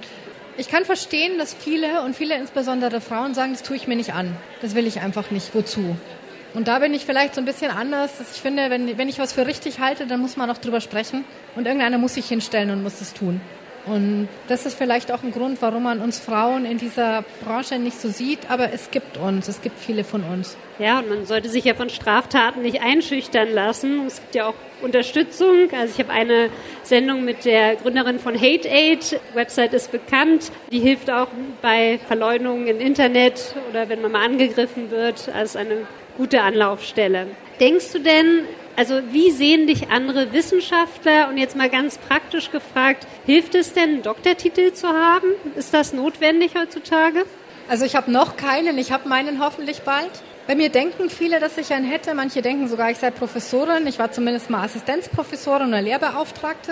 ich 0.58 0.70
kann 0.70 0.86
verstehen, 0.86 1.38
dass 1.38 1.54
viele 1.54 2.02
und 2.04 2.16
viele 2.16 2.36
insbesondere 2.36 3.02
Frauen 3.02 3.34
sagen, 3.34 3.54
das 3.54 3.64
tue 3.64 3.76
ich 3.76 3.88
mir 3.88 3.96
nicht 3.96 4.14
an. 4.14 4.36
Das 4.62 4.76
will 4.76 4.88
ich 4.88 5.02
einfach 5.02 5.32
nicht. 5.32 5.54
Wozu? 5.54 5.96
Und 6.54 6.68
da 6.68 6.80
bin 6.80 6.94
ich 6.94 7.06
vielleicht 7.06 7.36
so 7.36 7.42
ein 7.42 7.46
bisschen 7.46 7.72
anders, 7.72 8.18
dass 8.18 8.32
ich 8.32 8.42
finde, 8.42 8.70
wenn, 8.70 8.98
wenn 8.98 9.10
ich 9.10 9.20
was 9.20 9.34
für 9.34 9.46
richtig 9.46 9.80
halte, 9.80 10.08
dann 10.08 10.20
muss 10.20 10.38
man 10.38 10.50
auch 10.50 10.58
drüber 10.58 10.82
sprechen 10.82 11.24
und 11.56 11.66
irgendeiner 11.66 11.98
muss 11.98 12.16
sich 12.16 12.28
hinstellen 12.28 12.72
und 12.72 12.84
muss 12.84 13.00
das 13.00 13.14
tun. 13.14 13.42
Und 13.90 14.28
das 14.48 14.66
ist 14.66 14.78
vielleicht 14.78 15.12
auch 15.12 15.24
ein 15.24 15.32
Grund, 15.32 15.62
warum 15.62 15.84
man 15.84 16.02
uns 16.02 16.20
Frauen 16.20 16.66
in 16.66 16.78
dieser 16.78 17.24
Branche 17.44 17.80
nicht 17.80 18.00
so 18.00 18.10
sieht, 18.10 18.40
aber 18.50 18.74
es 18.74 18.92
gibt 18.92 19.18
uns, 19.18 19.48
es 19.48 19.62
gibt 19.62 19.80
viele 19.80 20.04
von 20.04 20.24
uns. 20.24 20.58
Ja, 20.78 21.00
und 21.00 21.10
man 21.10 21.26
sollte 21.26 21.50
sich 21.50 21.64
ja 21.64 21.74
von 21.74 21.90
Straftaten 21.90 22.62
nicht 22.62 22.82
einschüchtern 22.82 23.52
lassen. 23.54 24.06
Es 24.06 24.20
gibt 24.22 24.36
ja 24.36 24.48
auch 24.48 24.54
Unterstützung. 24.82 25.70
Also 25.72 25.94
ich 25.94 26.00
habe 26.00 26.12
eine 26.12 26.50
Sendung 26.84 27.24
mit 27.24 27.46
der 27.46 27.78
Gründerin 27.78 28.20
von 28.20 28.36
Hate 28.36 28.68
Aid. 28.68 29.20
Website 29.34 29.74
ist 29.74 29.92
bekannt. 29.92 30.52
Die 30.72 30.80
hilft 30.80 31.10
auch 31.10 31.30
bei 31.62 32.00
Verleumdungen 32.08 32.68
im 32.68 32.80
Internet 32.80 33.56
oder 33.70 33.90
wenn 33.90 34.02
man 34.02 34.12
mal 34.12 34.26
angegriffen 34.26 34.92
wird, 34.92 35.30
als 35.34 35.56
eine 35.56 35.88
gute 36.18 36.42
Anlaufstelle. 36.42 37.28
Denkst 37.60 37.94
du 37.94 38.00
denn, 38.00 38.44
also 38.78 39.02
wie 39.12 39.32
sehen 39.32 39.66
dich 39.66 39.90
andere 39.90 40.32
Wissenschaftler? 40.34 41.30
Und 41.30 41.38
jetzt 41.40 41.56
mal 41.56 41.68
ganz 41.70 41.98
praktisch 41.98 42.52
gefragt, 42.52 43.08
hilft 43.26 43.56
es 43.56 43.74
denn, 43.74 43.90
einen 43.90 44.02
Doktortitel 44.04 44.72
zu 44.72 44.88
haben? 44.88 45.28
Ist 45.56 45.74
das 45.74 45.94
notwendig 45.94 46.52
heutzutage? 46.56 47.26
Also 47.68 47.86
ich 47.86 47.96
habe 47.96 48.12
noch 48.12 48.38
keinen, 48.38 48.78
ich 48.78 48.92
habe 48.92 49.10
meinen 49.10 49.44
hoffentlich 49.44 49.82
bald. 49.82 50.12
Bei 50.46 50.56
mir 50.56 50.70
denken 50.70 51.10
viele, 51.10 51.40
dass 51.40 51.58
ich 51.58 51.74
einen 51.74 51.86
hätte. 51.86 52.14
Manche 52.14 52.44
denken 52.44 52.68
sogar, 52.68 52.92
ich 52.92 53.00
sei 53.00 53.10
Professorin. 53.10 53.88
Ich 53.88 53.98
war 53.98 54.12
zumindest 54.12 54.52
mal 54.52 54.64
Assistenzprofessorin 54.64 55.70
oder 55.70 55.82
Lehrbeauftragte. 55.82 56.72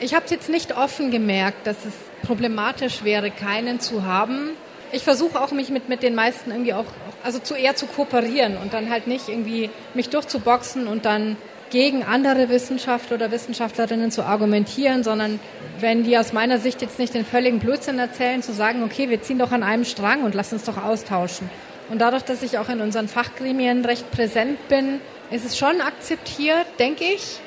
Ich 0.00 0.14
habe 0.14 0.24
es 0.24 0.30
jetzt 0.30 0.48
nicht 0.48 0.76
offen 0.76 1.10
gemerkt, 1.10 1.66
dass 1.66 1.76
es 1.84 1.92
problematisch 2.26 3.04
wäre, 3.04 3.30
keinen 3.30 3.80
zu 3.80 4.04
haben. 4.04 4.50
Ich 4.94 5.02
versuche 5.02 5.40
auch 5.40 5.50
mich 5.50 5.70
mit, 5.70 5.88
mit 5.88 6.04
den 6.04 6.14
meisten 6.14 6.52
irgendwie 6.52 6.72
auch 6.72 6.84
also 7.24 7.40
zu 7.40 7.54
eher 7.56 7.74
zu 7.74 7.86
kooperieren 7.86 8.56
und 8.56 8.72
dann 8.72 8.90
halt 8.90 9.08
nicht 9.08 9.28
irgendwie 9.28 9.68
mich 9.92 10.08
durchzuboxen 10.08 10.86
und 10.86 11.04
dann 11.04 11.36
gegen 11.70 12.04
andere 12.04 12.48
Wissenschaftler 12.48 13.16
oder 13.16 13.32
Wissenschaftlerinnen 13.32 14.12
zu 14.12 14.22
argumentieren, 14.22 15.02
sondern 15.02 15.40
wenn 15.80 16.04
die 16.04 16.16
aus 16.16 16.32
meiner 16.32 16.58
Sicht 16.58 16.80
jetzt 16.80 17.00
nicht 17.00 17.12
den 17.12 17.24
völligen 17.24 17.58
Blödsinn 17.58 17.98
erzählen, 17.98 18.40
zu 18.40 18.52
sagen, 18.52 18.84
okay, 18.84 19.10
wir 19.10 19.20
ziehen 19.20 19.40
doch 19.40 19.50
an 19.50 19.64
einem 19.64 19.84
Strang 19.84 20.22
und 20.22 20.32
lass 20.36 20.52
uns 20.52 20.62
doch 20.62 20.76
austauschen. 20.76 21.50
Und 21.90 21.98
dadurch, 21.98 22.22
dass 22.22 22.44
ich 22.44 22.58
auch 22.58 22.68
in 22.68 22.80
unseren 22.80 23.08
Fachgremien 23.08 23.84
recht 23.84 24.08
präsent 24.12 24.68
bin, 24.68 25.00
ist 25.32 25.44
es 25.44 25.58
schon 25.58 25.80
akzeptiert, 25.80 26.66
denke 26.78 27.02
ich. 27.02 27.40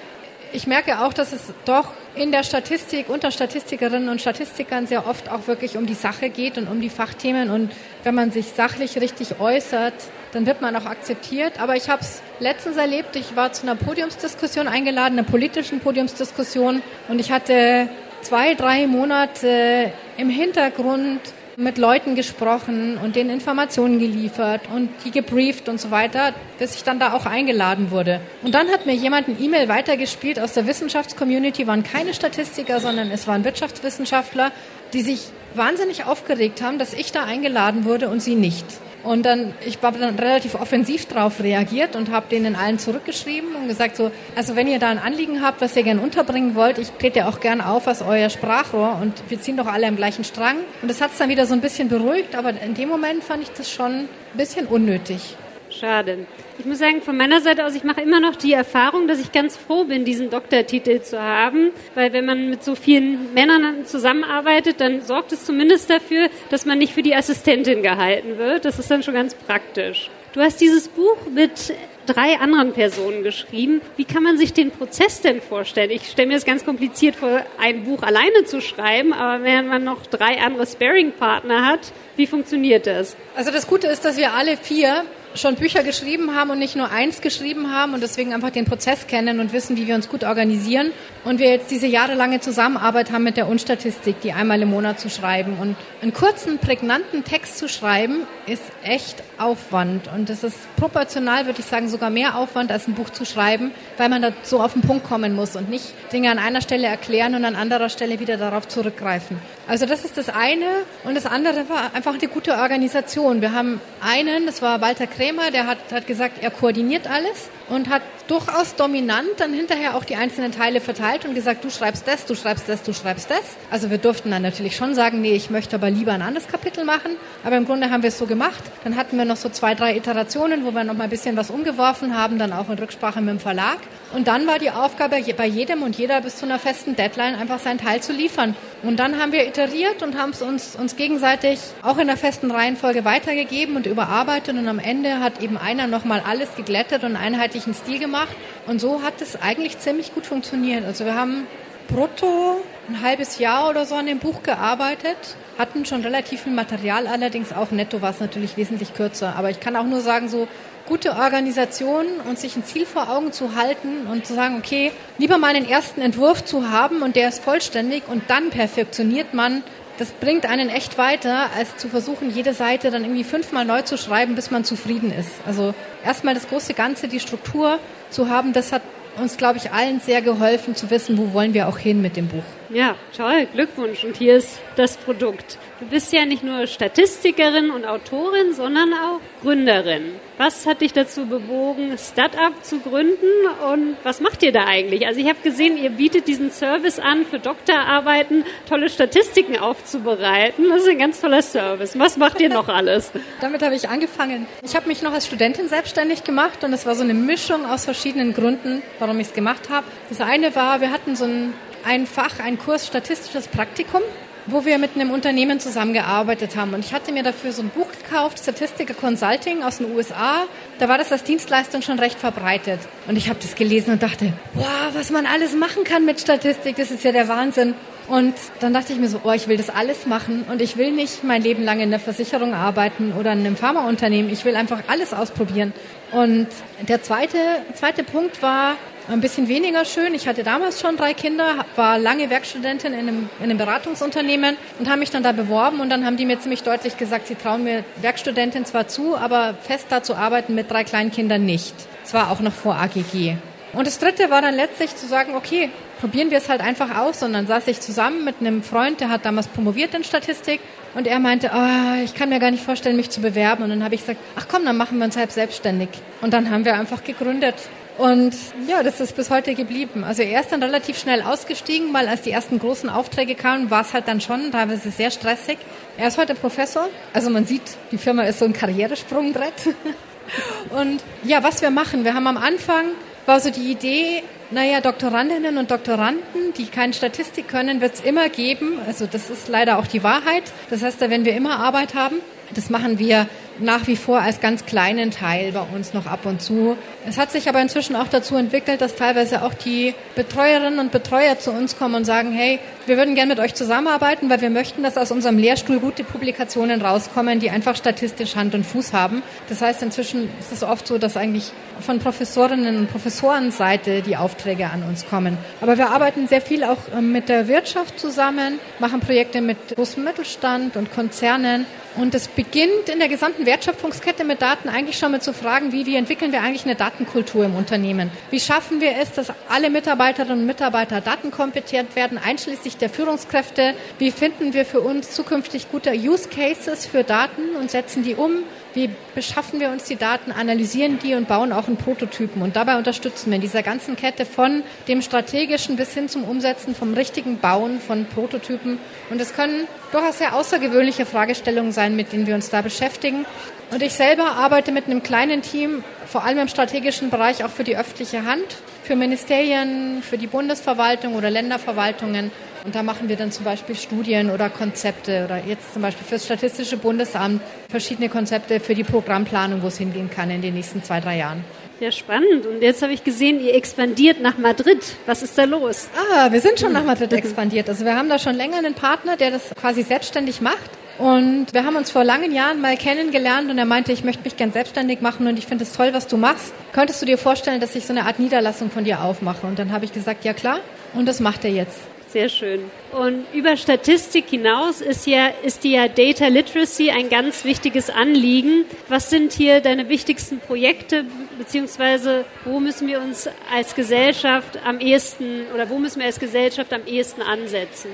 Ich 0.52 0.68
merke 0.68 1.00
auch, 1.00 1.14
dass 1.14 1.32
es 1.32 1.54
doch 1.64 1.94
in 2.18 2.32
der 2.32 2.44
Statistik 2.44 3.10
unter 3.10 3.32
Statistikerinnen 3.32 4.10
und 4.10 4.22
Statistikern 4.22 4.88
sehr 4.88 5.08
oft 5.08 5.32
auch 5.32 5.48
wirklich 5.48 5.78
um 5.78 5.86
die 5.86 5.94
Sache 5.94 6.30
geht 6.30 6.58
und 6.58 6.68
um 6.68 6.82
die 6.82 6.90
Fachthemen. 6.90 7.50
Und 7.50 7.72
wenn 8.04 8.16
man 8.16 8.32
sich 8.32 8.48
sachlich 8.48 9.00
richtig 9.00 9.40
äußert, 9.40 9.94
dann 10.34 10.46
wird 10.46 10.62
man 10.62 10.76
auch 10.76 10.86
akzeptiert. 10.86 11.60
Aber 11.60 11.76
ich 11.76 11.90
habe 11.90 12.02
es 12.02 12.22
letztens 12.40 12.78
erlebt, 12.78 13.16
ich 13.16 13.36
war 13.36 13.54
zu 13.54 13.64
einer 13.64 13.76
Podiumsdiskussion 13.76 14.68
eingeladen, 14.68 15.20
einer 15.20 15.28
politischen 15.28 15.80
Podiumsdiskussion. 15.80 16.82
Und 17.08 17.20
ich 17.20 17.32
hatte 17.32 17.90
zwei, 18.22 18.56
drei 18.56 18.88
Monate 18.88 19.92
im 20.18 20.30
Hintergrund 20.30 21.22
mit 21.60 21.80
Leuten 21.80 22.14
gesprochen 22.14 23.00
und 23.04 23.16
denen 23.16 23.32
Informationen 23.32 23.98
geliefert 23.98 24.62
und 24.72 24.90
die 25.04 25.10
gebrieft 25.10 25.68
und 25.70 25.82
so 25.82 25.90
weiter, 25.90 26.36
bis 26.60 26.76
ich 26.76 26.84
dann 26.84 27.00
da 27.00 27.14
auch 27.14 27.26
eingeladen 27.26 27.90
wurde. 27.90 28.22
Und 28.44 28.54
dann 28.54 28.68
hat 28.68 28.86
mir 28.86 28.94
jemand 28.94 29.28
ein 29.28 29.42
E-Mail 29.42 29.68
weitergespielt 29.68 30.40
aus 30.40 30.54
der 30.54 30.68
Wissenschaftscommunity, 30.68 31.66
waren 31.66 31.82
keine 31.82 32.14
Statistiker, 32.14 32.80
sondern 32.80 33.10
es 33.10 33.26
waren 33.26 33.44
Wirtschaftswissenschaftler, 33.44 34.52
die 34.94 35.02
sich 35.02 35.30
wahnsinnig 35.56 36.06
aufgeregt 36.06 36.62
haben, 36.62 36.78
dass 36.78 36.94
ich 36.94 37.12
da 37.12 37.24
eingeladen 37.24 37.86
wurde 37.86 38.10
und 38.10 38.22
sie 38.22 38.36
nicht. 38.36 38.66
Und 39.08 39.26
dann, 39.26 39.54
ich 39.66 39.80
habe 39.82 40.00
dann 40.00 40.20
relativ 40.20 40.56
offensiv 40.56 41.06
darauf 41.06 41.40
reagiert 41.40 41.96
und 41.96 42.12
habe 42.12 42.26
denen 42.30 42.58
allen 42.58 42.78
zurückgeschrieben 42.78 43.56
und 43.56 43.70
gesagt 43.70 43.96
so, 43.96 44.12
also 44.36 44.58
wenn 44.58 44.68
ihr 44.68 44.80
da 44.80 44.90
ein 44.90 45.00
Anliegen 45.00 45.42
habt, 45.42 45.62
was 45.62 45.78
ihr 45.78 45.84
gerne 45.84 46.02
unterbringen 46.02 46.56
wollt, 46.56 46.78
ich 46.78 46.92
trete 46.92 47.20
ja 47.20 47.30
auch 47.30 47.40
gern 47.40 47.62
auf 47.62 47.88
als 47.88 48.02
euer 48.02 48.30
Sprachrohr 48.30 49.00
und 49.02 49.14
wir 49.30 49.40
ziehen 49.40 49.56
doch 49.56 49.68
alle 49.68 49.88
am 49.88 49.96
gleichen 49.96 50.26
Strang. 50.26 50.58
Und 50.82 50.90
das 50.90 51.00
hat 51.00 51.12
es 51.14 51.20
dann 51.20 51.30
wieder 51.30 51.46
so 51.46 51.54
ein 51.54 51.62
bisschen 51.62 51.88
beruhigt, 51.88 52.36
aber 52.36 52.50
in 52.50 52.74
dem 52.74 52.90
Moment 52.90 53.24
fand 53.24 53.44
ich 53.44 53.50
das 53.52 53.72
schon 53.72 53.92
ein 53.92 54.10
bisschen 54.34 54.68
unnötig. 54.68 55.38
Schade. 55.70 56.26
Ich 56.60 56.66
muss 56.66 56.80
sagen, 56.80 57.02
von 57.02 57.18
meiner 57.18 57.42
Seite 57.42 57.66
aus, 57.66 57.76
ich 57.76 57.84
mache 57.84 58.02
immer 58.02 58.20
noch 58.20 58.36
die 58.36 58.54
Erfahrung, 58.54 59.08
dass 59.08 59.20
ich 59.20 59.32
ganz 59.32 59.58
froh 59.58 59.84
bin, 59.84 60.06
diesen 60.06 60.30
Doktortitel 60.30 61.02
zu 61.02 61.22
haben, 61.22 61.72
weil 61.94 62.14
wenn 62.14 62.26
man 62.26 62.50
mit 62.50 62.64
so 62.64 62.76
vielen 62.76 63.34
Männern 63.34 63.86
zusammenarbeitet, 63.86 64.80
dann 64.80 65.02
sorgt 65.02 65.34
es 65.34 65.46
zumindest 65.46 65.90
dafür, 65.90 66.30
dass 66.50 66.66
man 66.66 66.78
nicht 66.80 66.94
für 66.94 67.04
die 67.04 67.16
Assistentin 67.16 67.84
gehalten 67.84 68.38
wird. 68.38 68.66
Das 68.66 68.80
ist 68.80 68.90
dann 68.90 69.04
schon 69.04 69.14
ganz 69.14 69.36
praktisch. 69.36 70.10
Du 70.34 70.42
hast 70.42 70.62
dieses 70.62 70.88
Buch 70.88 71.18
mit 71.34 71.74
drei 72.06 72.38
anderen 72.40 72.74
Personen 72.74 73.24
geschrieben. 73.24 73.82
Wie 73.96 74.06
kann 74.06 74.24
man 74.24 74.38
sich 74.38 74.54
den 74.54 74.72
Prozess 74.72 75.22
denn 75.22 75.42
vorstellen? 75.42 75.90
Ich 75.92 76.10
stelle 76.10 76.28
mir 76.28 76.36
das 76.36 76.46
ganz 76.46 76.66
kompliziert 76.66 77.16
vor, 77.16 77.44
ein 77.60 77.84
Buch 77.84 78.04
alleine 78.04 78.44
zu 78.46 78.62
schreiben, 78.62 79.14
aber 79.14 79.44
wenn 79.44 79.68
man 79.68 79.84
noch 79.84 80.06
drei 80.06 80.40
andere 80.40 80.66
Sparing-Partner 80.66 81.66
hat, 81.66 81.92
wie 82.16 82.28
funktioniert 82.28 82.88
das? 82.88 83.16
Also 83.36 83.52
das 83.52 83.68
Gute 83.68 83.88
ist, 83.88 84.06
dass 84.06 84.18
wir 84.18 84.34
alle 84.34 84.58
vier 84.58 85.06
schon 85.36 85.56
Bücher 85.56 85.84
geschrieben 85.84 86.36
haben 86.36 86.50
und 86.50 86.60
nicht 86.60 86.76
nur 86.76 86.90
eins 86.90 87.22
geschrieben 87.22 87.72
haben 87.72 87.94
und 87.94 88.02
deswegen 88.02 88.34
einfach 88.34 88.50
den 88.50 88.66
Prozess 88.66 89.08
kennen 89.08 89.40
und 89.40 89.54
wissen, 89.54 89.78
wie 89.78 89.88
wir 89.88 89.96
uns 89.96 90.10
gut 90.10 90.24
organisieren. 90.24 90.92
Und 91.24 91.40
wir 91.40 91.50
jetzt 91.50 91.72
diese 91.72 91.88
jahrelange 91.88 92.40
Zusammenarbeit 92.40 93.12
haben 93.12 93.24
mit 93.24 93.38
der 93.38 93.48
Unstatistik, 93.48 94.22
die 94.22 94.34
einmal 94.34 94.62
im 94.62 94.70
Monat 94.70 95.00
zu 95.00 95.10
schreiben. 95.10 95.58
Und 95.60 95.76
einen 96.02 96.14
kurzen, 96.14 96.58
prägnanten 96.58 97.24
Text 97.24 97.58
zu 97.58 97.68
schreiben, 97.68 98.28
ist 98.46 98.64
echt 98.84 99.24
Aufwand. 99.38 100.10
Und 100.16 100.30
das 100.30 100.44
ist 100.44 100.58
proportional, 100.78 101.46
würde 101.46 101.60
ich 101.60 101.66
sagen, 101.66 101.90
sogar 101.90 102.10
mehr 102.10 102.38
Aufwand, 102.38 102.72
als 102.72 102.88
ein 102.88 102.94
Buch 102.94 103.10
zu 103.10 103.26
schreiben, 103.26 103.72
weil 103.98 104.10
man 104.10 104.22
da 104.22 104.32
so 104.44 104.62
auf 104.62 104.74
den 104.74 104.82
Punkt 104.82 105.06
kommen 105.06 105.36
muss 105.36 105.56
und 105.56 105.70
nicht 105.70 105.94
Dinge 106.12 106.32
an 106.32 106.40
einer 106.40 106.62
Stelle 106.62 106.88
erklären 106.88 107.36
und 107.36 107.46
an 107.46 107.56
anderer 107.56 107.90
Stelle 107.90 108.20
wieder 108.20 108.38
darauf 108.38 108.68
zurückgreifen. 108.68 109.38
Also 109.68 109.86
das 109.86 110.06
ist 110.06 110.18
das 110.18 110.30
eine. 110.30 110.66
Und 111.04 111.16
das 111.16 111.26
andere 111.26 111.68
war 111.70 111.94
einfach 111.94 112.14
eine 112.14 112.28
gute 112.30 112.54
Organisation. 112.54 113.42
Wir 113.42 113.52
haben 113.52 113.82
einen, 114.02 114.46
das 114.46 114.62
war 114.62 114.82
Walter 114.82 115.08
Krämer, 115.18 115.50
der 115.50 115.66
hat, 115.66 115.80
hat 115.92 116.06
gesagt, 116.06 116.44
er 116.44 116.52
koordiniert 116.52 117.08
alles 117.10 117.50
und 117.70 117.90
hat 117.90 118.04
durchaus 118.28 118.76
dominant 118.76 119.28
dann 119.38 119.54
hinterher 119.54 119.96
auch 119.96 120.04
die 120.04 120.16
einzelnen 120.16 120.52
Teile 120.52 120.82
verteilt 120.82 121.26
und 121.26 121.36
gesagt, 121.36 121.64
du 121.64 121.70
schreibst 121.70 122.08
das, 122.08 122.26
du 122.26 122.36
schreibst 122.36 122.68
das, 122.68 122.84
du 122.84 122.94
schreibst 122.94 123.30
das. 123.30 123.42
Also 123.72 123.90
wir 123.90 123.98
durften 123.98 124.32
dann 124.32 124.42
natürlich 124.42 124.76
schon 124.76 124.96
sagen, 124.96 125.22
nee, 125.22 125.34
ich 125.34 125.50
möchte 125.50 125.76
aber 125.76 125.90
lieber 125.90 126.14
ein 126.14 126.22
anderes 126.22 126.48
Kapitel 126.48 126.84
machen. 126.84 127.12
Aber 127.44 127.58
im 127.58 127.66
Grunde 127.66 127.90
haben 127.90 128.04
wir 128.04 128.10
es 128.10 128.18
so 128.18 128.26
gemacht. 128.26 128.64
Dann 128.84 128.96
hatten 128.96 129.18
wir 129.18 129.26
noch 129.26 129.38
so 129.38 129.50
zwei, 129.50 129.76
drei 129.76 129.96
Iterationen, 129.96 130.66
wo 130.66 130.72
wir 130.72 130.84
noch 130.84 130.94
mal 130.94 131.06
ein 131.06 131.10
bisschen 131.10 131.38
was 131.38 131.50
umgeworfen 131.50 132.18
haben, 132.18 132.38
dann 132.38 132.54
auch 132.54 132.70
in 132.70 132.78
Rücksprache 132.78 133.22
mit 133.22 133.30
dem 133.30 133.40
Verlag. 133.40 133.78
Und 134.14 134.28
dann 134.28 134.48
war 134.48 134.60
die 134.60 134.72
Aufgabe 134.72 135.18
bei 135.36 135.46
jedem 135.46 135.84
und 135.84 135.98
jeder 135.98 136.22
bis 136.22 136.38
zu 136.38 136.46
einer 136.46 136.60
festen 136.60 136.96
Deadline 136.96 137.36
einfach 137.36 137.60
seinen 137.60 137.78
Teil 137.78 138.02
zu 138.02 138.14
liefern. 138.14 138.56
Und 138.84 138.98
dann 138.98 139.20
haben 139.20 139.32
wir 139.32 139.48
iteriert 139.48 140.04
und 140.04 140.18
haben 140.18 140.32
es 140.32 140.42
uns, 140.42 140.76
uns 140.76 140.96
gegenseitig 140.96 141.60
auch 141.82 141.98
in 141.98 142.08
der 142.08 142.18
festen 142.18 142.52
Reihenfolge 142.52 143.06
weitergegeben 143.06 143.76
und 143.76 143.86
überarbeitet. 143.86 144.56
Und 144.56 144.68
am 144.68 144.80
Ende 144.80 145.20
hat 145.20 145.42
eben 145.42 145.58
einer 145.58 145.88
nochmal 145.88 146.22
alles 146.26 146.56
geglättet 146.56 147.04
und 147.04 147.16
einheitlichen 147.16 147.74
Stil 147.74 148.00
gemacht. 148.00 148.17
Und 148.66 148.80
so 148.80 149.02
hat 149.04 149.22
es 149.22 149.42
eigentlich 149.42 149.80
ziemlich 149.80 150.14
gut 150.14 150.26
funktioniert. 150.26 150.86
Also 150.86 151.06
wir 151.06 151.16
haben 151.16 151.48
brutto 151.88 152.62
ein 152.90 153.02
halbes 153.02 153.40
Jahr 153.40 153.70
oder 153.70 153.86
so 153.86 153.96
an 153.96 154.06
dem 154.06 154.20
Buch 154.20 154.44
gearbeitet, 154.44 155.18
hatten 155.58 155.86
schon 155.86 156.02
relativ 156.02 156.44
viel 156.44 156.54
Material, 156.54 157.08
allerdings 157.08 157.54
auch 157.54 157.72
netto 157.72 158.02
war 158.02 158.12
es 158.12 158.20
natürlich 158.20 158.58
wesentlich 158.58 158.94
kürzer. 158.94 159.36
Aber 159.36 159.50
ich 159.50 159.60
kann 159.60 159.76
auch 159.76 159.86
nur 159.86 160.02
sagen, 160.02 160.30
so 160.30 160.48
gute 160.88 161.12
Organisation 161.12 162.06
und 162.30 162.40
sich 162.40 162.56
ein 162.56 162.64
Ziel 162.64 162.86
vor 162.86 163.10
Augen 163.10 163.34
zu 163.34 163.56
halten 163.56 164.08
und 164.10 164.26
zu 164.26 164.34
sagen, 164.34 164.58
okay, 164.58 164.92
lieber 165.18 165.38
mal 165.38 165.54
einen 165.54 165.68
ersten 165.68 166.02
Entwurf 166.02 166.46
zu 166.46 166.72
haben 166.72 167.02
und 167.02 167.16
der 167.16 167.28
ist 167.28 167.44
vollständig 167.44 168.04
und 168.08 168.24
dann 168.30 168.50
perfektioniert 168.52 169.34
man. 169.34 169.64
Das 169.98 170.12
bringt 170.12 170.46
einen 170.46 170.70
echt 170.70 170.98
weiter, 170.98 171.50
als 171.58 171.76
zu 171.78 171.90
versuchen, 171.90 172.30
jede 172.30 172.54
Seite 172.54 172.92
dann 172.92 173.04
irgendwie 173.04 173.24
fünfmal 173.24 173.66
neu 173.66 173.82
zu 173.82 173.98
schreiben, 173.98 174.36
bis 174.36 174.52
man 174.52 174.64
zufrieden 174.64 175.12
ist. 175.12 175.32
Also 175.46 175.74
erstmal 176.06 176.36
das 176.36 176.48
große 176.48 176.74
Ganze, 176.74 177.08
die 177.08 177.20
Struktur 177.20 177.80
zu 178.10 178.30
haben, 178.30 178.54
das 178.54 178.72
hat 178.72 178.82
uns, 179.20 179.38
glaube 179.38 179.58
ich, 179.58 179.72
allen 179.72 180.00
sehr 180.00 180.22
geholfen 180.22 180.76
zu 180.76 180.90
wissen, 180.90 181.18
wo 181.18 181.34
wollen 181.34 181.54
wir 181.54 181.68
auch 181.68 181.78
hin 181.78 182.02
mit 182.02 182.16
dem 182.16 182.28
Buch. 182.28 182.44
Ja, 182.70 182.96
toll, 183.16 183.48
Glückwunsch. 183.54 184.04
Und 184.04 184.18
hier 184.18 184.38
ist 184.38 184.60
das 184.76 184.98
Produkt. 184.98 185.58
Du 185.80 185.86
bist 185.86 186.12
ja 186.12 186.26
nicht 186.26 186.44
nur 186.44 186.66
Statistikerin 186.66 187.70
und 187.70 187.86
Autorin, 187.86 188.52
sondern 188.52 188.94
auch 188.94 189.20
Gründerin. 189.44 190.16
Was 190.40 190.66
hat 190.66 190.82
dich 190.82 190.92
dazu 190.92 191.28
bewogen, 191.28 191.96
Startup 192.00 192.52
zu 192.64 192.80
gründen 192.80 193.28
und 193.72 193.96
was 194.02 194.20
macht 194.20 194.42
ihr 194.42 194.52
da 194.52 194.66
eigentlich? 194.66 195.06
Also 195.06 195.20
ich 195.20 195.30
habe 195.30 195.38
gesehen, 195.44 195.78
ihr 195.78 195.92
bietet 195.92 196.28
diesen 196.28 196.50
Service 196.50 196.98
an, 196.98 197.26
für 197.28 197.38
Doktorarbeiten 197.38 198.44
tolle 198.68 198.90
Statistiken 198.90 199.56
aufzubereiten. 199.58 200.68
Das 200.68 200.82
ist 200.82 200.90
ein 200.90 200.98
ganz 200.98 201.22
toller 201.22 201.44
Service. 201.44 201.98
Was 202.00 202.18
macht 202.18 202.42
ihr 202.42 202.50
noch 202.50 202.70
alles? 202.70 203.12
Damit 203.42 203.62
habe 203.62 203.76
ich 203.76 203.88
angefangen. 203.88 204.48
Ich 204.64 204.76
habe 204.76 204.88
mich 204.88 205.04
noch 205.04 205.14
als 205.14 205.28
Studentin 205.28 205.70
selbstständig 205.70 206.24
gemacht 206.24 206.64
und 206.64 206.74
es 206.74 206.88
war 206.88 206.96
so 206.96 207.04
eine 207.04 207.14
Mischung 207.14 207.68
aus 207.68 207.86
verschiedenen 207.86 208.34
Gründen, 208.34 208.82
warum 208.98 209.20
ich 209.20 209.28
es 209.28 209.34
gemacht 209.34 209.70
habe. 209.70 209.86
Das 210.10 210.22
eine 210.22 210.56
war, 210.56 210.82
wir 210.82 210.92
hatten 210.92 211.16
so 211.16 211.26
ein 211.26 211.54
ein 211.86 212.06
Fach, 212.06 212.40
ein 212.40 212.58
Kurs 212.58 212.86
Statistisches 212.86 213.48
Praktikum, 213.48 214.02
wo 214.48 214.66
wir 214.66 214.78
mit 214.78 214.96
einem 214.96 215.12
Unternehmen 215.12 215.60
zusammengearbeitet 215.60 216.56
haben. 216.56 216.74
Und 216.74 216.84
ich 216.84 216.94
hatte 216.94 217.12
mir 217.12 217.24
dafür 217.24 217.52
so 217.52 217.62
ein 217.62 217.70
Buch 217.70 217.88
gekauft, 217.92 218.40
Statistical 218.40 218.96
Consulting 218.96 219.64
aus 219.64 219.78
den 219.78 219.94
USA. 219.94 220.46
Da 220.80 220.90
war 220.90 220.98
das 220.98 221.12
als 221.12 221.24
Dienstleistung 221.24 221.82
schon 221.82 222.00
recht 222.00 222.18
verbreitet. 222.18 222.80
Und 223.08 223.18
ich 223.18 223.30
habe 223.30 223.40
das 223.42 223.56
gelesen 223.56 223.92
und 223.92 224.04
dachte, 224.04 224.34
wow, 224.54 224.66
was 224.94 225.12
man 225.12 225.26
alles 225.26 225.54
machen 225.56 225.84
kann 225.84 226.06
mit 226.06 226.20
Statistik, 226.20 226.78
das 226.78 226.92
ist 226.92 227.04
ja 227.04 227.12
der 227.12 227.28
Wahnsinn. 227.28 227.76
Und 228.08 228.36
dann 228.62 228.74
dachte 228.74 228.94
ich 228.94 229.00
mir 229.00 229.10
so, 229.10 229.20
oh, 229.26 229.32
ich 229.34 229.50
will 229.50 229.58
das 229.58 229.70
alles 229.70 230.06
machen 230.06 230.46
und 230.50 230.62
ich 230.62 230.78
will 230.78 230.92
nicht 230.92 231.26
mein 231.26 231.42
Leben 231.42 231.66
lang 231.66 231.82
in 231.82 231.90
der 231.90 232.00
Versicherung 232.00 232.54
arbeiten 232.54 233.14
oder 233.20 233.34
in 233.34 233.40
einem 233.40 233.58
Pharmaunternehmen. 233.58 234.32
Ich 234.32 234.46
will 234.46 234.56
einfach 234.56 234.84
alles 234.88 235.14
ausprobieren. 235.14 235.74
Und 236.14 236.48
der 236.88 237.04
zweite, 237.04 237.38
zweite 237.74 238.06
Punkt 238.06 238.42
war, 238.42 238.76
ein 239.10 239.22
bisschen 239.22 239.48
weniger 239.48 239.86
schön. 239.86 240.14
Ich 240.14 240.28
hatte 240.28 240.44
damals 240.44 240.82
schon 240.82 240.98
drei 240.98 241.14
Kinder, 241.14 241.66
war 241.76 241.98
lange 241.98 242.30
Werkstudentin 242.30 242.94
in 242.94 243.00
einem, 243.00 243.30
in 243.40 243.46
einem 243.46 243.58
Beratungsunternehmen 243.58 244.58
und 244.80 244.90
habe 244.90 245.00
mich 245.00 245.12
dann 245.12 245.24
da 245.24 245.32
beworben 245.32 245.80
und 245.80 245.90
dann 245.90 246.06
haben 246.06 246.18
die 246.18 246.26
mir 246.26 246.40
ziemlich 246.40 246.64
deutlich 246.64 246.98
gesagt, 246.98 247.28
sie 247.28 247.36
trauen 247.36 247.64
mir 247.64 247.84
Werkstudentin 248.02 248.66
zwar 248.66 248.88
zu, 248.88 249.16
aber 249.16 249.56
fest 249.62 249.88
da 249.90 250.04
zu 250.04 250.16
arbeiten 250.16 250.56
mit 250.56 250.70
drei 250.70 250.84
kleinen 250.84 251.12
Kindern 251.12 251.46
nicht. 251.46 251.74
Zwar 252.04 252.32
auch 252.32 252.40
noch 252.40 252.54
vor 252.54 252.76
AGG. 252.76 253.36
Und 253.74 253.86
das 253.86 254.00
dritte 254.00 254.30
war 254.30 254.42
dann 254.42 254.56
letztlich 254.56 254.96
zu 254.96 255.08
sagen, 255.08 255.36
okay, 255.36 255.70
probieren 256.00 256.32
wir 256.32 256.38
es 256.38 256.50
halt 256.50 256.62
einfach 256.62 256.98
aus. 256.98 257.22
Und 257.22 257.34
dann 257.34 257.48
saß 257.48 257.68
ich 257.68 257.80
zusammen 257.80 258.24
mit 258.24 258.36
einem 258.40 258.64
Freund, 258.64 259.02
der 259.02 259.10
hat 259.10 259.26
damals 259.26 259.48
promoviert 259.48 259.94
in 259.94 260.04
Statistik. 260.04 260.62
Und 260.96 261.06
er 261.06 261.20
meinte, 261.20 261.52
oh, 261.54 262.04
ich 262.04 262.16
kann 262.16 262.30
mir 262.30 262.40
gar 262.40 262.50
nicht 262.50 262.64
vorstellen, 262.64 262.96
mich 262.96 263.10
zu 263.10 263.22
bewerben. 263.22 263.64
Und 263.64 263.70
dann 263.70 263.84
habe 263.84 263.96
ich 263.96 264.02
gesagt, 264.02 264.20
ach 264.36 264.48
komm, 264.50 264.66
dann 264.66 264.78
machen 264.78 264.98
wir 264.98 265.06
uns 265.06 265.18
halb 265.18 265.32
selbstständig. 265.32 265.90
Und 266.22 266.34
dann 266.34 266.50
haben 266.50 266.66
wir 266.66 266.76
einfach 266.76 267.04
gegründet. 267.04 267.56
Und 267.98 268.36
ja, 268.68 268.84
das 268.84 269.00
ist 269.00 269.16
bis 269.16 269.32
heute 269.32 269.56
geblieben. 269.56 270.04
Also 270.04 270.22
er 270.22 270.42
ist 270.42 270.52
dann 270.52 270.62
relativ 270.62 271.00
schnell 271.00 271.24
ausgestiegen, 271.24 271.94
weil 271.94 272.08
als 272.08 272.22
die 272.22 272.32
ersten 272.32 272.60
großen 272.60 272.90
Aufträge 272.90 273.34
kamen, 273.34 273.72
war 273.72 273.82
es 273.82 273.94
halt 273.94 274.08
dann 274.08 274.22
schon 274.22 274.52
teilweise 274.52 274.92
sehr 274.92 275.10
stressig. 275.10 275.58
Er 275.98 276.08
ist 276.08 276.18
heute 276.20 276.36
Professor. 276.36 276.90
Also 277.14 277.32
man 277.32 277.46
sieht, 277.46 277.64
die 277.92 277.98
Firma 277.98 278.24
ist 278.24 278.40
so 278.40 278.46
ein 278.46 278.54
Karrieresprungbrett. 278.54 279.76
Und 280.70 281.02
ja, 281.24 281.42
was 281.44 281.62
wir 281.62 281.72
machen, 281.72 282.04
wir 282.04 282.14
haben 282.14 282.28
am 282.28 282.38
Anfang 282.38 282.86
war 283.26 283.40
so 283.40 283.50
die 283.50 283.72
Idee, 283.72 284.24
naja, 284.52 284.80
Doktorandinnen 284.80 285.58
und 285.58 285.70
Doktoranden, 285.70 286.54
die 286.58 286.68
keine 286.68 286.94
Statistik 286.94 287.50
können, 287.50 287.82
wird 287.82 287.96
es 287.96 288.00
immer 288.00 288.30
geben. 288.30 288.80
Also 288.88 289.06
das 289.06 289.30
ist 289.30 289.50
leider 289.50 289.78
auch 289.78 289.88
die 289.88 290.02
Wahrheit. 290.02 290.44
Das 290.70 290.82
heißt, 290.82 291.02
da 291.02 291.10
werden 291.10 291.26
wir 291.26 291.36
immer 291.36 291.60
Arbeit 291.60 291.94
haben. 291.94 292.18
Das 292.56 292.70
machen 292.70 293.00
wir 293.00 293.28
nach 293.60 293.88
wie 293.88 293.96
vor 293.96 294.20
als 294.20 294.40
ganz 294.40 294.66
kleinen 294.66 295.12
Teil 295.12 295.52
bei 295.52 295.64
uns 295.76 295.94
noch 295.94 296.06
ab 296.06 296.26
und 296.26 296.42
zu. 296.42 296.78
Es 297.08 297.18
hat 297.18 297.32
sich 297.32 297.50
aber 297.50 297.62
inzwischen 297.62 297.96
auch 297.96 298.08
dazu 298.08 298.36
entwickelt, 298.36 298.82
dass 298.82 298.96
teilweise 298.96 299.44
auch 299.44 299.54
die 299.54 299.94
Betreuerinnen 300.16 300.80
und 300.80 300.92
Betreuer 300.92 301.40
zu 301.40 301.52
uns 301.52 301.78
kommen 301.78 301.96
und 301.96 302.06
sagen, 302.06 302.32
hey, 302.32 302.60
wir 302.86 302.98
würden 302.98 303.16
gerne 303.16 303.36
mit 303.36 303.40
euch 303.40 303.54
zusammenarbeiten, 303.54 304.30
weil 304.30 304.42
wir 304.42 304.50
möchten, 304.50 304.84
dass 304.84 304.98
aus 304.98 305.12
unserem 305.12 305.38
Lehrstuhl 305.38 305.80
gute 305.80 306.04
Publikationen 306.04 306.82
rauskommen, 306.82 307.40
die 307.40 307.50
einfach 307.50 307.76
statistisch 307.76 308.36
Hand 308.36 308.56
und 308.56 308.66
Fuß 308.66 308.94
haben. 308.94 309.24
Das 309.50 309.62
heißt, 309.62 309.84
inzwischen 309.84 310.30
ist 310.40 310.54
es 310.54 310.64
oft 310.64 310.88
so, 310.88 310.98
dass 310.98 311.18
eigentlich 311.18 311.52
von 311.82 312.00
Professorinnen 312.00 312.78
und 312.78 312.92
Professorenseite 312.92 314.02
die 314.02 314.18
Aufträge 314.18 314.70
an 314.70 314.84
uns 314.84 315.06
kommen. 315.08 315.38
Aber 315.62 315.78
wir 315.78 315.90
arbeiten 315.90 316.28
sehr 316.28 316.42
viel 316.42 316.64
auch 316.64 316.78
ähm, 316.96 317.12
mit 317.12 317.30
der 317.30 317.48
Wirtschaft 317.48 318.00
zusammen, 318.00 318.60
machen 318.80 319.00
Projekte 319.00 319.42
mit 319.42 319.58
großem 319.76 320.04
Mittelstand 320.04 320.78
und 320.78 320.94
Konzernen. 320.94 321.66
Und 321.98 322.14
es 322.14 322.28
beginnt 322.28 322.90
in 322.94 323.00
der 323.00 323.08
gesamten 323.08 323.48
Wertschöpfungskette 323.48 324.24
mit 324.24 324.40
Daten 324.40 324.70
eigentlich 324.70 325.00
schon 325.00 325.12
mit 325.12 325.24
zu 325.24 325.34
fragen, 325.34 325.72
wie, 325.72 325.88
wie 325.88 325.96
entwickeln 325.96 326.32
wir 326.32 326.44
eigentlich 326.44 326.66
eine 326.66 326.76
Datenkultur 326.76 327.46
im 327.46 327.56
Unternehmen? 327.56 328.12
Wie 328.30 328.40
schaffen 328.40 328.82
wir 328.82 328.92
es, 329.02 329.14
dass 329.14 329.34
alle 329.50 329.72
Mitarbeiterinnen 329.72 330.42
und 330.42 330.46
Mitarbeiter 330.46 331.02
datenkompetent 331.02 331.96
werden, 331.96 332.20
einschließlich 332.20 332.78
der 332.78 332.92
Führungskräfte? 332.92 333.74
Wie 333.98 334.12
finden 334.12 334.54
wir 334.54 334.66
für 334.66 334.82
uns 334.82 335.10
zukünftig 335.12 335.72
gute 335.72 335.92
Use 335.92 336.30
Cases 336.30 336.86
für 336.86 337.04
Daten 337.04 337.56
und 337.60 337.72
setzen 337.72 338.04
die 338.04 338.14
um? 338.14 338.44
Wie 338.74 338.90
beschaffen 339.16 339.60
wir 339.60 339.70
uns 339.70 339.86
die 339.86 339.96
Daten, 339.96 340.32
analysieren 340.32 341.00
die 341.00 341.16
und 341.16 341.28
bauen 341.28 341.52
auch 341.52 341.68
einen 341.68 341.78
Prototypen? 341.78 342.42
Und 342.42 342.56
dabei 342.56 342.78
unterstützen 342.78 343.32
wir 343.32 343.36
in 343.36 343.42
dieser 343.42 343.64
ganzen 343.64 343.96
Kette 343.96 344.26
von 344.26 344.64
dem 344.88 345.02
strategischen 345.02 345.76
bis 345.76 345.94
hin 345.94 346.10
zum 346.10 346.24
Umsetzen, 346.24 346.76
vom 346.76 346.94
richtigen 346.94 347.40
Bauen 347.40 347.80
von 347.80 348.06
Prototypen. 348.06 348.80
Und 349.10 349.22
es 349.22 349.34
können 349.34 349.68
durchaus 349.92 350.20
sehr 350.20 350.36
außergewöhnliche 350.36 351.06
Fragestellungen 351.06 351.72
sein, 351.72 351.96
mit 351.96 352.12
denen 352.12 352.28
wir 352.28 352.36
uns 352.36 352.50
da 352.50 352.62
beschäftigen. 352.62 353.26
Und 353.72 353.82
ich 353.82 353.94
selber 353.94 354.32
arbeite 354.38 354.72
mit 354.72 354.86
einem 354.86 355.04
kleinen 355.04 355.42
Team, 355.42 355.84
vor 356.06 356.24
allem 356.24 356.40
im 356.40 356.48
strategischen 356.48 357.10
Bereich, 357.10 357.44
auch 357.44 357.50
für 357.50 357.64
die 357.64 357.78
öffentliche 357.78 358.26
Hand, 358.26 358.46
für 358.84 358.96
Ministerien, 358.96 360.02
für 360.02 360.18
die 360.18 360.28
Bundesverwaltung 360.28 361.16
oder 361.16 361.30
Länderverwaltungen. 361.30 362.32
Und 362.68 362.76
da 362.76 362.84
machen 362.84 363.08
wir 363.08 363.16
dann 363.16 363.32
zum 363.32 363.46
Beispiel 363.46 363.76
Studien 363.76 364.30
oder 364.30 364.50
Konzepte 364.50 365.24
oder 365.24 365.42
jetzt 365.48 365.72
zum 365.72 365.82
Beispiel 365.84 366.06
für 366.06 366.16
das 366.16 366.26
Statistische 366.26 366.76
Bundesamt 366.76 367.42
verschiedene 367.70 368.10
Konzepte 368.10 368.60
für 368.60 368.76
die 368.76 368.84
Programmplanung, 368.84 369.62
wo 369.62 369.68
es 369.68 369.78
hingehen 369.78 370.10
kann 370.10 370.30
in 370.30 370.42
den 370.42 370.54
nächsten 370.54 370.84
zwei, 370.84 371.00
drei 371.00 371.16
Jahren. 371.16 371.46
Ja, 371.80 371.94
spannend. 371.94 372.46
Und 372.46 372.62
jetzt 372.62 372.82
habe 372.82 372.92
ich 372.92 373.06
gesehen, 373.06 373.40
ihr 373.40 373.56
expandiert 373.56 374.20
nach 374.20 374.38
Madrid. 374.38 374.80
Was 375.06 375.24
ist 375.24 375.38
da 375.38 375.46
los? 375.46 375.88
Ah, 376.14 376.30
wir 376.30 376.42
sind 376.42 376.60
schon 376.60 376.74
nach 376.74 376.84
Madrid 376.86 377.14
expandiert. 377.14 377.70
Also 377.70 377.86
wir 377.86 377.96
haben 377.96 378.10
da 378.10 378.20
schon 378.20 378.36
länger 378.36 378.58
einen 378.58 378.74
Partner, 378.74 379.16
der 379.16 379.32
das 379.32 379.44
quasi 379.56 379.84
selbstständig 379.84 380.42
macht. 380.42 380.70
Und 380.98 381.54
wir 381.54 381.64
haben 381.64 381.78
uns 381.78 381.90
vor 381.90 382.04
langen 382.04 382.34
Jahren 382.34 382.60
mal 382.60 382.76
kennengelernt 382.76 383.50
und 383.50 383.58
er 383.58 383.66
meinte, 383.66 383.94
ich 383.94 384.04
möchte 384.04 384.24
mich 384.24 384.36
gern 384.36 384.52
selbstständig 384.52 385.00
machen 385.00 385.26
und 385.26 385.40
ich 385.40 385.46
finde 385.48 385.64
es 385.64 385.72
toll, 385.72 385.94
was 385.94 386.08
du 386.08 386.18
machst. 386.18 386.54
Könntest 386.74 387.02
du 387.02 387.06
dir 387.06 387.18
vorstellen, 387.18 387.62
dass 387.62 387.76
ich 387.76 387.86
so 387.86 387.94
eine 387.94 388.08
Art 388.08 388.20
Niederlassung 388.20 388.70
von 388.72 388.84
dir 388.84 389.04
aufmache? 389.04 389.48
Und 389.48 389.58
dann 389.58 389.72
habe 389.72 389.86
ich 389.86 389.94
gesagt, 389.94 390.26
ja 390.26 390.34
klar. 390.34 390.60
Und 390.94 391.08
das 391.08 391.22
macht 391.22 391.46
er 391.46 391.52
jetzt. 391.52 391.80
Sehr 392.18 392.30
schön. 392.30 392.72
Und 392.94 393.28
über 393.32 393.56
Statistik 393.58 394.26
hinaus 394.28 394.82
ist 394.82 395.06
ja, 395.06 395.28
ist 395.44 395.64
dir 395.64 395.84
ja 395.84 395.88
Data 395.88 396.26
Literacy 396.26 396.90
ein 396.90 397.10
ganz 397.10 397.46
wichtiges 397.46 397.92
Anliegen. 397.92 398.66
Was 398.90 399.12
sind 399.12 399.34
hier 399.34 399.62
deine 399.62 399.88
wichtigsten 399.88 400.40
Projekte, 400.40 401.06
beziehungsweise 401.38 402.26
wo 402.44 402.60
müssen 402.60 402.88
wir 402.88 403.02
uns 403.02 403.30
als 403.54 403.76
Gesellschaft 403.76 404.58
am 404.66 404.80
ehesten 404.80 405.46
oder 405.54 405.70
wo 405.70 405.78
müssen 405.78 406.00
wir 406.00 406.08
als 406.08 406.18
Gesellschaft 406.18 406.74
am 406.74 406.88
ehesten 406.88 407.22
ansetzen? 407.22 407.92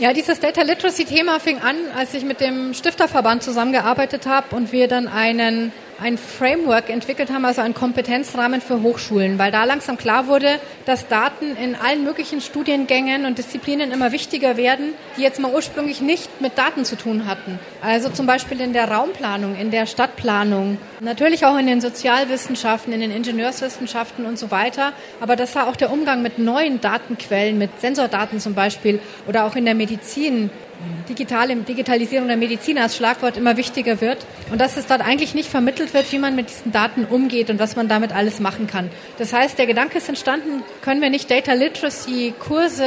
Ja, 0.00 0.12
dieses 0.12 0.40
Data 0.40 0.62
Literacy 0.62 1.04
Thema 1.04 1.38
fing 1.38 1.58
an, 1.58 1.76
als 1.96 2.12
ich 2.14 2.24
mit 2.24 2.40
dem 2.40 2.74
Stifterverband 2.74 3.44
zusammengearbeitet 3.44 4.26
habe 4.26 4.56
und 4.56 4.72
wir 4.72 4.88
dann 4.88 5.06
einen 5.06 5.72
ein 6.02 6.16
Framework 6.16 6.88
entwickelt 6.88 7.30
haben, 7.30 7.44
also 7.44 7.60
einen 7.60 7.74
Kompetenzrahmen 7.74 8.60
für 8.60 8.82
Hochschulen, 8.82 9.38
weil 9.38 9.52
da 9.52 9.64
langsam 9.64 9.98
klar 9.98 10.26
wurde, 10.26 10.58
dass 10.86 11.08
Daten 11.08 11.56
in 11.56 11.74
allen 11.74 12.04
möglichen 12.04 12.40
Studiengängen 12.40 13.26
und 13.26 13.38
Disziplinen 13.38 13.92
immer 13.92 14.12
wichtiger 14.12 14.56
werden, 14.56 14.94
die 15.16 15.22
jetzt 15.22 15.38
mal 15.40 15.52
ursprünglich 15.52 16.00
nicht 16.00 16.40
mit 16.40 16.56
Daten 16.56 16.84
zu 16.84 16.96
tun 16.96 17.26
hatten. 17.26 17.58
Also 17.82 18.08
zum 18.08 18.26
Beispiel 18.26 18.60
in 18.60 18.72
der 18.72 18.90
Raumplanung, 18.90 19.56
in 19.56 19.70
der 19.70 19.86
Stadtplanung, 19.86 20.78
natürlich 21.00 21.44
auch 21.44 21.58
in 21.58 21.66
den 21.66 21.80
Sozialwissenschaften, 21.80 22.92
in 22.92 23.00
den 23.00 23.10
Ingenieurswissenschaften 23.10 24.24
und 24.24 24.38
so 24.38 24.50
weiter. 24.50 24.92
Aber 25.20 25.36
das 25.36 25.54
war 25.54 25.68
auch 25.68 25.76
der 25.76 25.92
Umgang 25.92 26.22
mit 26.22 26.38
neuen 26.38 26.80
Datenquellen, 26.80 27.58
mit 27.58 27.80
Sensordaten 27.80 28.40
zum 28.40 28.54
Beispiel 28.54 29.00
oder 29.28 29.44
auch 29.44 29.56
in 29.56 29.66
der 29.66 29.74
Medizin 29.74 30.50
digitale 31.08 31.56
Digitalisierung 31.56 32.28
der 32.28 32.36
Medizin 32.36 32.78
als 32.78 32.96
Schlagwort 32.96 33.36
immer 33.36 33.56
wichtiger 33.56 34.00
wird 34.00 34.18
und 34.50 34.60
dass 34.60 34.76
es 34.76 34.86
dort 34.86 35.00
eigentlich 35.00 35.34
nicht 35.34 35.48
vermittelt 35.48 35.92
wird, 35.94 36.10
wie 36.12 36.18
man 36.18 36.36
mit 36.36 36.50
diesen 36.50 36.72
Daten 36.72 37.04
umgeht 37.04 37.50
und 37.50 37.58
was 37.58 37.76
man 37.76 37.88
damit 37.88 38.12
alles 38.12 38.40
machen 38.40 38.66
kann. 38.66 38.90
Das 39.18 39.32
heißt, 39.32 39.58
der 39.58 39.66
Gedanke 39.66 39.98
ist 39.98 40.08
entstanden, 40.08 40.62
können 40.82 41.00
wir 41.00 41.10
nicht 41.10 41.30
Data 41.30 41.52
Literacy 41.52 42.34
Kurse 42.38 42.84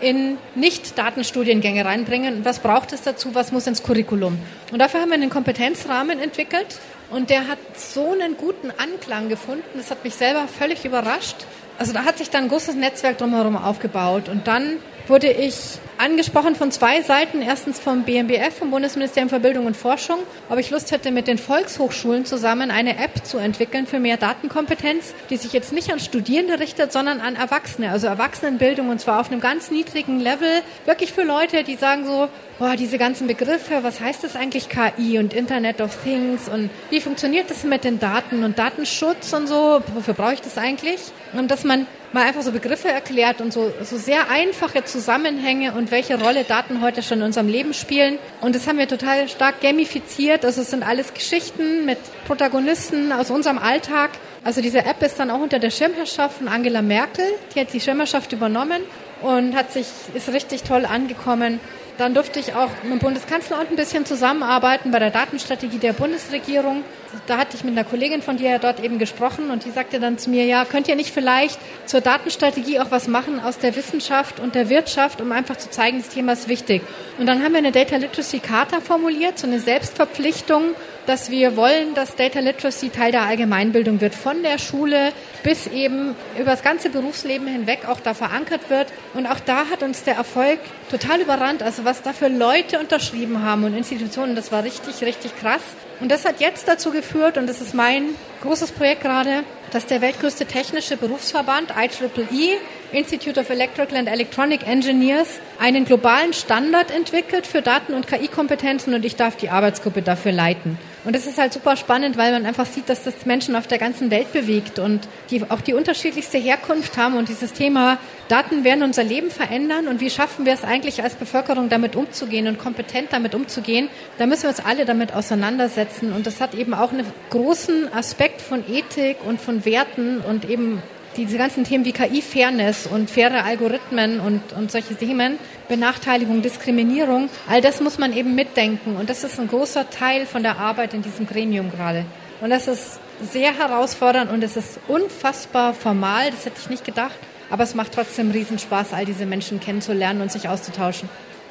in 0.00 0.38
Nicht-Datenstudiengänge 0.54 1.84
reinbringen 1.84 2.38
und 2.38 2.44
was 2.44 2.58
braucht 2.58 2.92
es 2.92 3.02
dazu, 3.02 3.34
was 3.34 3.52
muss 3.52 3.66
ins 3.66 3.82
Curriculum. 3.82 4.38
Und 4.72 4.78
dafür 4.78 5.00
haben 5.00 5.10
wir 5.10 5.14
einen 5.14 5.30
Kompetenzrahmen 5.30 6.18
entwickelt 6.20 6.78
und 7.10 7.30
der 7.30 7.48
hat 7.48 7.58
so 7.76 8.12
einen 8.12 8.36
guten 8.36 8.70
Anklang 8.70 9.28
gefunden, 9.28 9.64
das 9.74 9.90
hat 9.90 10.04
mich 10.04 10.14
selber 10.14 10.46
völlig 10.48 10.84
überrascht. 10.84 11.36
Also 11.78 11.92
da 11.92 12.04
hat 12.04 12.18
sich 12.18 12.30
dann 12.30 12.44
ein 12.44 12.48
großes 12.48 12.74
Netzwerk 12.74 13.18
drumherum 13.18 13.56
aufgebaut 13.56 14.28
und 14.28 14.46
dann 14.46 14.76
wurde 15.06 15.30
ich 15.30 15.54
angesprochen 16.00 16.54
von 16.56 16.72
zwei 16.72 17.02
Seiten. 17.02 17.42
Erstens 17.42 17.78
vom 17.78 18.04
BMBF, 18.04 18.56
vom 18.58 18.70
Bundesministerium 18.70 19.28
für 19.28 19.38
Bildung 19.38 19.66
und 19.66 19.76
Forschung, 19.76 20.18
ob 20.48 20.58
ich 20.58 20.70
Lust 20.70 20.90
hätte, 20.92 21.10
mit 21.10 21.26
den 21.28 21.36
Volkshochschulen 21.36 22.24
zusammen 22.24 22.70
eine 22.70 22.98
App 22.98 23.24
zu 23.24 23.38
entwickeln 23.38 23.86
für 23.86 24.00
mehr 24.00 24.16
Datenkompetenz, 24.16 25.14
die 25.28 25.36
sich 25.36 25.52
jetzt 25.52 25.72
nicht 25.72 25.92
an 25.92 26.00
Studierende 26.00 26.58
richtet, 26.58 26.92
sondern 26.92 27.20
an 27.20 27.36
Erwachsene, 27.36 27.90
also 27.90 28.06
Erwachsenenbildung 28.06 28.88
und 28.88 29.00
zwar 29.00 29.20
auf 29.20 29.30
einem 29.30 29.40
ganz 29.40 29.70
niedrigen 29.70 30.20
Level, 30.20 30.62
wirklich 30.86 31.12
für 31.12 31.22
Leute, 31.22 31.64
die 31.64 31.76
sagen 31.76 32.06
so, 32.06 32.28
boah, 32.58 32.76
diese 32.76 32.98
ganzen 32.98 33.26
Begriffe, 33.26 33.82
was 33.82 34.00
heißt 34.00 34.24
das 34.24 34.36
eigentlich 34.36 34.68
KI 34.68 35.18
und 35.18 35.34
Internet 35.34 35.80
of 35.80 35.96
Things 36.02 36.48
und 36.48 36.70
wie 36.88 37.00
funktioniert 37.00 37.50
das 37.50 37.64
mit 37.64 37.84
den 37.84 37.98
Daten 37.98 38.44
und 38.44 38.58
Datenschutz 38.58 39.32
und 39.32 39.46
so, 39.46 39.82
wofür 39.94 40.14
brauche 40.14 40.34
ich 40.34 40.40
das 40.40 40.56
eigentlich? 40.56 41.00
Und 41.32 41.50
dass 41.50 41.64
man 41.64 41.86
mal 42.12 42.26
einfach 42.26 42.42
so 42.42 42.52
Begriffe 42.52 42.88
erklärt 42.88 43.40
und 43.40 43.52
so, 43.52 43.72
so 43.82 43.96
sehr 43.96 44.30
einfache 44.30 44.84
Zusammenhänge 44.84 45.72
und 45.72 45.89
welche 45.90 46.20
Rolle 46.20 46.44
Daten 46.44 46.80
heute 46.80 47.02
schon 47.02 47.18
in 47.18 47.24
unserem 47.24 47.48
Leben 47.48 47.74
spielen. 47.74 48.18
Und 48.40 48.54
das 48.54 48.66
haben 48.66 48.78
wir 48.78 48.88
total 48.88 49.28
stark 49.28 49.60
gamifiziert. 49.60 50.44
Also 50.44 50.62
es 50.62 50.70
sind 50.70 50.82
alles 50.82 51.14
Geschichten 51.14 51.84
mit 51.84 51.98
Protagonisten 52.26 53.12
aus 53.12 53.30
unserem 53.30 53.58
Alltag. 53.58 54.10
Also 54.44 54.60
diese 54.60 54.78
App 54.84 55.02
ist 55.02 55.18
dann 55.18 55.30
auch 55.30 55.40
unter 55.40 55.58
der 55.58 55.70
Schirmherrschaft 55.70 56.38
von 56.38 56.48
Angela 56.48 56.82
Merkel. 56.82 57.24
Die 57.54 57.60
hat 57.60 57.72
die 57.72 57.80
Schirmherrschaft 57.80 58.32
übernommen 58.32 58.82
und 59.22 59.54
hat 59.54 59.72
sich, 59.72 59.86
ist 60.14 60.32
richtig 60.32 60.62
toll 60.62 60.84
angekommen. 60.86 61.60
Dann 62.00 62.14
durfte 62.14 62.40
ich 62.40 62.54
auch 62.54 62.70
mit 62.82 62.92
dem 62.92 62.98
Bundeskanzler 62.98 63.58
ein 63.58 63.76
bisschen 63.76 64.06
zusammenarbeiten 64.06 64.90
bei 64.90 64.98
der 64.98 65.10
Datenstrategie 65.10 65.76
der 65.76 65.92
Bundesregierung. 65.92 66.82
Da 67.26 67.36
hatte 67.36 67.58
ich 67.58 67.62
mit 67.62 67.76
einer 67.76 67.84
Kollegin 67.84 68.22
von 68.22 68.38
dir 68.38 68.58
dort 68.58 68.82
eben 68.82 68.98
gesprochen 68.98 69.50
und 69.50 69.66
die 69.66 69.70
sagte 69.70 70.00
dann 70.00 70.16
zu 70.16 70.30
mir, 70.30 70.46
ja, 70.46 70.64
könnt 70.64 70.88
ihr 70.88 70.96
nicht 70.96 71.12
vielleicht 71.12 71.60
zur 71.84 72.00
Datenstrategie 72.00 72.80
auch 72.80 72.90
was 72.90 73.06
machen 73.06 73.38
aus 73.38 73.58
der 73.58 73.76
Wissenschaft 73.76 74.40
und 74.40 74.54
der 74.54 74.70
Wirtschaft, 74.70 75.20
um 75.20 75.30
einfach 75.30 75.58
zu 75.58 75.68
zeigen, 75.68 75.98
das 75.98 76.08
Thema 76.08 76.32
ist 76.32 76.48
wichtig. 76.48 76.80
Und 77.18 77.26
dann 77.26 77.44
haben 77.44 77.52
wir 77.52 77.58
eine 77.58 77.70
Data 77.70 77.96
Literacy 77.96 78.38
Charta 78.38 78.80
formuliert, 78.80 79.38
so 79.38 79.46
eine 79.46 79.60
Selbstverpflichtung, 79.60 80.70
dass 81.10 81.28
wir 81.28 81.56
wollen, 81.56 81.94
dass 81.94 82.14
Data 82.14 82.38
Literacy 82.38 82.90
Teil 82.90 83.10
der 83.10 83.22
Allgemeinbildung 83.22 84.00
wird, 84.00 84.14
von 84.14 84.44
der 84.44 84.58
Schule 84.58 85.12
bis 85.42 85.66
eben 85.66 86.14
über 86.36 86.52
das 86.52 86.62
ganze 86.62 86.88
Berufsleben 86.88 87.48
hinweg 87.48 87.80
auch 87.88 87.98
da 87.98 88.14
verankert 88.14 88.70
wird. 88.70 88.86
Und 89.14 89.26
auch 89.26 89.40
da 89.40 89.68
hat 89.70 89.82
uns 89.82 90.04
der 90.04 90.14
Erfolg 90.14 90.60
total 90.88 91.20
überrannt. 91.20 91.64
Also 91.64 91.84
was 91.84 92.02
da 92.02 92.12
für 92.12 92.28
Leute 92.28 92.78
unterschrieben 92.78 93.42
haben 93.42 93.64
und 93.64 93.76
Institutionen, 93.76 94.36
das 94.36 94.52
war 94.52 94.62
richtig, 94.62 95.02
richtig 95.04 95.34
krass. 95.34 95.62
Und 95.98 96.12
das 96.12 96.24
hat 96.24 96.40
jetzt 96.40 96.68
dazu 96.68 96.92
geführt, 96.92 97.36
und 97.36 97.48
das 97.48 97.60
ist 97.60 97.74
mein 97.74 98.10
großes 98.42 98.70
Projekt 98.70 99.02
gerade, 99.02 99.42
dass 99.72 99.86
der 99.86 100.02
weltgrößte 100.02 100.46
technische 100.46 100.96
Berufsverband 100.96 101.74
IEEE, 101.76 102.56
Institute 102.92 103.38
of 103.38 103.50
Electrical 103.50 103.98
and 103.98 104.08
Electronic 104.08 104.64
Engineers, 104.64 105.40
einen 105.58 105.84
globalen 105.84 106.32
Standard 106.34 106.92
entwickelt 106.92 107.48
für 107.48 107.62
Daten- 107.62 107.94
und 107.94 108.06
KI-Kompetenzen 108.06 108.94
und 108.94 109.04
ich 109.04 109.16
darf 109.16 109.36
die 109.36 109.50
Arbeitsgruppe 109.50 110.02
dafür 110.02 110.30
leiten. 110.30 110.78
Und 111.04 111.16
das 111.16 111.26
ist 111.26 111.38
halt 111.38 111.52
super 111.52 111.76
spannend, 111.76 112.18
weil 112.18 112.32
man 112.32 112.44
einfach 112.44 112.66
sieht, 112.66 112.88
dass 112.88 113.04
das 113.04 113.24
Menschen 113.24 113.56
auf 113.56 113.66
der 113.66 113.78
ganzen 113.78 114.10
Welt 114.10 114.32
bewegt 114.32 114.78
und 114.78 115.08
die 115.30 115.42
auch 115.48 115.62
die 115.62 115.72
unterschiedlichste 115.72 116.36
Herkunft 116.36 116.98
haben 116.98 117.16
und 117.16 117.28
dieses 117.28 117.54
Thema 117.54 117.98
Daten 118.28 118.64
werden 118.64 118.82
unser 118.82 119.02
Leben 119.02 119.30
verändern 119.30 119.88
und 119.88 120.00
wie 120.00 120.10
schaffen 120.10 120.44
wir 120.44 120.52
es 120.52 120.62
eigentlich 120.62 121.02
als 121.02 121.14
Bevölkerung 121.14 121.70
damit 121.70 121.96
umzugehen 121.96 122.46
und 122.48 122.58
kompetent 122.58 123.12
damit 123.12 123.34
umzugehen, 123.34 123.88
da 124.18 124.26
müssen 124.26 124.42
wir 124.42 124.50
uns 124.50 124.60
alle 124.60 124.84
damit 124.84 125.14
auseinandersetzen. 125.14 126.12
Und 126.12 126.26
das 126.26 126.40
hat 126.40 126.54
eben 126.54 126.74
auch 126.74 126.92
einen 126.92 127.06
großen 127.30 127.92
Aspekt 127.92 128.42
von 128.42 128.62
Ethik 128.70 129.16
und 129.24 129.40
von 129.40 129.64
Werten 129.64 130.18
und 130.20 130.48
eben 130.48 130.82
diese 131.16 131.38
ganzen 131.38 131.64
Themen 131.64 131.84
wie 131.84 131.92
KI-Fairness 131.92 132.86
und 132.86 133.10
faire 133.10 133.44
Algorithmen 133.44 134.20
und, 134.20 134.52
und 134.52 134.70
solche 134.70 134.94
Themen, 134.94 135.38
Benachteiligung, 135.68 136.42
Diskriminierung, 136.42 137.28
all 137.48 137.60
das 137.60 137.80
muss 137.80 137.98
man 137.98 138.12
eben 138.12 138.34
mitdenken. 138.34 138.96
Und 138.96 139.10
das 139.10 139.24
ist 139.24 139.38
ein 139.38 139.48
großer 139.48 139.90
Teil 139.90 140.26
von 140.26 140.42
der 140.42 140.58
Arbeit 140.58 140.94
in 140.94 141.02
diesem 141.02 141.26
Gremium 141.26 141.70
gerade. 141.70 142.04
Und 142.40 142.50
das 142.50 142.68
ist 142.68 143.00
sehr 143.22 143.56
herausfordernd 143.58 144.30
und 144.30 144.42
es 144.42 144.56
ist 144.56 144.80
unfassbar 144.88 145.74
formal, 145.74 146.30
das 146.30 146.46
hätte 146.46 146.56
ich 146.60 146.70
nicht 146.70 146.84
gedacht. 146.84 147.18
Aber 147.50 147.64
es 147.64 147.74
macht 147.74 147.92
trotzdem 147.92 148.30
Riesenspaß, 148.30 148.92
all 148.92 149.04
diese 149.04 149.26
Menschen 149.26 149.58
kennenzulernen 149.58 150.20
und 150.22 150.30
sich 150.30 150.48
auszutauschen. 150.48 151.08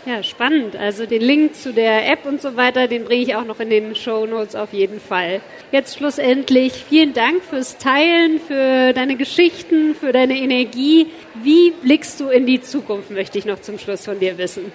Ja, 0.10 0.24
spannend. 0.24 0.76
Also 0.76 1.06
den 1.06 1.22
Link 1.22 1.56
zu 1.56 1.72
der 1.72 2.12
App 2.12 2.26
und 2.26 2.42
so 2.42 2.56
weiter, 2.56 2.88
den 2.88 3.04
bringe 3.06 3.22
ich 3.22 3.36
auch 3.36 3.46
noch 3.46 3.60
in 3.60 3.70
den 3.70 3.96
Show 3.96 4.26
Notes 4.26 4.56
auf 4.56 4.74
jeden 4.74 5.00
Fall. 5.00 5.40
Jetzt 5.72 6.00
schlussendlich 6.00 6.74
vielen 6.90 7.14
Dank 7.14 7.44
fürs 7.44 7.78
Teilen, 7.78 8.40
für 8.40 8.92
deine 8.94 9.18
Geschichten, 9.18 9.94
für 9.94 10.12
deine 10.12 10.36
Energie. 10.36 11.12
Wie 11.44 11.70
blickst 11.70 12.20
du 12.20 12.30
in 12.30 12.48
die 12.48 12.60
Zukunft, 12.60 13.12
möchte 13.12 13.38
ich 13.38 13.46
noch 13.46 13.62
zum 13.62 13.78
Schluss 13.78 14.06
von 14.06 14.20
dir 14.20 14.38
wissen. 14.40 14.72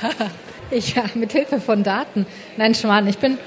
Ich, 0.70 0.94
ja, 0.94 1.04
mit 1.14 1.32
Hilfe 1.32 1.62
von 1.62 1.82
Daten. 1.82 2.26
Nein, 2.58 2.74
Schwan, 2.74 3.08
ich 3.08 3.16
bin 3.16 3.38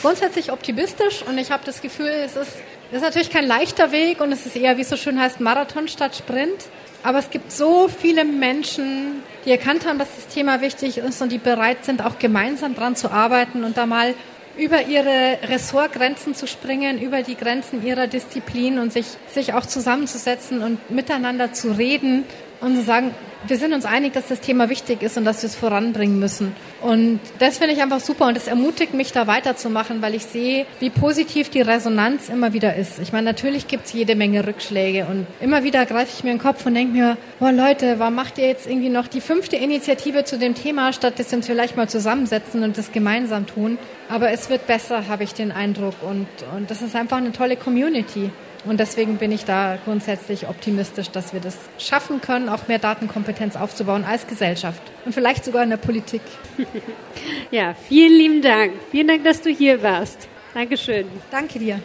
grundsätzlich 0.00 0.52
optimistisch 0.52 1.24
und 1.28 1.36
ich 1.36 1.50
habe 1.50 1.64
das 1.66 1.82
Gefühl, 1.82 2.06
es 2.06 2.36
ist, 2.36 2.52
es 2.92 2.98
ist 2.98 3.02
natürlich 3.02 3.30
kein 3.30 3.48
leichter 3.48 3.90
Weg 3.90 4.20
und 4.20 4.30
es 4.30 4.46
ist 4.46 4.54
eher, 4.54 4.76
wie 4.76 4.82
es 4.82 4.88
so 4.88 4.96
schön 4.96 5.20
heißt, 5.20 5.40
Marathon 5.40 5.88
statt 5.88 6.14
Sprint. 6.14 6.68
Aber 7.02 7.18
es 7.18 7.30
gibt 7.30 7.52
so 7.52 7.88
viele 7.88 8.24
Menschen, 8.24 9.22
die 9.44 9.50
erkannt 9.50 9.86
haben, 9.86 9.98
dass 9.98 10.08
das 10.14 10.26
Thema 10.28 10.60
wichtig 10.60 10.98
ist 10.98 11.22
und 11.22 11.30
die 11.30 11.38
bereit 11.38 11.84
sind, 11.84 12.04
auch 12.04 12.18
gemeinsam 12.18 12.74
dran 12.74 12.96
zu 12.96 13.10
arbeiten 13.10 13.64
und 13.64 13.76
da 13.76 13.86
mal 13.86 14.14
über 14.58 14.86
ihre 14.86 15.38
Ressortgrenzen 15.48 16.34
zu 16.34 16.48
springen, 16.48 17.00
über 17.00 17.22
die 17.22 17.36
Grenzen 17.36 17.86
ihrer 17.86 18.08
Disziplin 18.08 18.80
und 18.80 18.92
sich, 18.92 19.06
sich 19.28 19.54
auch 19.54 19.64
zusammenzusetzen 19.64 20.62
und 20.62 20.90
miteinander 20.90 21.52
zu 21.52 21.70
reden 21.70 22.24
und 22.60 22.76
zu 22.76 22.82
sagen, 22.82 23.14
wir 23.46 23.56
sind 23.56 23.72
uns 23.72 23.84
einig, 23.84 24.14
dass 24.14 24.26
das 24.26 24.40
Thema 24.40 24.68
wichtig 24.68 25.02
ist 25.02 25.16
und 25.16 25.24
dass 25.24 25.42
wir 25.42 25.48
es 25.48 25.54
voranbringen 25.54 26.18
müssen. 26.18 26.54
Und 26.80 27.20
das 27.38 27.58
finde 27.58 27.74
ich 27.74 27.80
einfach 27.80 28.00
super 28.00 28.26
und 28.26 28.36
das 28.36 28.48
ermutigt 28.48 28.94
mich, 28.94 29.12
da 29.12 29.26
weiterzumachen, 29.26 30.02
weil 30.02 30.14
ich 30.14 30.24
sehe, 30.24 30.66
wie 30.80 30.90
positiv 30.90 31.48
die 31.48 31.60
Resonanz 31.60 32.28
immer 32.28 32.52
wieder 32.52 32.74
ist. 32.74 32.98
Ich 32.98 33.12
meine, 33.12 33.26
natürlich 33.26 33.68
gibt 33.68 33.86
es 33.86 33.92
jede 33.92 34.16
Menge 34.16 34.46
Rückschläge 34.46 35.06
und 35.06 35.26
immer 35.40 35.62
wieder 35.62 35.86
greife 35.86 36.12
ich 36.16 36.24
mir 36.24 36.32
in 36.32 36.38
den 36.38 36.42
Kopf 36.42 36.66
und 36.66 36.74
denke 36.74 36.92
mir, 36.92 37.16
boah 37.38 37.52
Leute, 37.52 37.98
warum 37.98 38.16
macht 38.16 38.38
ihr 38.38 38.48
jetzt 38.48 38.66
irgendwie 38.66 38.88
noch 38.88 39.06
die 39.06 39.20
fünfte 39.20 39.56
Initiative 39.56 40.24
zu 40.24 40.38
dem 40.38 40.54
Thema, 40.54 40.92
statt 40.92 41.18
dass 41.18 41.30
wir 41.30 41.38
uns 41.38 41.46
vielleicht 41.46 41.76
mal 41.76 41.88
zusammensetzen 41.88 42.64
und 42.64 42.76
das 42.76 42.90
gemeinsam 42.92 43.46
tun? 43.46 43.78
Aber 44.08 44.30
es 44.30 44.50
wird 44.50 44.66
besser, 44.66 45.06
habe 45.08 45.24
ich 45.24 45.34
den 45.34 45.52
Eindruck. 45.52 45.94
Und, 46.02 46.26
und 46.56 46.70
das 46.70 46.82
ist 46.82 46.96
einfach 46.96 47.18
eine 47.18 47.32
tolle 47.32 47.56
Community. 47.56 48.30
Und 48.64 48.80
deswegen 48.80 49.18
bin 49.18 49.32
ich 49.32 49.44
da 49.44 49.78
grundsätzlich 49.84 50.48
optimistisch, 50.48 51.10
dass 51.10 51.32
wir 51.32 51.40
das 51.40 51.56
schaffen 51.78 52.20
können, 52.20 52.48
auch 52.48 52.68
mehr 52.68 52.78
Datenkompetenz 52.78 53.56
aufzubauen 53.56 54.04
als 54.04 54.26
Gesellschaft 54.26 54.82
und 55.04 55.14
vielleicht 55.14 55.44
sogar 55.44 55.62
in 55.62 55.70
der 55.70 55.76
Politik. 55.76 56.22
Ja, 57.50 57.74
vielen 57.74 58.12
lieben 58.12 58.42
Dank. 58.42 58.72
Vielen 58.90 59.08
Dank, 59.08 59.24
dass 59.24 59.40
du 59.40 59.48
hier 59.48 59.82
warst. 59.82 60.28
Dankeschön. 60.52 61.06
Danke 61.30 61.58
dir. 61.58 61.80